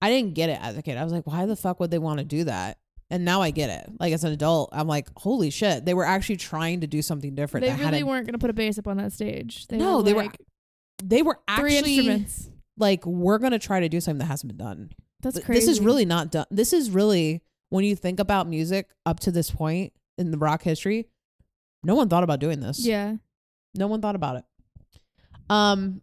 I 0.00 0.08
didn't 0.08 0.34
get 0.34 0.50
it 0.50 0.60
as 0.62 0.76
a 0.76 0.82
kid. 0.82 0.96
I 0.96 1.02
was 1.02 1.12
like, 1.12 1.26
why 1.26 1.46
the 1.46 1.56
fuck 1.56 1.80
would 1.80 1.90
they 1.90 1.98
want 1.98 2.18
to 2.18 2.24
do 2.24 2.44
that? 2.44 2.78
And 3.14 3.24
now 3.24 3.40
I 3.42 3.50
get 3.52 3.70
it. 3.70 3.92
Like 4.00 4.12
as 4.12 4.24
an 4.24 4.32
adult, 4.32 4.70
I'm 4.72 4.88
like, 4.88 5.08
holy 5.16 5.50
shit. 5.50 5.84
They 5.84 5.94
were 5.94 6.04
actually 6.04 6.36
trying 6.36 6.80
to 6.80 6.86
do 6.88 7.00
something 7.00 7.34
different. 7.36 7.62
They 7.64 7.70
that 7.70 7.78
really 7.78 7.98
had 7.98 8.02
a- 8.02 8.06
weren't 8.06 8.26
going 8.26 8.32
to 8.32 8.38
put 8.38 8.50
a 8.50 8.54
bass 8.54 8.76
up 8.78 8.88
on 8.88 8.96
that 8.96 9.12
stage. 9.12 9.68
They 9.68 9.76
No, 9.76 9.98
were 9.98 10.02
they 10.02 10.12
were 10.14 10.26
they 11.02 11.22
were 11.22 11.38
three 11.56 11.76
actually 11.76 11.96
instruments. 11.98 12.50
like, 12.76 13.06
we're 13.06 13.38
gonna 13.38 13.58
try 13.58 13.78
to 13.80 13.88
do 13.88 14.00
something 14.00 14.18
that 14.18 14.24
hasn't 14.26 14.48
been 14.56 14.64
done. 14.66 14.90
That's 15.22 15.36
Th- 15.36 15.46
crazy. 15.46 15.60
This 15.60 15.68
is 15.68 15.80
really 15.80 16.04
not 16.04 16.30
done. 16.32 16.46
This 16.50 16.72
is 16.72 16.90
really 16.90 17.42
when 17.70 17.84
you 17.84 17.94
think 17.96 18.18
about 18.20 18.48
music 18.48 18.90
up 19.06 19.20
to 19.20 19.30
this 19.30 19.50
point 19.50 19.92
in 20.18 20.30
the 20.32 20.38
rock 20.38 20.62
history, 20.62 21.06
no 21.84 21.94
one 21.94 22.08
thought 22.08 22.24
about 22.24 22.40
doing 22.40 22.58
this. 22.60 22.84
Yeah. 22.84 23.16
No 23.74 23.86
one 23.86 24.00
thought 24.00 24.16
about 24.16 24.36
it. 24.36 24.44
Um, 25.50 26.00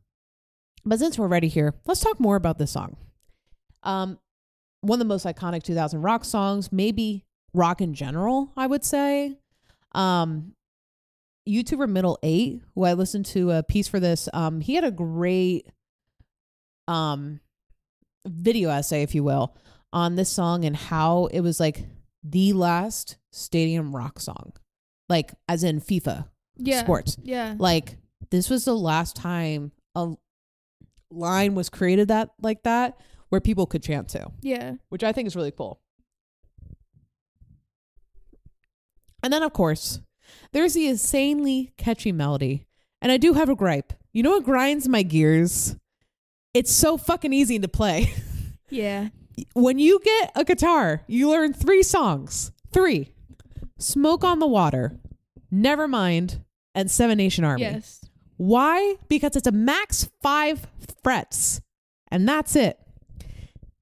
but 0.85 0.99
since 0.99 1.17
we're 1.17 1.27
ready 1.27 1.47
here, 1.47 1.73
let's 1.85 1.99
talk 2.01 2.19
more 2.19 2.35
about 2.35 2.57
this 2.57 2.71
song. 2.71 2.95
Um, 3.83 4.17
one 4.81 4.95
of 4.95 4.99
the 4.99 5.05
most 5.13 5.25
iconic 5.25 5.63
2000 5.63 6.01
rock 6.01 6.25
songs, 6.25 6.71
maybe 6.71 7.25
rock 7.53 7.81
in 7.81 7.93
general, 7.93 8.51
I 8.57 8.67
would 8.67 8.83
say. 8.83 9.37
Um, 9.93 10.53
YouTuber 11.47 11.89
Middle 11.89 12.17
Eight, 12.23 12.61
who 12.75 12.83
I 12.83 12.93
listened 12.93 13.25
to 13.27 13.51
a 13.51 13.63
piece 13.63 13.87
for 13.87 13.99
this, 13.99 14.29
um, 14.33 14.61
he 14.61 14.75
had 14.75 14.83
a 14.83 14.91
great 14.91 15.67
um 16.87 17.39
video 18.27 18.69
essay, 18.69 19.01
if 19.01 19.15
you 19.15 19.23
will, 19.23 19.55
on 19.93 20.15
this 20.15 20.29
song 20.29 20.65
and 20.65 20.75
how 20.75 21.25
it 21.27 21.41
was 21.41 21.59
like 21.59 21.85
the 22.23 22.53
last 22.53 23.17
stadium 23.31 23.95
rock 23.95 24.19
song, 24.19 24.53
like 25.09 25.31
as 25.49 25.63
in 25.63 25.81
FIFA 25.81 26.25
Yeah. 26.57 26.83
sports. 26.83 27.17
Yeah. 27.23 27.55
Like 27.57 27.97
this 28.29 28.49
was 28.49 28.65
the 28.65 28.75
last 28.75 29.15
time 29.15 29.71
a 29.95 30.13
line 31.09 31.55
was 31.55 31.69
created 31.69 32.07
that 32.09 32.29
like 32.41 32.63
that 32.63 32.99
where 33.31 33.41
people 33.41 33.65
could 33.65 33.81
chant 33.81 34.09
to, 34.09 34.29
Yeah. 34.41 34.73
which 34.89 35.03
I 35.03 35.11
think 35.13 35.25
is 35.25 35.35
really 35.35 35.51
cool. 35.51 35.79
And 39.23 39.31
then 39.31 39.43
of 39.43 39.53
course, 39.53 40.01
there's 40.51 40.73
the 40.73 40.87
insanely 40.87 41.73
catchy 41.77 42.11
melody. 42.11 42.65
And 43.01 43.11
I 43.11 43.17
do 43.17 43.33
have 43.33 43.49
a 43.49 43.55
gripe. 43.55 43.93
You 44.13 44.21
know 44.23 44.31
what 44.31 44.43
grinds 44.43 44.87
my 44.87 45.01
gears? 45.03 45.75
It's 46.53 46.71
so 46.71 46.97
fucking 46.97 47.33
easy 47.33 47.57
to 47.59 47.67
play. 47.67 48.13
Yeah. 48.73 49.09
when 49.53 49.79
you 49.79 49.99
get 50.01 50.31
a 50.33 50.45
guitar, 50.45 51.01
you 51.05 51.29
learn 51.29 51.51
three 51.51 51.83
songs. 51.83 52.53
Three. 52.71 53.11
Smoke 53.79 54.23
on 54.23 54.39
the 54.39 54.47
Water, 54.47 54.97
Nevermind, 55.53 56.39
and 56.73 56.89
Seven 56.89 57.17
Nation 57.17 57.43
Army. 57.43 57.63
Yes. 57.63 57.99
Why? 58.37 58.95
Because 59.09 59.35
it's 59.35 59.45
a 59.47 59.51
max 59.51 60.09
five 60.21 60.67
frets, 61.03 61.59
and 62.09 62.25
that's 62.29 62.55
it. 62.55 62.79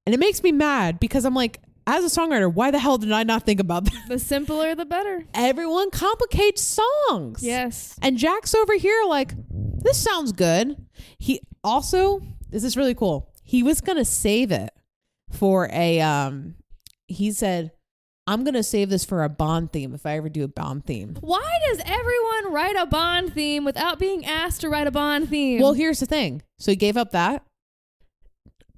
And 0.06 0.14
it 0.16 0.20
makes 0.20 0.42
me 0.42 0.52
mad 0.52 1.00
because 1.00 1.26
I'm 1.26 1.36
like, 1.36 1.60
as 1.86 2.04
a 2.04 2.20
songwriter, 2.20 2.52
why 2.54 2.72
the 2.72 2.80
hell 2.80 2.98
did 2.98 3.12
I 3.12 3.24
not 3.24 3.46
think 3.46 3.60
about 3.60 3.86
that? 3.86 4.06
The 4.08 4.20
simpler 4.20 4.76
the 4.76 4.86
better. 4.86 5.26
Everyone 5.34 5.90
complicates 5.92 6.62
songs. 6.62 7.44
Yes. 7.44 7.98
And 8.02 8.18
Jack's 8.18 8.54
over 8.54 8.76
here 8.76 9.04
like, 9.08 9.34
this 9.50 9.98
sounds 9.98 10.32
good. 10.32 10.76
He 11.18 11.42
also, 11.64 12.22
this 12.50 12.64
is 12.64 12.78
really 12.78 12.94
cool. 12.94 13.32
He 13.44 13.64
was 13.64 13.82
gonna 13.82 14.06
save 14.06 14.52
it 14.52 14.70
for 15.32 15.70
a 15.72 16.00
um 16.02 16.56
he 17.08 17.32
said, 17.32 17.72
I'm 18.28 18.44
gonna 18.44 18.62
save 18.62 18.90
this 18.90 19.04
for 19.04 19.24
a 19.24 19.30
Bond 19.30 19.72
theme 19.74 19.96
if 19.96 20.06
I 20.06 20.18
ever 20.18 20.30
do 20.30 20.44
a 20.44 20.48
Bond 20.48 20.86
theme. 20.86 21.18
Why 21.22 21.58
does 21.68 21.82
everyone 21.84 22.54
write 22.54 22.76
a 22.78 22.86
Bond 22.86 23.34
theme 23.34 23.66
without 23.66 23.98
being 23.98 24.24
asked 24.26 24.62
to 24.62 24.70
write 24.70 24.86
a 24.86 24.92
Bond 24.92 25.30
theme? 25.30 25.60
Well, 25.62 25.74
here's 25.74 26.00
the 26.00 26.06
thing. 26.06 26.44
So 26.60 26.72
he 26.72 26.76
gave 26.76 26.98
up 26.98 27.12
that. 27.12 27.44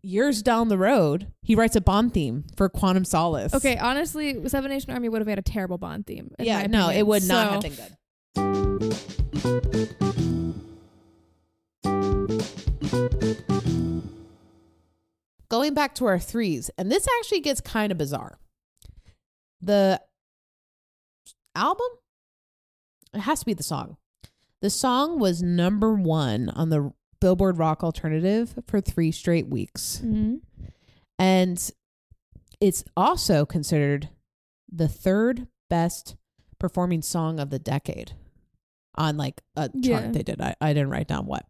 Years 0.04 0.42
down 0.42 0.68
the 0.70 0.78
road, 0.80 1.28
he 1.44 1.54
writes 1.54 1.76
a 1.76 1.82
Bond 1.82 2.12
theme 2.14 2.44
for 2.58 2.68
Quantum 2.70 3.06
Solace. 3.06 3.54
okay, 3.54 3.78
honestly, 3.78 4.48
Seven 4.50 4.72
Nation 4.72 4.92
Army 4.92 5.10
would 5.10 5.22
have 5.22 5.28
had 5.28 5.38
a 5.38 5.44
terrible 5.44 5.78
Bond 5.78 6.08
theme. 6.08 6.32
Yeah, 6.40 6.66
no, 6.68 6.90
it 6.90 7.06
would 7.06 7.24
not 7.24 7.48
So- 7.48 7.52
have 7.52 7.62
been 7.62 7.76
good. 7.76 9.02
Going 15.50 15.74
back 15.74 15.96
to 15.96 16.06
our 16.06 16.20
threes, 16.20 16.72
and 16.78 16.90
this 16.92 17.08
actually 17.20 17.42
gets 17.42 17.60
kind 17.60 17.92
of 17.92 17.98
bizarre. 17.98 18.40
The 19.62 20.02
album, 21.56 21.88
it 23.14 23.20
has 23.20 23.42
to 23.42 23.46
be 23.46 23.54
the 23.54 23.64
song. 23.64 23.98
The 24.62 24.70
song 24.70 25.20
was 25.20 25.44
number 25.44 25.94
one 25.94 26.50
on 26.50 26.70
the 26.70 26.94
Billboard 27.22 27.58
Rock 27.58 27.84
Alternative 27.84 28.54
for 28.68 28.82
three 28.82 29.12
straight 29.12 29.48
weeks. 29.48 30.02
Mhm. 30.04 30.42
And 31.18 31.72
it's 32.60 32.84
also 32.98 33.46
considered 33.46 34.10
the 34.70 34.88
third 34.90 35.48
best 35.70 36.16
performing 36.60 37.02
song 37.02 37.40
of 37.40 37.50
the 37.50 37.60
decade 37.60 38.14
on 38.96 39.16
like 39.18 39.42
a 39.56 39.70
chart 39.70 39.84
Yeah. 39.84 40.12
they 40.12 40.24
did. 40.24 40.42
I, 40.42 40.56
I 40.60 40.74
didn't 40.74 40.90
write 40.90 41.08
down 41.08 41.26
what. 41.28 41.46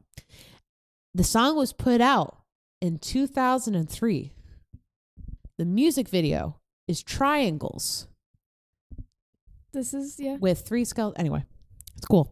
The 1.13 1.23
song 1.23 1.55
was 1.57 1.73
put 1.73 2.01
out 2.01 2.37
in 2.81 2.99
2003. 2.99 4.33
The 5.57 5.65
music 5.65 6.07
video 6.09 6.59
is 6.87 7.01
triangles 7.03 8.07
This 9.73 9.93
is 9.93 10.19
yeah. 10.19 10.35
with 10.37 10.61
three 10.61 10.83
skulls. 10.85 11.13
Anyway, 11.17 11.45
it's 11.97 12.05
cool. 12.07 12.31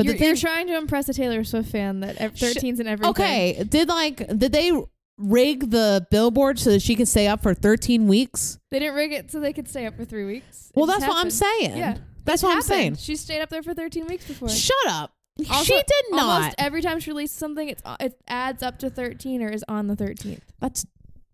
But 0.00 0.06
you're, 0.06 0.12
the 0.14 0.18
thing, 0.18 0.28
you're 0.28 0.36
trying 0.36 0.66
to 0.68 0.76
impress 0.76 1.08
a 1.08 1.14
Taylor 1.14 1.44
Swift 1.44 1.70
fan 1.70 2.00
that 2.00 2.16
ev- 2.16 2.36
Sh- 2.38 2.42
13's 2.42 2.80
and 2.80 2.88
everything. 2.88 3.10
okay, 3.10 3.62
did 3.68 3.88
like 3.88 4.16
did 4.38 4.52
they 4.52 4.72
rig 5.18 5.70
the 5.70 6.06
billboard 6.10 6.58
so 6.58 6.70
that 6.70 6.80
she 6.82 6.96
could 6.96 7.08
stay 7.08 7.26
up 7.28 7.42
for 7.42 7.52
13 7.54 8.08
weeks? 8.08 8.58
They 8.70 8.78
didn't 8.78 8.94
rig 8.94 9.12
it 9.12 9.30
so 9.30 9.40
they 9.40 9.52
could 9.52 9.68
stay 9.68 9.86
up 9.86 9.96
for 9.96 10.04
three 10.04 10.24
weeks. 10.24 10.70
It 10.70 10.76
Well, 10.76 10.86
that's 10.86 11.06
what 11.06 11.16
I'm 11.16 11.30
saying. 11.30 11.76
Yeah. 11.76 11.98
That's 12.24 12.42
what 12.42 12.54
I'm 12.54 12.62
saying. 12.62 12.96
She 12.96 13.16
stayed 13.16 13.40
up 13.40 13.48
there 13.50 13.62
for 13.62 13.74
13 13.74 14.06
weeks 14.06 14.26
before. 14.26 14.48
Shut 14.48 14.76
up. 14.88 15.12
Also, 15.50 15.64
she 15.64 15.74
did 15.74 16.04
not. 16.10 16.36
Almost 16.42 16.54
every 16.58 16.82
time 16.82 17.00
she 17.00 17.10
releases 17.10 17.36
something, 17.36 17.68
it's 17.68 17.80
uh, 17.84 17.96
it 17.98 18.20
adds 18.28 18.62
up 18.62 18.78
to 18.80 18.90
13 18.90 19.42
or 19.42 19.48
is 19.48 19.64
on 19.68 19.86
the 19.86 19.96
13th. 19.96 20.40
That's 20.60 20.84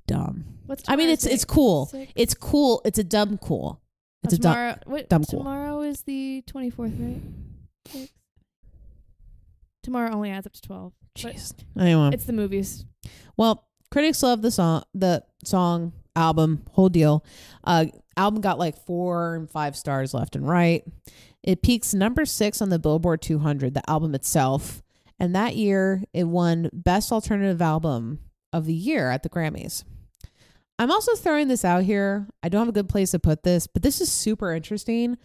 dumb. 0.07 0.45
What's 0.67 0.85
I 0.89 0.95
mean, 0.97 1.09
it's 1.09 1.27
it's 1.27 1.45
cool. 1.45 1.87
Six? 1.87 2.13
It's 2.15 2.35
cool. 2.35 2.83
It's 2.85 2.99
a 2.99 3.05
dumb 3.05 3.37
cool. 3.39 3.81
It's 4.23 4.35
Uh, 4.35 4.37
a 4.37 4.39
dumb. 4.39 4.53
tomorrow. 4.55 4.79
What, 4.87 5.09
dumb 5.09 5.25
cool. 5.25 5.39
Tomorrow 5.41 5.81
is 5.83 6.03
the 6.03 6.43
24th, 6.47 7.01
right? 7.95 8.09
Six. 9.87 9.93
Tomorrow 9.93 10.13
only 10.15 10.31
adds 10.31 10.47
up 10.47 10.53
to 10.53 10.63
12. 10.63 10.93
Jeez. 11.17 11.55
Anyway, 11.79 12.11
It's 12.13 12.25
the 12.25 12.33
movies. 12.33 12.85
well, 13.37 13.67
critics 13.91 14.23
love 14.23 14.43
the 14.43 14.51
song, 14.51 14.83
the 14.95 15.23
song, 15.45 15.93
album, 16.15 16.63
whole 16.73 16.89
deal. 16.89 17.25
Uh, 17.65 17.87
album 18.17 18.41
got 18.41 18.59
like 18.59 18.77
four 18.85 19.35
and 19.37 19.51
five 19.51 19.77
stars 19.77 20.13
left 20.13 20.37
and 20.37 20.49
right. 20.49 20.85
It 21.43 21.63
peaks 21.63 21.95
number 21.95 22.25
six 22.27 22.61
on 22.61 22.69
the 22.71 22.79
Billboard 22.79 23.23
200. 23.23 23.75
The 23.75 23.89
album 23.89 24.15
itself, 24.15 24.83
and 25.21 25.35
that 25.35 25.57
year 25.57 26.03
it 26.13 26.25
won 26.25 26.69
Best 26.73 27.13
Alternative 27.13 27.63
Album 27.63 28.19
of 28.53 28.67
the 28.67 28.75
Year 28.75 29.11
at 29.11 29.23
the 29.23 29.29
Grammys. 29.29 29.85
I'm 30.79 30.91
also 30.91 31.15
throwing 31.15 31.49
this 31.49 31.65
out 31.65 31.85
here. 31.85 32.27
I 32.43 32.49
don't 32.49 32.61
have 32.61 32.69
a 32.69 32.73
good 32.73 32.89
place 32.89 33.13
to 33.13 33.19
put 33.19 33.43
this, 33.45 33.67
but 33.67 33.83
this 33.83 34.01
is 34.01 34.11
super 34.13 34.53
interesting. 34.53 35.17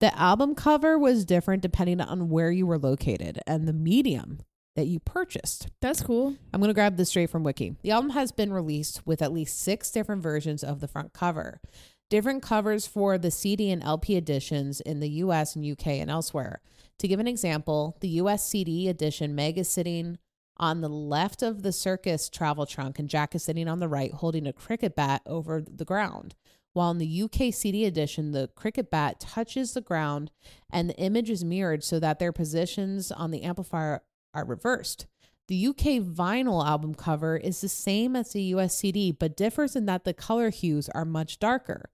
The 0.00 0.18
album 0.18 0.54
cover 0.54 0.98
was 0.98 1.26
different 1.26 1.62
depending 1.62 2.00
on 2.00 2.30
where 2.30 2.50
you 2.50 2.66
were 2.66 2.78
located 2.78 3.38
and 3.46 3.68
the 3.68 3.74
medium 3.74 4.40
that 4.74 4.86
you 4.86 4.98
purchased. 4.98 5.68
That's 5.82 6.02
cool. 6.02 6.36
I'm 6.54 6.60
going 6.60 6.70
to 6.70 6.74
grab 6.74 6.96
this 6.96 7.10
straight 7.10 7.28
from 7.28 7.44
Wiki. 7.44 7.76
The 7.82 7.90
album 7.90 8.10
has 8.10 8.32
been 8.32 8.50
released 8.50 9.06
with 9.06 9.20
at 9.20 9.32
least 9.32 9.60
six 9.60 9.90
different 9.90 10.22
versions 10.22 10.64
of 10.64 10.80
the 10.80 10.88
front 10.88 11.12
cover, 11.12 11.60
different 12.08 12.42
covers 12.42 12.86
for 12.86 13.18
the 13.18 13.30
CD 13.30 13.70
and 13.70 13.82
LP 13.82 14.16
editions 14.16 14.80
in 14.80 15.00
the 15.00 15.10
US 15.10 15.54
and 15.54 15.70
UK 15.70 15.88
and 15.88 16.10
elsewhere. 16.10 16.62
To 17.00 17.08
give 17.08 17.20
an 17.20 17.28
example, 17.28 17.98
the 18.00 18.08
US 18.08 18.48
CD 18.48 18.88
edition, 18.88 19.34
Meg 19.34 19.58
is 19.58 19.68
sitting 19.68 20.16
on 20.56 20.80
the 20.80 20.88
left 20.88 21.42
of 21.42 21.62
the 21.62 21.72
circus 21.72 22.30
travel 22.30 22.64
trunk, 22.64 22.98
and 22.98 23.08
Jack 23.08 23.34
is 23.34 23.42
sitting 23.42 23.68
on 23.68 23.80
the 23.80 23.88
right 23.88 24.12
holding 24.12 24.46
a 24.46 24.52
cricket 24.52 24.94
bat 24.94 25.20
over 25.26 25.60
the 25.60 25.84
ground. 25.84 26.34
While 26.72 26.92
in 26.92 26.98
the 26.98 27.22
UK 27.22 27.52
CD 27.52 27.84
edition, 27.84 28.30
the 28.30 28.48
cricket 28.54 28.90
bat 28.90 29.18
touches 29.18 29.74
the 29.74 29.80
ground 29.80 30.30
and 30.70 30.88
the 30.88 30.96
image 30.98 31.30
is 31.30 31.44
mirrored 31.44 31.82
so 31.82 31.98
that 31.98 32.18
their 32.18 32.32
positions 32.32 33.10
on 33.10 33.30
the 33.30 33.42
amplifier 33.42 34.02
are 34.32 34.44
reversed. 34.44 35.06
The 35.48 35.66
UK 35.66 36.00
vinyl 36.00 36.64
album 36.64 36.94
cover 36.94 37.36
is 37.36 37.60
the 37.60 37.68
same 37.68 38.14
as 38.14 38.32
the 38.32 38.42
US 38.54 38.76
CD, 38.76 39.10
but 39.10 39.36
differs 39.36 39.74
in 39.74 39.86
that 39.86 40.04
the 40.04 40.14
color 40.14 40.50
hues 40.50 40.88
are 40.90 41.04
much 41.04 41.40
darker. 41.40 41.90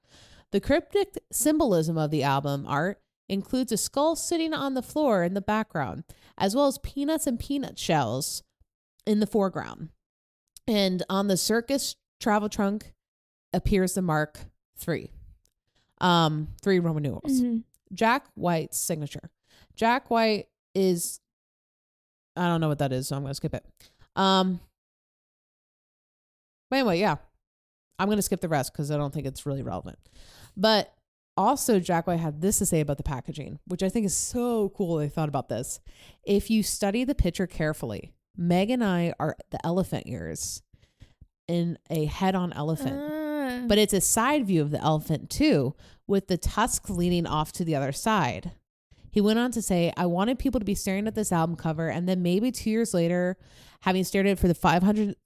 The 0.53 0.61
cryptic 0.61 1.19
symbolism 1.33 1.97
of 1.97 2.11
the 2.11 2.23
album 2.23 2.67
art 2.69 3.01
includes 3.29 3.73
a 3.73 3.79
skull 3.79 4.15
sitting 4.15 4.53
on 4.53 4.75
the 4.75 4.83
floor 4.83 5.25
in 5.25 5.33
the 5.33 5.41
background, 5.41 6.05
as 6.37 6.55
well 6.55 6.67
as 6.67 6.79
peanuts 6.79 7.27
and 7.27 7.39
peanut 7.39 7.79
shells 7.79 8.43
in 9.07 9.21
the 9.21 9.27
foreground. 9.27 9.89
And 10.69 11.03
on 11.09 11.29
the 11.29 11.37
circus 11.39 11.97
travel 12.21 12.51
trunk 12.51 12.93
appears 13.53 13.95
the 13.95 14.03
Mark 14.03 14.47
III. 14.87 15.11
Um, 16.01 16.49
three 16.63 16.79
Roman 16.79 17.03
numerals. 17.03 17.41
Mhm. 17.41 17.65
Jack 17.93 18.27
White's 18.35 18.79
signature. 18.79 19.31
Jack 19.75 20.11
White 20.11 20.49
is 20.75 21.21
I 22.37 22.47
don't 22.49 22.61
know 22.61 22.69
what 22.69 22.79
that 22.81 22.93
is, 22.93 23.09
so 23.09 23.17
I'm 23.17 23.23
gonna 23.23 23.35
skip 23.35 23.55
it. 23.55 23.65
Um 24.15 24.61
but 26.71 26.77
anyway, 26.79 26.99
yeah. 26.99 27.17
I'm 27.99 28.09
gonna 28.11 28.23
skip 28.23 28.41
the 28.41 28.49
rest 28.49 28.73
because 28.73 28.91
I 28.91 28.97
don't 28.99 29.15
think 29.15 29.27
it's 29.27 29.47
really 29.47 29.63
relevant. 29.63 29.99
But 30.57 30.93
also 31.37 31.79
Jack 31.81 32.07
White 32.07 32.21
had 32.21 32.41
this 32.41 32.59
to 32.59 32.67
say 32.67 32.81
about 32.81 32.97
the 32.99 33.03
packaging, 33.03 33.59
which 33.67 33.83
I 33.83 33.89
think 33.89 34.05
is 34.07 34.17
so 34.17 34.71
cool 34.71 34.97
they 34.97 35.09
thought 35.09 35.29
about 35.29 35.49
this. 35.49 35.81
If 36.25 36.51
you 36.51 36.63
study 36.63 37.05
the 37.05 37.15
picture 37.15 37.47
carefully, 37.47 38.13
Meg 38.37 38.69
and 38.71 38.85
I 38.85 39.15
are 39.19 39.37
the 39.51 39.65
elephant 39.65 40.05
ears 40.07 40.63
in 41.49 41.79
a 41.89 42.05
head 42.07 42.35
on 42.35 42.53
elephant. 42.53 42.99
Ah, 43.01 43.26
Yeah. 43.63 43.67
but 43.67 43.79
it's 43.79 43.93
a 43.93 44.01
side 44.01 44.47
view 44.47 44.63
of 44.63 44.71
the 44.71 44.81
elephant 44.81 45.31
too, 45.31 45.75
with 46.07 46.29
the 46.29 46.37
tusks 46.37 46.91
leaning 46.91 47.27
off 47.27 47.53
to 47.53 47.65
the 47.65 47.75
other 47.77 47.93
side. 47.93 48.53
He 49.11 49.21
went 49.21 49.39
on 49.39 49.51
to 49.53 49.63
say, 49.63 49.93
I 49.97 50.07
wanted 50.07 50.39
people 50.39 50.61
to 50.61 50.67
be 50.67 50.75
staring 50.75 51.07
at 51.07 51.15
this 51.15 51.33
album 51.33 51.57
cover, 51.57 51.89
and 51.89 52.09
then 52.09 52.23
maybe 52.23 52.53
two 52.53 52.71
years 52.71 52.93
later, 52.93 53.37
having 53.81 54.05
stared 54.05 54.27
at 54.27 54.33
it 54.33 54.39
for 54.39 54.49
the 54.49 54.55
500, 54.55 55.17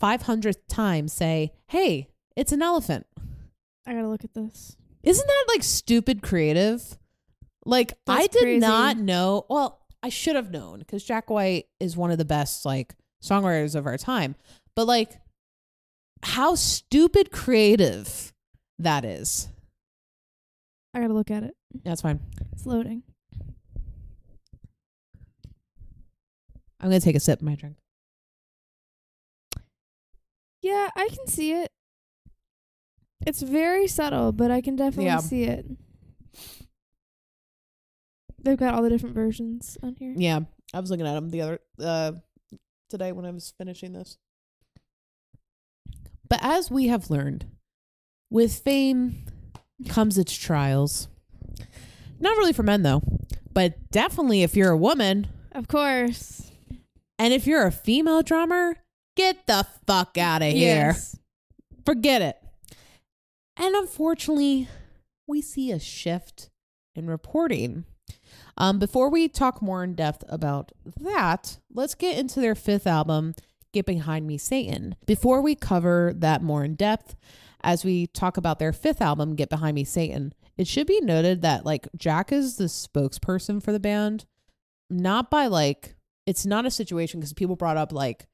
500th 0.00 0.56
time, 0.68 1.08
say, 1.08 1.52
Hey, 1.68 2.08
it's 2.36 2.52
an 2.52 2.62
elephant. 2.62 3.06
I 3.86 3.94
gotta 3.94 4.08
look 4.08 4.24
at 4.24 4.34
this. 4.34 4.76
Isn't 5.02 5.26
that 5.26 5.44
like 5.48 5.62
stupid 5.62 6.20
creative? 6.22 6.98
Like, 7.64 7.94
I 8.06 8.26
did 8.26 8.42
crazy. 8.42 8.60
not 8.60 8.98
know. 8.98 9.46
Well, 9.48 9.80
I 10.02 10.08
should 10.10 10.36
have 10.36 10.50
known 10.50 10.80
because 10.80 11.04
Jack 11.04 11.30
White 11.30 11.66
is 11.78 11.96
one 11.96 12.10
of 12.10 12.18
the 12.18 12.24
best 12.24 12.64
like 12.64 12.94
songwriters 13.22 13.74
of 13.74 13.86
our 13.86 13.98
time. 13.98 14.34
But 14.74 14.86
like, 14.86 15.18
how 16.22 16.54
stupid 16.54 17.30
creative 17.30 18.32
that 18.78 19.04
is. 19.04 19.48
I 20.94 21.00
gotta 21.00 21.14
look 21.14 21.30
at 21.30 21.42
it. 21.44 21.54
That's 21.84 22.00
fine. 22.02 22.20
It's 22.52 22.66
loading. 22.66 23.02
I'm 26.80 26.88
gonna 26.88 27.00
take 27.00 27.16
a 27.16 27.20
sip 27.20 27.40
of 27.40 27.44
my 27.44 27.54
drink. 27.54 27.76
Yeah, 30.62 30.88
I 30.96 31.08
can 31.08 31.26
see 31.26 31.52
it. 31.52 31.68
It's 33.26 33.42
very 33.42 33.86
subtle, 33.86 34.32
but 34.32 34.50
I 34.50 34.60
can 34.60 34.76
definitely 34.76 35.06
Yeah. 35.06 35.18
see 35.18 35.44
it. 35.44 35.66
They've 38.42 38.56
got 38.58 38.74
all 38.74 38.82
the 38.82 38.88
different 38.88 39.14
versions 39.14 39.76
on 39.82 39.94
here. 39.96 40.14
Yeah, 40.16 40.40
I 40.72 40.80
was 40.80 40.90
looking 40.90 41.06
at 41.06 41.14
them 41.14 41.30
the 41.30 41.42
other 41.42 41.58
uh 41.78 42.12
today 42.88 43.12
when 43.12 43.24
I 43.26 43.30
was 43.30 43.52
finishing 43.58 43.92
this. 43.92 44.16
But 46.30 46.38
as 46.42 46.70
we 46.70 46.86
have 46.86 47.10
learned, 47.10 47.44
with 48.30 48.60
fame 48.60 49.24
comes 49.88 50.16
its 50.16 50.34
trials. 50.34 51.08
Not 52.20 52.36
really 52.38 52.52
for 52.54 52.62
men 52.62 52.82
though, 52.82 53.02
but 53.52 53.90
definitely 53.90 54.42
if 54.42 54.54
you're 54.56 54.70
a 54.70 54.76
woman 54.76 55.26
Of 55.52 55.68
course. 55.68 56.50
and 57.18 57.32
if 57.34 57.46
you're 57.46 57.66
a 57.66 57.72
female 57.72 58.22
drummer, 58.22 58.76
get 59.16 59.46
the 59.46 59.66
fuck 59.86 60.16
out 60.16 60.42
of 60.42 60.52
here. 60.52 60.86
Yes. 60.92 61.16
Forget 61.84 62.22
it. 62.22 62.36
And 63.56 63.74
unfortunately, 63.74 64.68
we 65.26 65.42
see 65.42 65.70
a 65.72 65.78
shift 65.80 66.50
in 66.94 67.06
reporting. 67.08 67.84
Um, 68.56 68.78
before 68.78 69.10
we 69.10 69.28
talk 69.28 69.60
more 69.62 69.82
in 69.82 69.94
depth 69.94 70.24
about 70.28 70.72
that, 71.00 71.58
let's 71.72 71.94
get 71.94 72.18
into 72.18 72.40
their 72.40 72.54
fifth 72.54 72.86
album, 72.86 73.34
Get 73.72 73.86
Behind 73.86 74.26
Me, 74.26 74.38
Satan. 74.38 74.96
Before 75.06 75.40
we 75.40 75.54
cover 75.54 76.12
that 76.16 76.42
more 76.42 76.64
in 76.64 76.74
depth, 76.74 77.16
as 77.62 77.84
we 77.84 78.06
talk 78.08 78.36
about 78.36 78.58
their 78.58 78.72
fifth 78.72 79.00
album, 79.00 79.34
Get 79.36 79.48
Behind 79.50 79.74
Me, 79.74 79.84
Satan, 79.84 80.32
it 80.56 80.66
should 80.66 80.86
be 80.86 81.00
noted 81.00 81.42
that 81.42 81.64
like 81.64 81.88
Jack 81.96 82.32
is 82.32 82.56
the 82.56 82.64
spokesperson 82.64 83.62
for 83.62 83.72
the 83.72 83.80
band, 83.80 84.24
not 84.88 85.30
by 85.30 85.46
like, 85.46 85.94
it's 86.26 86.44
not 86.46 86.66
a 86.66 86.70
situation 86.70 87.20
because 87.20 87.32
people 87.32 87.56
brought 87.56 87.76
up 87.76 87.92
like 87.92 88.26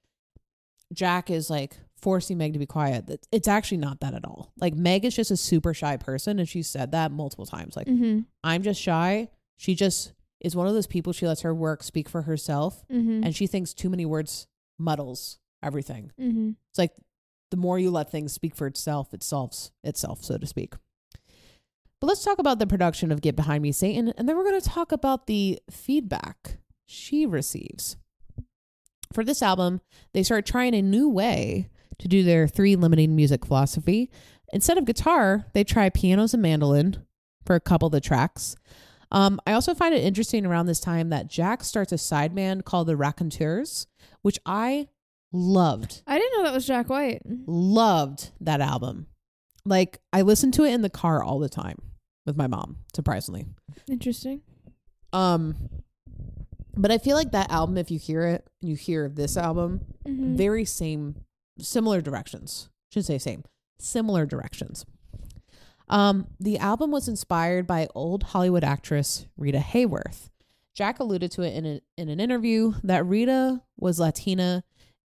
Jack 0.93 1.31
is 1.31 1.51
like 1.51 1.77
forcing 2.01 2.39
Meg 2.39 2.53
to 2.53 2.59
be 2.59 2.67
quiet. 2.67 3.05
It's- 3.11 3.29
It's 3.33 3.49
actually 3.49 3.79
not 3.79 4.01
that 4.01 4.15
at 4.15 4.25
all. 4.25 4.53
Like 4.61 4.75
Meg 4.75 5.05
is 5.05 5.17
just 5.17 5.31
a 5.31 5.37
super 5.37 5.75
shy 5.75 5.97
person, 5.97 6.39
and 6.39 6.49
she 6.49 6.63
said 6.63 6.93
that 6.93 7.11
multiple 7.13 7.47
times. 7.47 7.77
Like 7.77 7.87
Mm-hmm. 7.89 8.21
I'm 8.45 8.63
just 8.63 8.81
shy. 8.81 9.29
She 9.57 9.75
just 9.75 10.13
is 10.41 10.55
one 10.55 10.67
of 10.67 10.75
those 10.75 10.87
people. 10.87 11.13
She 11.13 11.27
lets 11.27 11.41
her 11.41 11.55
work 11.55 11.83
speak 11.83 12.09
for 12.09 12.23
herself, 12.23 12.85
Mm-hmm. 12.93 13.25
and 13.25 13.35
she 13.35 13.47
thinks 13.47 13.73
too 13.75 13.89
many 13.91 14.05
words 14.07 14.47
muddles 14.79 15.39
everything. 15.63 16.13
mm-hmm. 16.21 16.51
It's 16.71 16.79
like 16.79 16.93
the 17.51 17.57
more 17.57 17.79
you 17.79 17.91
let 17.91 18.11
things 18.11 18.33
speak 18.33 18.55
for 18.55 18.67
itself, 18.67 19.15
it 19.15 19.23
solves 19.23 19.73
itself, 19.85 20.25
so 20.25 20.39
to 20.39 20.47
speak. 20.47 20.75
But 22.01 22.09
let's 22.09 22.25
talk 22.25 22.39
about 22.39 22.59
the 22.59 22.67
production 22.67 23.11
of 23.11 23.23
Get 23.23 23.37
Behind 23.37 23.63
Me, 23.63 23.73
Satan, 23.73 24.13
and 24.19 24.29
then 24.29 24.37
we're 24.37 24.45
going 24.45 24.61
to 24.61 24.69
talk 24.69 24.93
about 24.93 25.27
the 25.27 25.59
feedback 25.71 26.59
she 26.85 27.25
receives. 27.25 27.97
For 29.13 29.25
this 29.25 29.43
album, 29.43 29.81
they 30.13 30.23
start 30.23 30.45
trying 30.45 30.75
a 30.75 30.83
new 30.83 31.09
way 31.09 31.71
to 31.99 32.09
do 32.09 32.23
their 32.23 32.47
three 32.47 32.77
limiting 32.77 33.17
music 33.17 33.47
philosophy. 33.47 34.11
Instead 34.53 34.77
of 34.77 34.85
guitar, 34.85 35.47
they 35.55 35.65
try 35.65 35.89
pianos 35.89 36.35
and 36.35 36.43
mandolin 36.43 37.05
for 37.45 37.57
a 37.57 37.61
couple 37.61 37.87
of 37.87 37.93
the 37.93 38.01
tracks. 38.01 38.57
Um, 39.13 39.41
I 39.47 39.53
also 39.53 39.75
find 39.75 39.95
it 39.95 40.03
interesting 40.05 40.45
around 40.45 40.67
this 40.67 40.81
time 40.81 41.11
that 41.11 41.29
Jack 41.29 41.63
starts 41.63 41.93
a 41.93 41.99
side 41.99 42.35
band 42.35 42.65
called 42.65 42.89
the 42.89 42.97
Raconteurs, 42.97 43.87
which 44.23 44.39
I 44.45 44.89
loved 45.33 46.03
I 46.07 46.19
didn't 46.19 46.37
know 46.39 46.45
that 46.45 46.55
was 46.55 46.67
Jack 46.67 46.89
White. 46.89 47.21
loved 47.47 48.31
that 48.41 48.61
album. 48.61 49.07
Like 49.65 49.99
I 50.13 50.23
listened 50.23 50.55
to 50.55 50.65
it 50.65 50.73
in 50.73 50.83
the 50.83 50.89
car 50.91 51.23
all 51.23 51.39
the 51.39 51.49
time 51.49 51.77
with 52.25 52.37
my 52.37 52.47
mom, 52.47 52.79
surprisingly. 52.95 53.45
Interesting. 53.91 54.43
Um 55.13 55.57
but 56.79 56.91
I 56.91 56.99
feel 56.99 57.17
like 57.17 57.33
that 57.33 57.51
album 57.51 57.77
if 57.79 57.91
you 57.91 57.99
hear 57.99 58.23
it 58.23 58.47
and 58.63 58.71
you 58.71 58.77
hear 58.77 59.09
this 59.09 59.37
album, 59.37 59.81
Mm-hmm. 60.07 60.37
very 60.37 60.65
same 60.65 61.17
similar 61.59 62.01
directions. 62.01 62.69
Should 62.93 63.05
say 63.05 63.19
same. 63.19 63.43
Similar 63.81 64.25
directions. 64.27 64.87
Um 65.89 66.27
the 66.41 66.59
album 66.59 66.91
was 66.91 67.09
inspired 67.09 67.67
by 67.67 67.89
old 67.95 68.25
Hollywood 68.25 68.65
actress 68.65 69.27
Rita 69.37 69.59
Hayworth. 69.59 70.31
Jack 70.75 71.01
alluded 71.01 71.31
to 71.33 71.43
it 71.43 71.55
in 71.55 71.65
a, 71.67 71.81
in 71.97 72.09
an 72.09 72.21
interview 72.21 72.75
that 72.83 73.07
Rita 73.07 73.63
was 73.79 73.99
Latina 73.99 74.63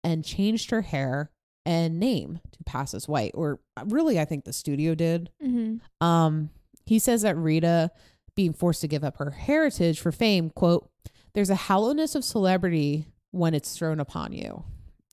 and 0.02 0.24
changed 0.24 0.70
her 0.70 0.82
hair 0.82 1.30
and 1.64 2.00
name 2.00 2.40
to 2.50 2.64
pass 2.64 2.94
as 2.94 3.06
white 3.06 3.30
or 3.34 3.60
really 3.86 4.18
I 4.18 4.24
think 4.24 4.44
the 4.44 4.52
studio 4.52 4.94
did. 4.94 5.30
mm-hmm. 5.42 5.76
Um, 6.04 6.50
he 6.84 6.98
says 6.98 7.22
that 7.22 7.36
Rita 7.36 7.90
being 8.34 8.52
forced 8.52 8.80
to 8.80 8.88
give 8.88 9.04
up 9.04 9.18
her 9.18 9.30
heritage 9.30 10.00
for 10.00 10.10
fame, 10.10 10.50
quote, 10.50 10.88
there's 11.34 11.50
a 11.50 11.54
hollowness 11.54 12.14
of 12.14 12.24
celebrity 12.24 13.06
when 13.30 13.54
it's 13.54 13.76
thrown 13.76 14.00
upon 14.00 14.32
you, 14.32 14.64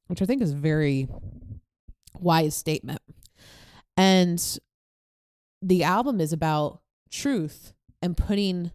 which 0.08 0.22
I 0.22 0.26
think 0.26 0.42
is 0.42 0.52
a 0.52 0.56
very 0.56 1.08
wise 2.20 2.56
statement. 2.56 3.02
And 3.96 4.44
the 5.62 5.84
album 5.84 6.22
is 6.22 6.34
about 6.34 6.82
truth 7.10 7.74
and 8.02 8.16
putting 8.16 8.72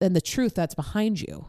and 0.00 0.14
the 0.14 0.20
truth 0.20 0.54
that's 0.54 0.74
behind 0.74 1.20
you, 1.20 1.46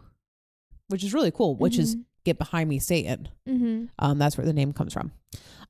which 0.87 1.03
is 1.03 1.13
really 1.13 1.31
cool, 1.31 1.55
which 1.55 1.77
is 1.77 1.97
get 2.25 2.37
behind 2.37 2.69
me, 2.69 2.79
Satan. 2.79 3.29
Mm-hmm. 3.47 3.85
Um, 3.99 4.17
that's 4.17 4.37
where 4.37 4.45
the 4.45 4.53
name 4.53 4.73
comes 4.73 4.93
from. 4.93 5.11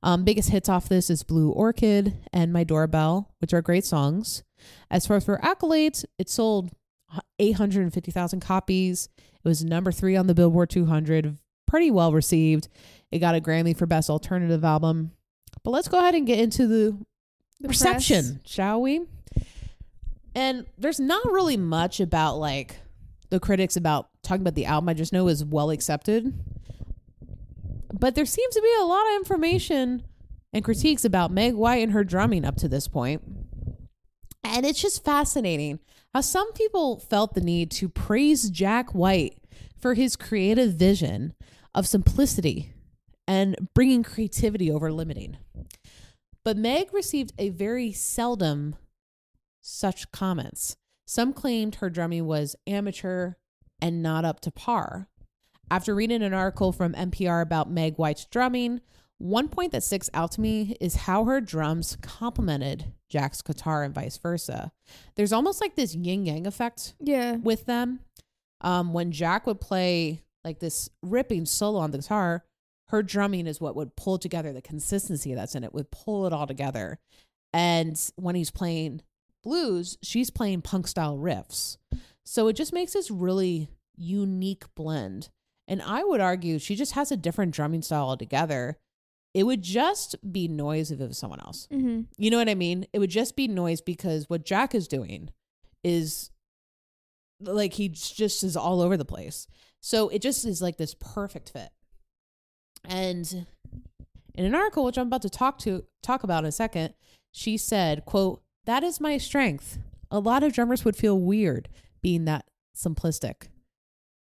Um, 0.02 0.24
biggest 0.24 0.48
hits 0.48 0.68
off 0.68 0.88
this 0.88 1.10
is 1.10 1.22
Blue 1.22 1.50
Orchid 1.50 2.16
and 2.32 2.52
My 2.52 2.64
Doorbell, 2.64 3.34
which 3.38 3.52
are 3.52 3.60
great 3.60 3.84
songs. 3.84 4.42
As 4.90 5.06
far 5.06 5.18
as 5.18 5.24
for 5.24 5.38
accolades, 5.38 6.04
it 6.18 6.28
sold 6.30 6.70
850,000 7.38 8.40
copies. 8.40 9.08
It 9.18 9.48
was 9.48 9.64
number 9.64 9.92
three 9.92 10.16
on 10.16 10.26
the 10.26 10.34
Billboard 10.34 10.70
200, 10.70 11.36
pretty 11.66 11.90
well 11.90 12.12
received. 12.12 12.68
It 13.10 13.18
got 13.18 13.34
a 13.34 13.40
Grammy 13.40 13.76
for 13.76 13.86
Best 13.86 14.08
Alternative 14.08 14.64
Album. 14.64 15.12
But 15.62 15.70
let's 15.70 15.88
go 15.88 15.98
ahead 15.98 16.14
and 16.14 16.26
get 16.26 16.38
into 16.38 16.66
the, 16.66 16.98
The 17.60 17.68
reception, 17.68 18.40
shall 18.44 18.80
we? 18.80 19.02
And 20.34 20.66
there's 20.78 21.00
not 21.00 21.24
really 21.30 21.56
much 21.56 22.00
about 22.00 22.36
like 22.36 22.76
the 23.30 23.40
critics 23.40 23.76
about 23.76 24.08
talking 24.22 24.42
about 24.42 24.54
the 24.54 24.66
album. 24.66 24.88
I 24.88 24.94
just 24.94 25.12
know 25.12 25.28
is 25.28 25.44
well 25.44 25.70
accepted. 25.70 26.32
But 27.92 28.14
there 28.14 28.24
seems 28.24 28.54
to 28.54 28.62
be 28.62 28.74
a 28.80 28.84
lot 28.84 29.06
of 29.08 29.16
information 29.16 30.04
and 30.52 30.64
critiques 30.64 31.04
about 31.04 31.30
Meg 31.30 31.54
White 31.54 31.82
and 31.82 31.92
her 31.92 32.04
drumming 32.04 32.44
up 32.44 32.56
to 32.56 32.68
this 32.68 32.88
point. 32.88 33.22
And 34.42 34.64
it's 34.64 34.80
just 34.80 35.04
fascinating 35.04 35.80
how 36.14 36.22
some 36.22 36.52
people 36.54 36.98
felt 36.98 37.34
the 37.34 37.40
need 37.40 37.70
to 37.72 37.88
praise 37.88 38.50
Jack 38.50 38.94
White 38.94 39.36
for 39.78 39.94
his 39.94 40.16
creative 40.16 40.74
vision 40.74 41.34
of 41.74 41.86
simplicity 41.86 42.72
and 43.28 43.68
bringing 43.74 44.02
creativity 44.02 44.70
over 44.70 44.90
limiting. 44.90 45.36
But 46.44 46.56
Meg 46.56 46.92
received 46.92 47.32
a 47.38 47.50
very 47.50 47.92
seldom 47.92 48.76
such 49.60 50.10
comments. 50.10 50.76
Some 51.06 51.32
claimed 51.32 51.76
her 51.76 51.90
drumming 51.90 52.26
was 52.26 52.56
amateur 52.66 53.34
and 53.80 54.02
not 54.02 54.24
up 54.24 54.40
to 54.40 54.50
par. 54.50 55.08
After 55.70 55.94
reading 55.94 56.22
an 56.22 56.34
article 56.34 56.72
from 56.72 56.94
NPR 56.94 57.42
about 57.42 57.70
Meg 57.70 57.96
White's 57.96 58.24
drumming, 58.24 58.80
one 59.18 59.48
point 59.48 59.72
that 59.72 59.82
sticks 59.84 60.08
out 60.14 60.32
to 60.32 60.40
me 60.40 60.76
is 60.80 60.96
how 60.96 61.24
her 61.24 61.40
drums 61.40 61.96
complemented 62.00 62.92
Jack's 63.08 63.42
guitar 63.42 63.82
and 63.82 63.94
vice 63.94 64.16
versa. 64.16 64.72
There's 65.16 65.32
almost 65.32 65.60
like 65.60 65.74
this 65.76 65.94
yin 65.94 66.24
yang 66.26 66.46
effect 66.46 66.94
Yeah. 67.00 67.36
with 67.36 67.66
them. 67.66 68.00
Um, 68.62 68.92
when 68.92 69.12
Jack 69.12 69.46
would 69.46 69.60
play 69.60 70.22
like 70.44 70.58
this 70.58 70.88
ripping 71.02 71.44
solo 71.44 71.80
on 71.80 71.90
the 71.90 71.98
guitar, 71.98 72.44
her 72.90 73.02
drumming 73.02 73.46
is 73.46 73.60
what 73.60 73.74
would 73.74 73.96
pull 73.96 74.18
together 74.18 74.52
the 74.52 74.62
consistency 74.62 75.34
that's 75.34 75.54
in 75.54 75.64
it, 75.64 75.74
would 75.74 75.90
pull 75.90 76.26
it 76.26 76.32
all 76.32 76.46
together. 76.46 76.98
And 77.52 77.98
when 78.16 78.36
he's 78.36 78.50
playing 78.50 79.02
blues, 79.42 79.98
she's 80.02 80.30
playing 80.30 80.62
punk 80.62 80.86
style 80.86 81.16
riffs. 81.16 81.78
So 82.24 82.46
it 82.48 82.54
just 82.54 82.72
makes 82.72 82.92
this 82.92 83.10
really 83.10 83.68
unique 83.96 84.64
blend. 84.74 85.30
And 85.66 85.82
I 85.82 86.04
would 86.04 86.20
argue 86.20 86.58
she 86.58 86.76
just 86.76 86.92
has 86.92 87.10
a 87.10 87.16
different 87.16 87.54
drumming 87.54 87.82
style 87.82 88.04
altogether. 88.04 88.76
it 89.32 89.44
would 89.44 89.62
just 89.62 90.16
be 90.32 90.48
noise 90.48 90.90
if 90.90 91.00
it 91.00 91.06
was 91.06 91.18
someone 91.18 91.40
else. 91.40 91.68
Mm-hmm. 91.72 92.02
You 92.18 92.30
know 92.30 92.38
what 92.38 92.48
I 92.48 92.54
mean? 92.54 92.86
It 92.92 92.98
would 92.98 93.10
just 93.10 93.36
be 93.36 93.46
noise 93.46 93.80
because 93.80 94.28
what 94.28 94.44
Jack 94.44 94.74
is 94.74 94.88
doing 94.88 95.30
is 95.84 96.30
like 97.40 97.74
he 97.74 97.88
just 97.88 98.42
is 98.42 98.56
all 98.56 98.80
over 98.80 98.96
the 98.96 99.04
place. 99.04 99.46
So 99.80 100.08
it 100.08 100.20
just 100.20 100.44
is 100.44 100.60
like 100.60 100.76
this 100.78 100.94
perfect 100.94 101.50
fit. 101.50 101.70
And 102.84 103.46
in 104.34 104.44
an 104.44 104.54
article 104.54 104.84
which 104.84 104.98
I'm 104.98 105.06
about 105.06 105.22
to 105.22 105.30
talk 105.30 105.58
to 105.60 105.84
talk 106.02 106.22
about 106.24 106.44
in 106.44 106.48
a 106.48 106.52
second, 106.52 106.94
she 107.32 107.56
said, 107.56 108.04
quote, 108.04 108.42
"That 108.64 108.82
is 108.82 109.00
my 109.00 109.18
strength. 109.18 109.78
A 110.10 110.18
lot 110.18 110.42
of 110.42 110.52
drummers 110.52 110.84
would 110.84 110.96
feel 110.96 111.18
weird 111.18 111.68
being 112.02 112.24
that 112.24 112.46
simplistic." 112.76 113.48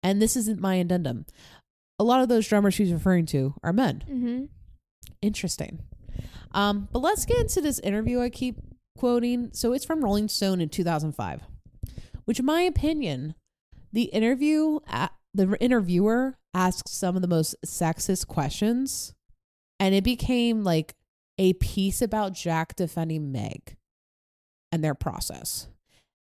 And 0.01 0.21
this 0.21 0.35
isn't 0.35 0.59
my 0.59 0.75
addendum. 0.75 1.25
A 1.97 2.03
lot 2.03 2.21
of 2.21 2.29
those 2.29 2.47
drummers 2.47 2.73
she's 2.73 2.91
referring 2.91 3.25
to 3.27 3.55
are 3.63 3.73
men. 3.73 4.03
Mm-hmm. 4.07 4.45
Interesting. 5.21 5.79
Um, 6.51 6.87
but 6.91 6.99
let's 6.99 7.25
get 7.25 7.39
into 7.39 7.61
this 7.61 7.79
interview 7.79 8.21
I 8.21 8.29
keep 8.29 8.57
quoting. 8.97 9.49
So 9.53 9.73
it's 9.73 9.85
from 9.85 10.03
Rolling 10.03 10.27
Stone 10.27 10.61
in 10.61 10.69
2005, 10.69 11.41
which, 12.25 12.39
in 12.39 12.45
my 12.45 12.61
opinion, 12.61 13.35
the 13.91 14.03
interview, 14.03 14.79
uh, 14.87 15.09
the 15.33 15.57
interviewer 15.59 16.37
asked 16.55 16.89
some 16.89 17.15
of 17.15 17.21
the 17.21 17.27
most 17.27 17.55
sexist 17.65 18.27
questions, 18.27 19.13
and 19.79 19.93
it 19.93 20.03
became 20.03 20.63
like 20.63 20.95
a 21.37 21.53
piece 21.53 22.01
about 22.01 22.33
Jack 22.33 22.75
defending 22.75 23.31
Meg 23.31 23.75
and 24.71 24.83
their 24.83 24.95
process. 24.95 25.67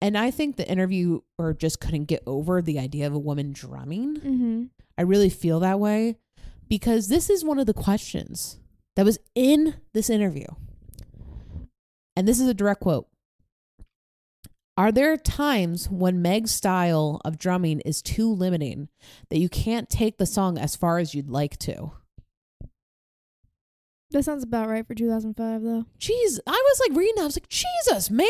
And 0.01 0.17
I 0.17 0.31
think 0.31 0.55
the 0.57 0.67
interviewer 0.67 1.55
just 1.57 1.79
couldn't 1.79 2.05
get 2.05 2.23
over 2.27 2.61
the 2.61 2.79
idea 2.79 3.07
of 3.07 3.13
a 3.13 3.19
woman 3.19 3.51
drumming. 3.51 4.17
Mm-hmm. 4.17 4.63
I 4.97 5.01
really 5.03 5.29
feel 5.29 5.59
that 5.61 5.79
way 5.79 6.17
because 6.67 7.07
this 7.07 7.29
is 7.29 7.45
one 7.45 7.59
of 7.59 7.65
the 7.65 7.73
questions 7.73 8.59
that 8.95 9.05
was 9.05 9.19
in 9.35 9.75
this 9.93 10.09
interview. 10.09 10.47
And 12.15 12.27
this 12.27 12.39
is 12.39 12.47
a 12.47 12.53
direct 12.53 12.81
quote. 12.81 13.07
Are 14.77 14.91
there 14.91 15.17
times 15.17 15.89
when 15.89 16.21
Meg's 16.21 16.51
style 16.51 17.19
of 17.25 17.39
drumming 17.39 17.79
is 17.79 18.03
too 18.03 18.31
limiting 18.31 18.89
that 19.29 19.39
you 19.39 19.49
can't 19.49 19.89
take 19.89 20.17
the 20.17 20.27
song 20.27 20.59
as 20.59 20.75
far 20.75 20.99
as 20.99 21.15
you'd 21.15 21.29
like 21.29 21.57
to? 21.59 21.93
That 24.11 24.23
sounds 24.23 24.43
about 24.43 24.69
right 24.69 24.85
for 24.85 24.93
2005, 24.93 25.63
though. 25.63 25.85
Jeez, 25.99 26.39
I 26.45 26.51
was 26.51 26.81
like 26.87 26.97
reading 26.97 27.15
that. 27.15 27.23
I 27.23 27.25
was 27.25 27.37
like, 27.37 27.49
Jesus, 27.49 28.11
man, 28.11 28.27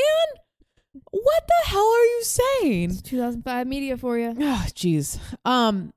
what 1.12 1.44
the 1.48 1.70
hell 1.70 1.86
are 1.86 2.06
you 2.06 2.24
saying? 2.24 2.92
It's 2.92 3.02
2005 3.02 3.68
media 3.68 3.98
for 3.98 4.18
you. 4.18 4.34
Oh, 4.40 4.66
jeez. 4.70 5.20
Um, 5.44 5.94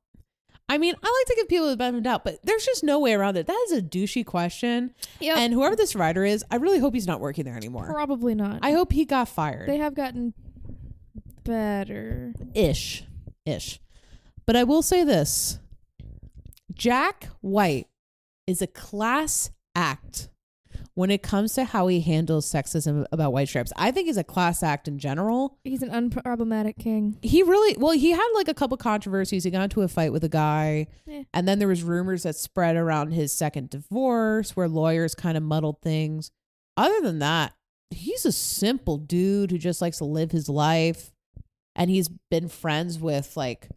I 0.71 0.79
mean, 0.79 0.95
I 1.03 1.07
like 1.07 1.27
to 1.27 1.35
give 1.35 1.49
people 1.49 1.69
the 1.69 1.77
benefit 1.77 1.99
of 1.99 2.05
the 2.05 2.09
doubt, 2.09 2.23
but 2.23 2.39
there's 2.45 2.65
just 2.65 2.85
no 2.85 3.01
way 3.01 3.13
around 3.13 3.37
it. 3.37 3.49
That 3.49 3.61
is 3.67 3.73
a 3.73 3.83
douchey 3.83 4.25
question. 4.25 4.95
And 5.21 5.53
whoever 5.53 5.75
this 5.75 5.97
writer 5.97 6.25
is, 6.25 6.45
I 6.49 6.57
really 6.57 6.79
hope 6.79 6.95
he's 6.95 7.09
not 7.09 7.19
working 7.21 7.45
there 7.45 7.57
anymore. 7.57 7.87
Probably 7.93 8.37
not. 8.37 8.61
I 8.63 8.71
hope 8.71 8.93
he 8.93 9.05
got 9.05 9.29
fired. 9.29 9.69
they 9.69 9.79
have 9.79 9.95
gotten 9.95 10.33
better. 11.43 12.35
ish. 12.55 13.03
Ish. 13.45 13.81
But 14.47 14.55
I 14.55 14.63
will 14.63 14.83
say 14.83 15.03
this 15.03 15.59
Jack 16.73 17.29
White 17.41 17.89
is 18.47 18.63
a 18.63 18.69
class 18.69 19.51
act 19.75 20.29
when 20.95 21.11
it 21.11 21.23
comes 21.23 21.55
to 21.55 21.65
how 21.65 21.87
he 21.87 22.01
handles 22.01 22.51
sexism 22.51 23.07
about 23.13 23.33
white 23.33 23.49
stripes. 23.49 23.73
I 23.77 23.91
think 23.91 24.07
he's 24.07 24.17
a 24.17 24.25
class 24.25 24.63
act 24.63 24.89
in 24.89 24.99
general. 24.99 25.59
He's 25.65 25.83
an 25.83 25.91
unproblematic 25.91 26.79
king. 26.79 27.19
He 27.23 27.43
really 27.43 27.77
well, 27.79 27.93
he 27.93 28.11
had 28.11 28.29
like 28.35 28.49
a 28.49 28.55
couple 28.55 28.77
controversies. 28.77 29.45
He 29.45 29.51
got 29.51 29.63
into 29.63 29.83
a 29.83 29.89
fight 29.89 30.13
with 30.13 30.25
a 30.25 30.29
guy, 30.29 30.89
Eh. 31.09 31.25
and 31.33 31.47
then 31.49 31.59
there 31.59 31.69
was 31.69 31.83
rumors 31.83 32.25
that 32.25 32.37
spread 32.37 32.77
around 32.77 33.13
his 33.13 33.33
second 33.33 33.71
divorce 33.71 34.57
where 34.57 34.69
lawyers 34.69 35.15
kind 35.15 35.37
of 35.37 35.43
muddled 35.43 35.81
things. 35.83 36.31
Other 36.77 37.01
than 37.01 37.19
that, 37.21 37.55
he's 37.91 38.25
a 38.27 38.33
simple 38.33 38.99
dude 38.99 39.51
who 39.51 39.59
just 39.59 39.81
likes 39.83 39.99
to 39.99 40.05
live 40.05 40.31
his 40.33 40.49
life. 40.49 41.13
And 41.77 41.89
he's 41.89 42.09
been 42.31 42.49
friends 42.49 42.99
with 42.99 43.37
like 43.37 43.69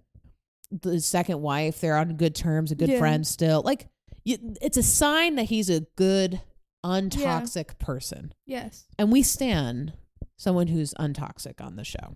the 0.71 0.99
second 0.99 1.41
wife. 1.41 1.79
They're 1.79 1.95
on 1.97 2.15
good 2.17 2.33
terms, 2.35 2.71
a 2.71 2.75
good 2.75 2.89
Yeah. 2.89 2.99
friend 2.99 3.25
still. 3.25 3.61
Like 3.63 3.87
it's 4.25 4.77
a 4.77 4.83
sign 4.83 5.35
that 5.35 5.43
he's 5.45 5.69
a 5.69 5.81
good, 5.95 6.41
untoxic 6.83 7.79
person. 7.79 8.33
Yes. 8.45 8.85
And 8.97 9.11
we 9.11 9.23
stand 9.23 9.93
someone 10.35 10.67
who's 10.67 10.93
untoxic 10.95 11.61
on 11.61 11.75
the 11.75 11.83
show. 11.83 12.15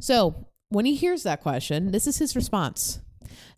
So 0.00 0.46
when 0.68 0.84
he 0.84 0.94
hears 0.94 1.22
that 1.22 1.42
question, 1.42 1.90
this 1.92 2.06
is 2.06 2.18
his 2.18 2.36
response. 2.36 3.00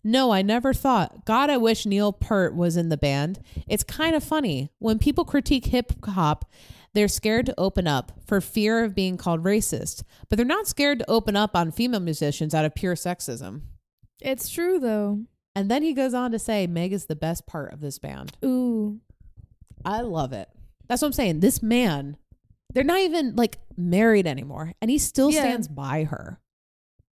No, 0.03 0.31
I 0.31 0.41
never 0.41 0.73
thought. 0.73 1.25
God, 1.25 1.49
I 1.49 1.57
wish 1.57 1.85
Neil 1.85 2.13
Peart 2.13 2.55
was 2.55 2.77
in 2.77 2.89
the 2.89 2.97
band. 2.97 3.39
It's 3.67 3.83
kind 3.83 4.15
of 4.15 4.23
funny. 4.23 4.69
When 4.79 4.99
people 4.99 5.25
critique 5.25 5.65
hip 5.65 5.93
hop, 6.05 6.45
they're 6.93 7.07
scared 7.07 7.47
to 7.47 7.59
open 7.59 7.87
up 7.87 8.13
for 8.25 8.39
fear 8.39 8.83
of 8.83 8.95
being 8.95 9.17
called 9.17 9.43
racist, 9.43 10.03
but 10.29 10.37
they're 10.37 10.45
not 10.45 10.67
scared 10.67 10.99
to 10.99 11.09
open 11.09 11.35
up 11.35 11.55
on 11.55 11.71
female 11.71 11.99
musicians 11.99 12.53
out 12.53 12.63
of 12.63 12.75
pure 12.75 12.95
sexism. 12.95 13.63
It's 14.21 14.49
true, 14.49 14.79
though. 14.79 15.23
And 15.55 15.69
then 15.69 15.83
he 15.83 15.93
goes 15.93 16.13
on 16.13 16.31
to 16.31 16.39
say, 16.39 16.67
Meg 16.67 16.93
is 16.93 17.05
the 17.05 17.15
best 17.15 17.47
part 17.47 17.73
of 17.73 17.81
this 17.81 17.99
band. 17.99 18.37
Ooh. 18.43 18.99
I 19.85 20.01
love 20.01 20.33
it. 20.33 20.49
That's 20.87 21.01
what 21.01 21.07
I'm 21.07 21.13
saying. 21.13 21.39
This 21.39 21.61
man, 21.63 22.17
they're 22.73 22.83
not 22.83 22.99
even 22.99 23.35
like 23.35 23.57
married 23.77 24.27
anymore, 24.27 24.73
and 24.81 24.89
he 24.91 24.97
still 24.97 25.31
Yeah. 25.31 25.41
stands 25.41 25.67
by 25.67 26.03
her. 26.05 26.39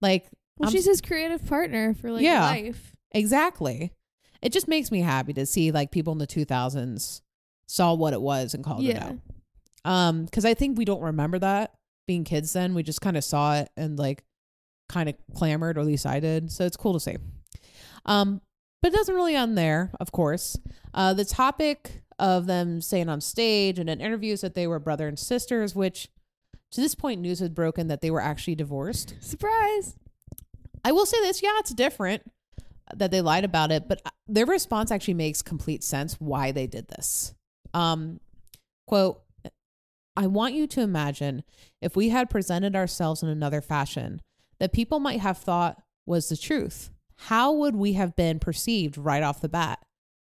Like, 0.02 0.30
Well, 0.58 0.68
I'm- 0.70 0.72
she's 0.74 0.86
his 0.86 1.02
creative 1.02 1.46
partner 1.46 1.94
for 1.94 2.12
like 2.12 2.24
Yeah. 2.24 2.42
life. 2.42 2.96
exactly. 3.12 3.92
It 4.42 4.54
just 4.54 4.68
makes 4.68 4.92
me 4.92 5.02
happy 5.02 5.34
to 5.34 5.46
see 5.46 5.72
like 5.72 5.92
people 5.92 6.14
in 6.14 6.20
the 6.20 6.28
2000s 6.28 7.22
saw 7.68 7.94
what 7.94 8.14
it 8.14 8.22
was 8.22 8.54
and 8.54 8.64
called 8.64 8.82
it 8.84 8.96
Yeah. 8.96 9.06
out. 9.06 9.20
Um, 9.86 10.26
because 10.26 10.46
I 10.46 10.54
think 10.54 10.78
we 10.78 10.86
don't 10.86 11.02
remember 11.02 11.40
that 11.40 11.74
being 12.08 12.24
kids 12.24 12.54
then. 12.54 12.74
We 12.74 12.84
just 12.84 13.02
kind 13.02 13.18
of 13.18 13.24
saw 13.24 13.56
it 13.56 13.70
and 13.78 13.98
like 14.00 14.24
kind 14.88 15.10
of 15.10 15.16
clamored, 15.36 15.78
or 15.78 15.82
at 15.82 15.86
least 15.86 16.06
I 16.06 16.20
did. 16.20 16.52
So 16.52 16.66
it's 16.66 16.78
cool 16.78 16.94
to 16.94 17.00
see. 17.00 17.18
Um, 18.06 18.42
but 18.82 18.92
it 18.94 18.96
doesn't 18.96 19.14
really 19.14 19.36
end 19.36 19.58
there, 19.58 19.92
of 20.00 20.12
course. 20.12 20.58
Uh, 20.94 21.14
the 21.14 21.26
topic 21.26 22.02
of 22.20 22.46
them 22.46 22.82
saying 22.82 23.10
on 23.10 23.22
stage 23.22 23.80
and 23.80 23.90
in 23.90 24.02
interviews 24.02 24.42
that 24.42 24.54
they 24.54 24.68
were 24.68 24.80
brother 24.80 25.08
and 25.08 25.18
sisters, 25.18 25.74
which 25.74 26.10
to 26.72 26.82
this 26.82 26.96
point 26.96 27.22
news 27.22 27.40
had 27.40 27.56
broken 27.56 27.88
that 27.88 28.02
they 28.02 28.12
were 28.12 28.22
actually 28.22 28.56
divorced. 28.56 29.16
Surprise. 29.22 29.96
I 30.84 30.92
will 30.92 31.06
say 31.06 31.20
this, 31.22 31.42
yeah, 31.42 31.58
it's 31.58 31.74
different 31.74 32.30
that 32.96 33.12
they 33.12 33.22
lied 33.22 33.46
about 33.46 33.72
it, 33.72 33.88
but 33.88 34.02
uh, 34.06 34.10
their 34.28 34.46
response 34.46 34.92
actually 34.92 35.14
makes 35.14 35.42
complete 35.42 35.84
sense 35.84 36.16
why 36.20 36.52
they 36.52 36.68
did 36.68 36.88
this. 36.88 37.34
Um, 37.74 38.20
quote, 38.88 39.22
I 40.16 40.28
want 40.28 40.54
you 40.54 40.68
to 40.68 40.82
imagine 40.82 41.44
if 41.82 41.96
we 41.96 42.10
had 42.10 42.30
presented 42.30 42.76
ourselves 42.76 43.24
in 43.24 43.30
another 43.30 43.62
fashion 43.62 44.22
that 44.60 44.74
people 44.74 45.00
might 45.00 45.22
have 45.22 45.38
thought 45.38 45.82
was 46.06 46.30
the 46.30 46.38
truth. 46.38 46.90
How 47.24 47.52
would 47.52 47.76
we 47.76 47.94
have 47.94 48.16
been 48.16 48.40
perceived 48.40 48.98
right 48.98 49.24
off 49.24 49.42
the 49.42 49.50
bat? 49.50 49.80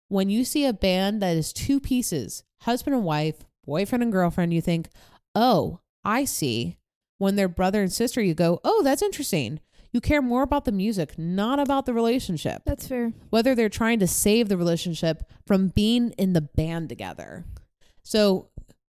When 0.10 0.30
you 0.30 0.44
see 0.44 0.66
a 0.66 0.74
band 0.74 1.22
that 1.22 1.38
is 1.38 1.54
two 1.54 1.80
pieces, 1.80 2.44
husband 2.62 2.96
and 2.96 3.06
wife, 3.06 3.46
boyfriend 3.66 4.04
and 4.04 4.12
girlfriend, 4.12 4.54
you 4.54 4.62
think, 4.62 4.90
oh, 5.36 5.80
I 6.04 6.26
see. 6.26 6.78
When 7.20 7.36
they're 7.36 7.48
brother 7.48 7.82
and 7.82 7.92
sister, 7.92 8.22
you 8.22 8.34
go, 8.34 8.60
oh, 8.64 8.82
that's 8.84 9.02
interesting. 9.02 9.60
You 9.92 10.02
care 10.02 10.22
more 10.22 10.42
about 10.44 10.66
the 10.66 10.72
music, 10.72 11.18
not 11.18 11.60
about 11.60 11.86
the 11.86 11.94
relationship. 11.94 12.64
That's 12.66 12.88
fair. 12.88 13.14
Whether 13.30 13.56
they're 13.56 13.70
trying 13.70 14.00
to 14.00 14.08
save 14.08 14.48
the 14.48 14.58
relationship 14.58 15.24
from 15.46 15.70
being 15.70 16.12
in 16.12 16.34
the 16.34 16.42
band 16.42 16.90
together. 16.90 17.46
So 18.04 18.50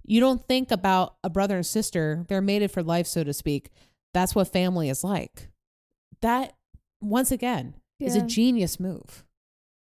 you 0.04 0.20
don't 0.20 0.48
think 0.48 0.72
about 0.72 1.16
a 1.24 1.30
brother 1.30 1.56
and 1.56 1.66
sister, 1.66 2.26
they're 2.28 2.42
mated 2.42 2.72
for 2.72 2.84
life, 2.84 3.08
so 3.08 3.24
to 3.24 3.34
speak. 3.34 3.70
That's 4.14 4.36
what 4.36 4.52
family 4.52 4.90
is 4.90 5.04
like. 5.04 5.50
That, 6.22 6.54
once 7.02 7.32
again, 7.32 7.76
is 8.00 8.16
a 8.16 8.22
genius 8.22 8.80
move 8.80 9.24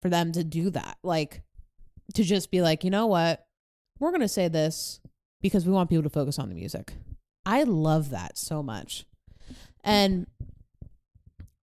for 0.07 0.11
them 0.11 0.31
to 0.31 0.45
do 0.45 0.71
that. 0.71 0.99
Like, 1.03 1.43
to 2.15 2.23
just 2.23 2.53
be 2.53 2.63
like, 2.63 2.85
you 2.85 2.91
know 2.91 3.09
what? 3.09 3.45
We're 3.99 4.11
going 4.11 4.21
to 4.21 4.29
say 4.29 4.47
this 4.47 5.01
because 5.43 5.67
we 5.67 5.73
want 5.73 5.91
people 5.91 6.05
to 6.05 6.11
focus 6.11 6.39
on 6.39 6.49
the 6.49 6.55
music. 6.55 6.93
I 7.45 7.65
love 7.65 8.11
that 8.11 8.39
so 8.39 8.63
much. 8.63 9.05
And 9.83 10.29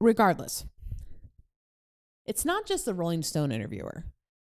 regardless, 0.02 0.66
it's 2.26 2.44
not 2.44 2.66
just 2.66 2.84
the 2.84 2.94
Rolling 2.94 3.24
Stone 3.24 3.54
interviewer 3.54 4.06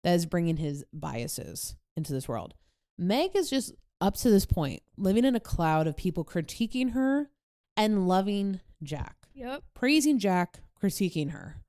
that 0.03 0.13
is 0.13 0.27
bringing 0.27 0.57
his 0.57 0.85
biases 0.93 1.75
into 1.97 2.13
this 2.13 2.27
world. 2.27 2.53
Meg 2.97 3.35
is 3.35 3.49
just 3.49 3.73
up 4.01 4.15
to 4.17 4.29
this 4.29 4.45
point 4.45 4.81
living 4.97 5.25
in 5.25 5.35
a 5.35 5.39
cloud 5.39 5.87
of 5.87 5.97
people 5.97 6.23
critiquing 6.23 6.91
her 6.91 7.29
and 7.75 8.07
loving 8.07 8.59
Jack, 8.83 9.15
Yep. 9.33 9.63
praising 9.73 10.19
Jack, 10.19 10.59
critiquing 10.81 11.31
her. 11.31 11.61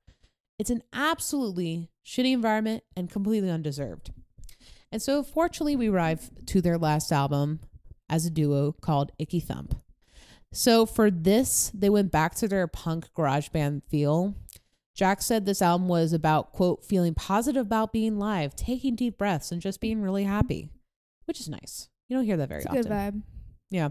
It's 0.61 0.69
an 0.69 0.83
absolutely 0.93 1.89
shitty 2.05 2.31
environment 2.31 2.83
and 2.95 3.09
completely 3.09 3.49
undeserved. 3.49 4.11
And 4.91 5.01
so, 5.01 5.23
fortunately, 5.23 5.75
we 5.75 5.87
arrive 5.87 6.29
to 6.45 6.61
their 6.61 6.77
last 6.77 7.11
album 7.11 7.61
as 8.07 8.27
a 8.27 8.29
duo 8.29 8.73
called 8.79 9.11
Icky 9.17 9.39
Thump. 9.39 9.73
So, 10.53 10.85
for 10.85 11.09
this, 11.09 11.71
they 11.73 11.89
went 11.89 12.11
back 12.11 12.35
to 12.35 12.47
their 12.47 12.67
punk 12.67 13.11
garage 13.15 13.49
band 13.49 13.81
feel. 13.89 14.35
Jack 14.93 15.23
said 15.23 15.47
this 15.47 15.63
album 15.63 15.87
was 15.87 16.13
about, 16.13 16.51
quote, 16.51 16.85
feeling 16.85 17.15
positive 17.15 17.65
about 17.65 17.91
being 17.91 18.19
live, 18.19 18.55
taking 18.55 18.93
deep 18.95 19.17
breaths, 19.17 19.51
and 19.51 19.63
just 19.63 19.81
being 19.81 19.99
really 19.99 20.25
happy, 20.25 20.69
which 21.25 21.39
is 21.39 21.49
nice. 21.49 21.89
You 22.07 22.17
don't 22.17 22.25
hear 22.25 22.37
that 22.37 22.49
very 22.49 22.59
It's 22.59 22.67
a 22.67 22.69
often. 22.69 22.83
good 22.83 22.91
vibe. 22.91 23.21
Yeah. 23.71 23.89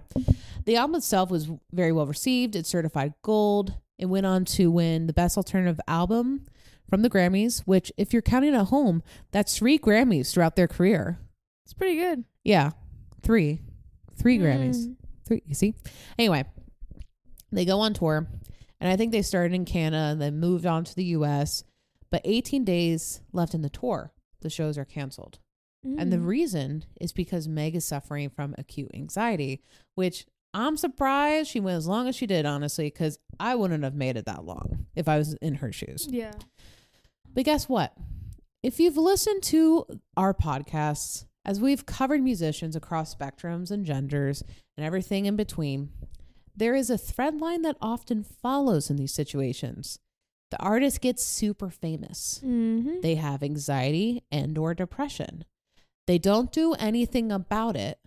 The 0.67 0.77
album 0.77 0.95
itself 0.95 1.33
was 1.33 1.51
very 1.73 1.91
well 1.91 2.07
received. 2.07 2.55
It's 2.55 2.69
certified 2.69 3.15
gold. 3.23 3.75
It 3.99 4.07
went 4.07 4.25
on 4.27 4.45
to 4.45 4.71
win 4.71 5.09
the 5.09 5.13
best 5.13 5.37
alternative 5.37 5.81
album 5.89 6.47
from 6.91 7.01
the 7.03 7.09
Grammys, 7.09 7.61
which, 7.61 7.91
if 7.97 8.13
you're 8.13 8.21
counting 8.21 8.55
at 8.55 8.67
home, 8.67 9.03
that's 9.31 9.57
three 9.57 9.79
Grammys 9.79 10.33
throughout 10.33 10.57
their 10.57 10.69
career. 10.69 11.19
It's 11.65 11.73
pretty 11.73 11.97
good. 11.97 12.25
Yeah. 12.45 12.73
Three. 13.23 13.61
Three 14.17 14.39
Grammys. 14.39 14.87
Mm. 14.89 14.97
Three. 15.27 15.43
You 15.47 15.55
see? 15.55 15.75
Anyway, 16.19 16.45
they 17.53 17.65
go 17.65 17.81
on 17.81 17.95
tour, 17.95 18.29
and 18.81 18.91
I 18.93 18.97
think 18.97 19.13
they 19.13 19.23
started 19.23 19.55
in 19.55 19.65
Canada 19.65 20.13
and 20.13 20.21
then 20.21 20.39
moved 20.41 20.67
on 20.67 20.85
to 20.85 20.95
the 20.95 21.05
US. 21.17 21.65
But 22.11 22.23
18 22.25 22.65
days 22.65 23.21
left 23.33 23.55
in 23.55 23.63
the 23.63 23.71
tour. 23.71 24.13
The 24.41 24.51
shows 24.51 24.77
are 24.77 24.85
canceled. 24.85 25.39
And 25.83 26.13
the 26.13 26.19
Mm. 26.19 26.27
reason 26.27 26.85
is 27.01 27.11
because 27.13 27.49
Meg 27.49 27.75
is 27.75 27.87
suffering 27.87 28.29
from 28.29 28.55
acute 28.59 28.91
anxiety, 28.93 29.63
which 29.95 30.27
I'm 30.53 30.77
surprised 30.77 31.49
she 31.49 31.61
went 31.61 31.77
as 31.79 31.87
long 31.87 32.07
as 32.09 32.15
she 32.17 32.27
did, 32.27 32.45
honestly, 32.45 32.87
because 32.87 33.19
I 33.39 33.55
wouldn't 33.55 33.85
have 33.85 33.95
made 33.95 34.17
it 34.19 34.27
that 34.27 34.45
long 34.45 34.87
if 34.95 35.09
I 35.09 35.17
was 35.17 35.33
in 35.35 35.55
her 35.57 35.73
shoes. 35.73 36.07
yeah. 36.11 36.33
But 37.35 37.45
guess 37.45 37.69
what? 37.69 37.95
If 38.63 38.79
you've 38.81 38.97
listened 38.97 39.43
to 39.45 39.87
our 40.17 40.35
podcasts, 40.35 41.25
as 41.45 41.61
we've 41.61 41.87
covered 41.87 42.23
musicians 42.23 42.77
across 42.77 43.15
spectrums 43.15 43.71
and 43.71 43.87
genders 43.87 44.43
and 44.77 44.85
everything 44.85 45.27
in 45.27 45.37
between, 45.37 45.91
there 46.55 46.75
is 46.75 46.91
a 46.91 46.99
thread 46.99 47.41
line 47.41 47.63
that 47.63 47.77
often 47.81 48.23
follows 48.23 48.91
in 48.91 48.97
these 48.97 49.15
situations. 49.15 49.99
The 50.51 50.59
artist 50.61 51.01
gets 51.01 51.23
super 51.25 51.71
famous. 51.71 52.41
Mm-hmm. 52.45 53.01
They 53.01 53.15
have 53.15 53.43
anxiety 53.43 54.25
and 54.31 54.59
or 54.59 54.75
depression. 54.75 55.45
They 56.07 56.19
don't 56.19 56.51
do 56.53 56.75
anything 56.75 57.31
about 57.31 57.77
it. 57.77 57.99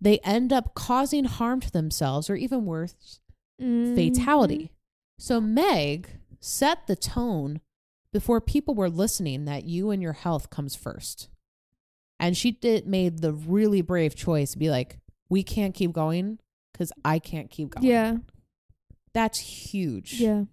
They 0.00 0.18
end 0.20 0.52
up 0.52 0.74
causing 0.74 1.24
harm 1.24 1.60
to 1.60 1.70
themselves 1.70 2.28
or 2.30 2.36
even 2.36 2.64
worse, 2.64 3.20
Mm-hmm. 3.60 3.96
fatality. 3.96 4.70
So 5.18 5.40
Meg 5.40 6.08
set 6.38 6.86
the 6.86 6.94
tone 6.94 7.60
before 8.12 8.40
people 8.40 8.74
were 8.74 8.88
listening 8.90 9.44
that 9.44 9.64
you 9.64 9.90
and 9.90 10.02
your 10.02 10.12
health 10.14 10.50
comes 10.50 10.74
first. 10.74 11.28
And 12.20 12.36
she 12.36 12.50
did 12.52 12.86
made 12.86 13.18
the 13.20 13.32
really 13.32 13.80
brave 13.82 14.14
choice 14.16 14.52
to 14.52 14.58
be 14.58 14.70
like, 14.70 14.98
we 15.28 15.42
can't 15.42 15.74
keep 15.74 15.92
going 15.92 16.38
because 16.72 16.92
I 17.04 17.18
can't 17.18 17.50
keep 17.50 17.70
going. 17.70 17.86
Yeah. 17.86 18.16
That's 19.14 19.38
huge. 19.38 20.14
Yeah. 20.14 20.44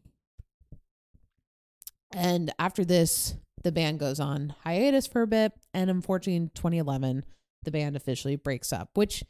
And 2.14 2.54
after 2.60 2.86
this, 2.86 3.36
the 3.64 3.72
band 3.72 4.00
goes 4.00 4.20
on 4.20 4.54
hiatus 4.64 5.08
for 5.08 5.22
a 5.22 5.28
bit. 5.28 5.52
And 5.74 5.90
unfortunately, 5.90 6.36
in 6.38 6.50
2011, 6.54 7.26
the 7.64 7.72
band 7.72 7.96
officially 7.96 8.36
breaks 8.36 8.72
up, 8.72 8.90
which 8.94 9.24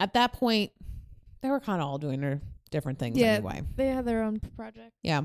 at 0.00 0.14
that 0.14 0.32
point, 0.32 0.72
they 1.42 1.50
were 1.50 1.60
kind 1.60 1.80
of 1.80 1.88
all 1.88 1.98
doing 1.98 2.20
their 2.20 2.40
different 2.70 2.98
things 2.98 3.16
Yeah. 3.18 3.34
anyway. 3.34 3.62
They 3.76 3.88
had 3.88 4.04
their 4.04 4.22
own 4.22 4.40
project. 4.56 4.92
Yeah. 5.02 5.22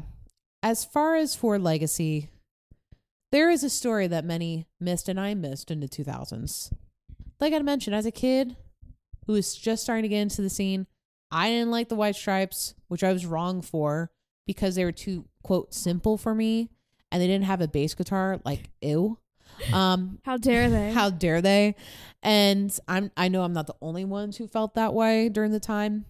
As 0.62 0.86
far 0.86 1.16
as 1.16 1.36
for 1.36 1.60
legacy, 1.60 2.30
there 3.34 3.50
is 3.50 3.64
a 3.64 3.70
story 3.70 4.06
that 4.06 4.24
many 4.24 4.68
missed 4.80 5.10
and 5.10 5.20
I 5.20 5.34
missed 5.34 5.72
in 5.72 5.80
the 5.80 5.88
2000s. 5.88 6.72
Like 7.40 7.52
I 7.52 7.60
mentioned, 7.60 7.96
as 7.96 8.06
a 8.06 8.12
kid 8.12 8.56
who 9.26 9.34
was 9.34 9.56
just 9.56 9.82
starting 9.82 10.04
to 10.04 10.08
get 10.10 10.22
into 10.22 10.44
the 10.44 10.52
scene, 10.52 10.86
I 11.32 11.50
didn't 11.50 11.72
like 11.72 11.90
the 11.90 11.96
White 11.96 12.16
Stripes, 12.16 12.76
which 12.90 13.04
I 13.04 13.12
was 13.12 13.26
wrong 13.26 13.64
for 13.64 14.12
because 14.46 14.76
they 14.76 14.86
were 14.86 14.92
too, 14.92 15.26
quote, 15.42 15.74
simple 15.74 16.16
for 16.16 16.36
me 16.36 16.70
and 17.12 17.20
they 17.20 17.26
didn't 17.26 17.46
have 17.46 17.60
a 17.60 17.68
bass 17.68 17.96
guitar. 17.96 18.40
Like, 18.46 18.70
ew. 18.82 19.18
Um, 19.74 20.20
How 20.26 20.38
dare 20.38 20.70
they? 20.70 20.92
how 20.92 21.10
dare 21.10 21.42
they? 21.42 21.76
And 22.22 22.78
I'm 22.88 23.12
I 23.18 23.30
know 23.30 23.42
I'm 23.42 23.54
not 23.54 23.66
the 23.66 23.76
only 23.82 24.06
ones 24.06 24.38
who 24.38 24.48
felt 24.48 24.76
that 24.76 24.94
way 24.94 25.30
during 25.30 25.52
the 25.52 25.60
time. 25.60 26.06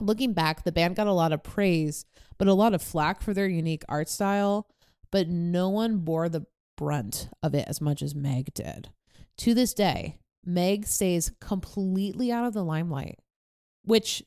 Looking 0.00 0.32
back, 0.32 0.64
the 0.64 0.72
band 0.72 0.96
got 0.96 1.06
a 1.06 1.12
lot 1.12 1.32
of 1.32 1.44
praise, 1.44 2.04
but 2.36 2.48
a 2.48 2.54
lot 2.54 2.74
of 2.74 2.82
flack 2.82 3.22
for 3.22 3.32
their 3.32 3.46
unique 3.46 3.84
art 3.88 4.08
style, 4.08 4.66
but 5.12 5.28
no 5.28 5.68
one 5.68 5.98
bore 5.98 6.28
the 6.28 6.46
brunt 6.76 7.28
of 7.44 7.54
it 7.54 7.68
as 7.68 7.80
much 7.80 8.02
as 8.02 8.14
Meg 8.16 8.52
did. 8.54 8.88
To 9.38 9.54
this 9.54 9.72
day, 9.72 10.18
Meg 10.44 10.86
stays 10.86 11.30
completely 11.40 12.32
out 12.32 12.44
of 12.44 12.52
the 12.54 12.64
limelight, 12.64 13.20
which 13.84 14.24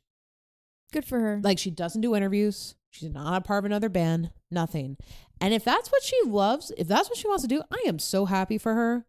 Good 0.93 1.03
for 1.05 1.19
her. 1.19 1.41
like 1.43 1.59
she 1.59 1.71
doesn't 1.71 1.99
do 2.01 2.15
interviews. 2.15 2.75
She's 2.91 3.09
not 3.11 3.36
a 3.38 3.41
part 3.41 3.59
of 3.59 3.65
another 3.65 3.89
band, 3.89 4.31
nothing. 4.49 4.95
And 5.41 5.53
if 5.53 5.65
that's 5.65 5.91
what 5.91 6.01
she 6.03 6.17
loves, 6.25 6.71
if 6.77 6.88
that's 6.88 7.09
what 7.09 7.17
she 7.17 7.27
wants 7.27 7.41
to 7.43 7.49
do, 7.49 7.61
I 7.69 7.83
am 7.88 7.99
so 7.99 8.23
happy 8.25 8.57
for 8.57 8.73
her. 8.73 9.05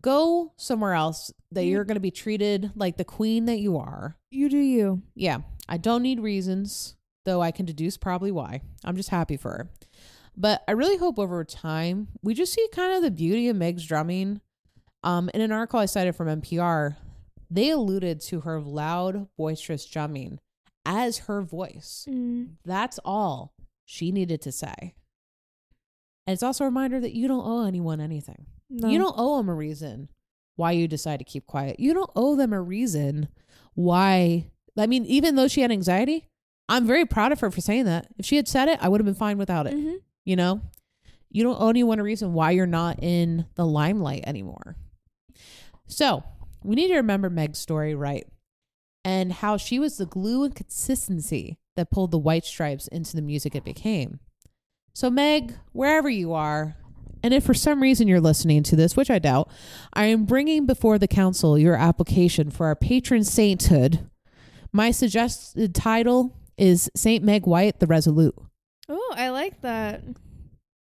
Go 0.00 0.52
somewhere 0.56 0.94
else 0.94 1.30
that 1.52 1.64
You- 1.64 1.72
you're 1.72 1.84
going 1.84 1.94
to 1.94 2.00
be 2.00 2.10
treated 2.10 2.72
like 2.74 2.96
the 2.96 3.04
queen 3.04 3.44
that 3.44 3.60
you 3.60 3.76
are. 3.76 4.16
you 4.30 4.48
do 4.48 4.58
you. 4.58 5.02
Yeah, 5.14 5.38
I 5.68 5.76
don't 5.76 6.02
need 6.02 6.18
reasons, 6.18 6.96
though 7.24 7.40
I 7.40 7.52
can 7.52 7.64
deduce 7.66 7.96
probably 7.96 8.32
why. 8.32 8.60
I'm 8.84 8.96
just 8.96 9.10
happy 9.10 9.36
for 9.36 9.50
her. 9.50 9.70
But 10.36 10.64
I 10.66 10.72
really 10.72 10.96
hope 10.96 11.18
over 11.18 11.44
time 11.44 12.08
we 12.22 12.34
just 12.34 12.52
see 12.52 12.66
kind 12.72 12.92
of 12.94 13.02
the 13.02 13.10
beauty 13.10 13.48
of 13.48 13.56
Meg's 13.56 13.86
drumming. 13.86 14.40
Um, 15.02 15.30
in 15.34 15.40
an 15.40 15.52
article 15.52 15.78
I 15.80 15.86
cited 15.86 16.16
from 16.16 16.28
NPR, 16.40 16.96
they 17.50 17.70
alluded 17.70 18.20
to 18.22 18.40
her 18.40 18.60
loud, 18.60 19.28
boisterous 19.36 19.86
drumming 19.86 20.40
as 20.86 21.18
her 21.18 21.42
voice. 21.42 22.06
Mm. 22.08 22.54
That's 22.64 22.98
all 23.04 23.52
she 23.84 24.10
needed 24.10 24.40
to 24.42 24.52
say. 24.52 24.94
And 26.26 26.32
it's 26.32 26.42
also 26.42 26.64
a 26.64 26.68
reminder 26.68 27.00
that 27.00 27.14
you 27.14 27.28
don't 27.28 27.46
owe 27.46 27.66
anyone 27.66 28.00
anything. 28.00 28.46
No. 28.70 28.88
You 28.88 28.98
don't 28.98 29.14
owe 29.16 29.36
them 29.36 29.48
a 29.50 29.54
reason 29.54 30.08
why 30.56 30.72
you 30.72 30.88
decide 30.88 31.18
to 31.18 31.24
keep 31.24 31.46
quiet. 31.46 31.78
You 31.78 31.92
don't 31.94 32.10
owe 32.16 32.34
them 32.34 32.52
a 32.52 32.60
reason 32.60 33.28
why. 33.74 34.50
I 34.76 34.86
mean, 34.86 35.04
even 35.04 35.36
though 35.36 35.48
she 35.48 35.60
had 35.60 35.70
anxiety, 35.70 36.26
I'm 36.68 36.86
very 36.86 37.04
proud 37.04 37.30
of 37.32 37.40
her 37.40 37.50
for 37.50 37.60
saying 37.60 37.84
that. 37.84 38.06
If 38.18 38.24
she 38.24 38.36
had 38.36 38.48
said 38.48 38.68
it, 38.68 38.78
I 38.80 38.88
would 38.88 39.00
have 39.00 39.04
been 39.04 39.14
fine 39.14 39.36
without 39.38 39.66
it. 39.66 39.74
Mhm. 39.74 39.96
You 40.24 40.36
know, 40.36 40.62
you 41.30 41.42
don't 41.42 41.60
owe 41.60 41.68
anyone 41.68 41.98
a 41.98 42.02
reason 42.02 42.32
why 42.32 42.52
you're 42.52 42.66
not 42.66 43.02
in 43.02 43.46
the 43.56 43.66
limelight 43.66 44.24
anymore. 44.26 44.76
So 45.86 46.22
we 46.62 46.76
need 46.76 46.88
to 46.88 46.96
remember 46.96 47.28
Meg's 47.28 47.58
story 47.58 47.94
right 47.94 48.26
and 49.04 49.32
how 49.32 49.56
she 49.56 49.78
was 49.78 49.98
the 49.98 50.06
glue 50.06 50.44
and 50.44 50.54
consistency 50.54 51.58
that 51.76 51.90
pulled 51.90 52.10
the 52.10 52.18
white 52.18 52.44
stripes 52.44 52.88
into 52.88 53.16
the 53.16 53.22
music 53.22 53.54
it 53.54 53.64
became. 53.64 54.20
So, 54.94 55.10
Meg, 55.10 55.54
wherever 55.72 56.08
you 56.08 56.32
are, 56.32 56.76
and 57.22 57.34
if 57.34 57.44
for 57.44 57.54
some 57.54 57.82
reason 57.82 58.06
you're 58.06 58.20
listening 58.20 58.62
to 58.64 58.76
this, 58.76 58.96
which 58.96 59.10
I 59.10 59.18
doubt, 59.18 59.50
I 59.92 60.06
am 60.06 60.24
bringing 60.24 60.66
before 60.66 60.98
the 60.98 61.08
council 61.08 61.58
your 61.58 61.74
application 61.74 62.50
for 62.50 62.66
our 62.66 62.76
patron 62.76 63.24
sainthood. 63.24 64.08
My 64.72 64.90
suggested 64.90 65.74
title 65.74 66.36
is 66.56 66.90
Saint 66.94 67.24
Meg 67.24 67.46
White 67.46 67.80
the 67.80 67.86
Resolute. 67.86 68.36
Oh, 68.88 69.14
I 69.16 69.30
like 69.30 69.60
that. 69.62 70.02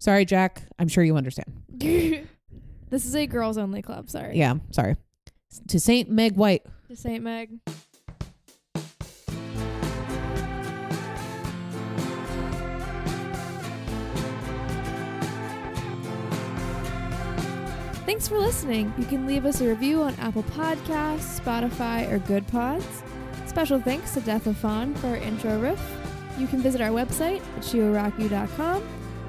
Sorry, 0.01 0.25
Jack. 0.25 0.63
I'm 0.79 0.89
sure 0.89 1.05
you 1.05 1.17
understand. 1.17 1.63
this 1.79 3.05
is 3.05 3.15
a 3.15 3.27
girls 3.27 3.59
only 3.59 3.83
club. 3.83 4.11
Sorry. 4.11 4.37
Yeah, 4.37 4.55
sorry. 4.71 4.97
To 5.69 5.79
Saint 5.79 6.11
Meg 6.11 6.37
White. 6.37 6.65
To 6.89 6.97
Saint 6.97 7.23
Meg. 7.23 7.59
Thanks 18.05 18.29
for 18.29 18.39
listening. 18.39 18.93
You 18.99 19.05
can 19.05 19.27
leave 19.27 19.47
us 19.47 19.61
a 19.61 19.69
review 19.69 20.03
on 20.03 20.15
Apple 20.17 20.43
Podcasts, 20.45 21.41
Spotify, 21.41 22.11
or 22.11 22.19
Goodpods. 22.21 23.03
Special 23.47 23.81
thanks 23.81 24.15
to 24.15 24.21
Death 24.21 24.47
of 24.47 24.57
Fawn 24.57 24.95
for 24.95 25.09
our 25.09 25.17
intro 25.17 25.59
riff. 25.61 26.02
You 26.39 26.47
can 26.47 26.61
visit 26.61 26.81
our 26.81 26.91
website 26.91 27.41
at 27.57 27.63
shioraku.com. 27.63 28.83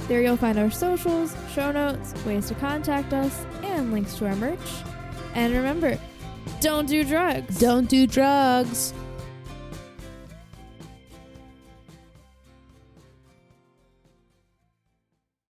There 0.07 0.21
you'll 0.21 0.37
find 0.37 0.59
our 0.59 0.71
socials, 0.71 1.35
show 1.53 1.71
notes, 1.71 2.13
ways 2.25 2.47
to 2.47 2.55
contact 2.55 3.13
us, 3.13 3.45
and 3.61 3.93
links 3.93 4.17
to 4.17 4.27
our 4.27 4.35
merch. 4.35 4.59
And 5.33 5.53
remember, 5.53 5.97
don't 6.59 6.87
do 6.87 7.03
drugs. 7.03 7.59
Don't 7.59 7.89
do 7.89 8.05
drugs. 8.05 8.93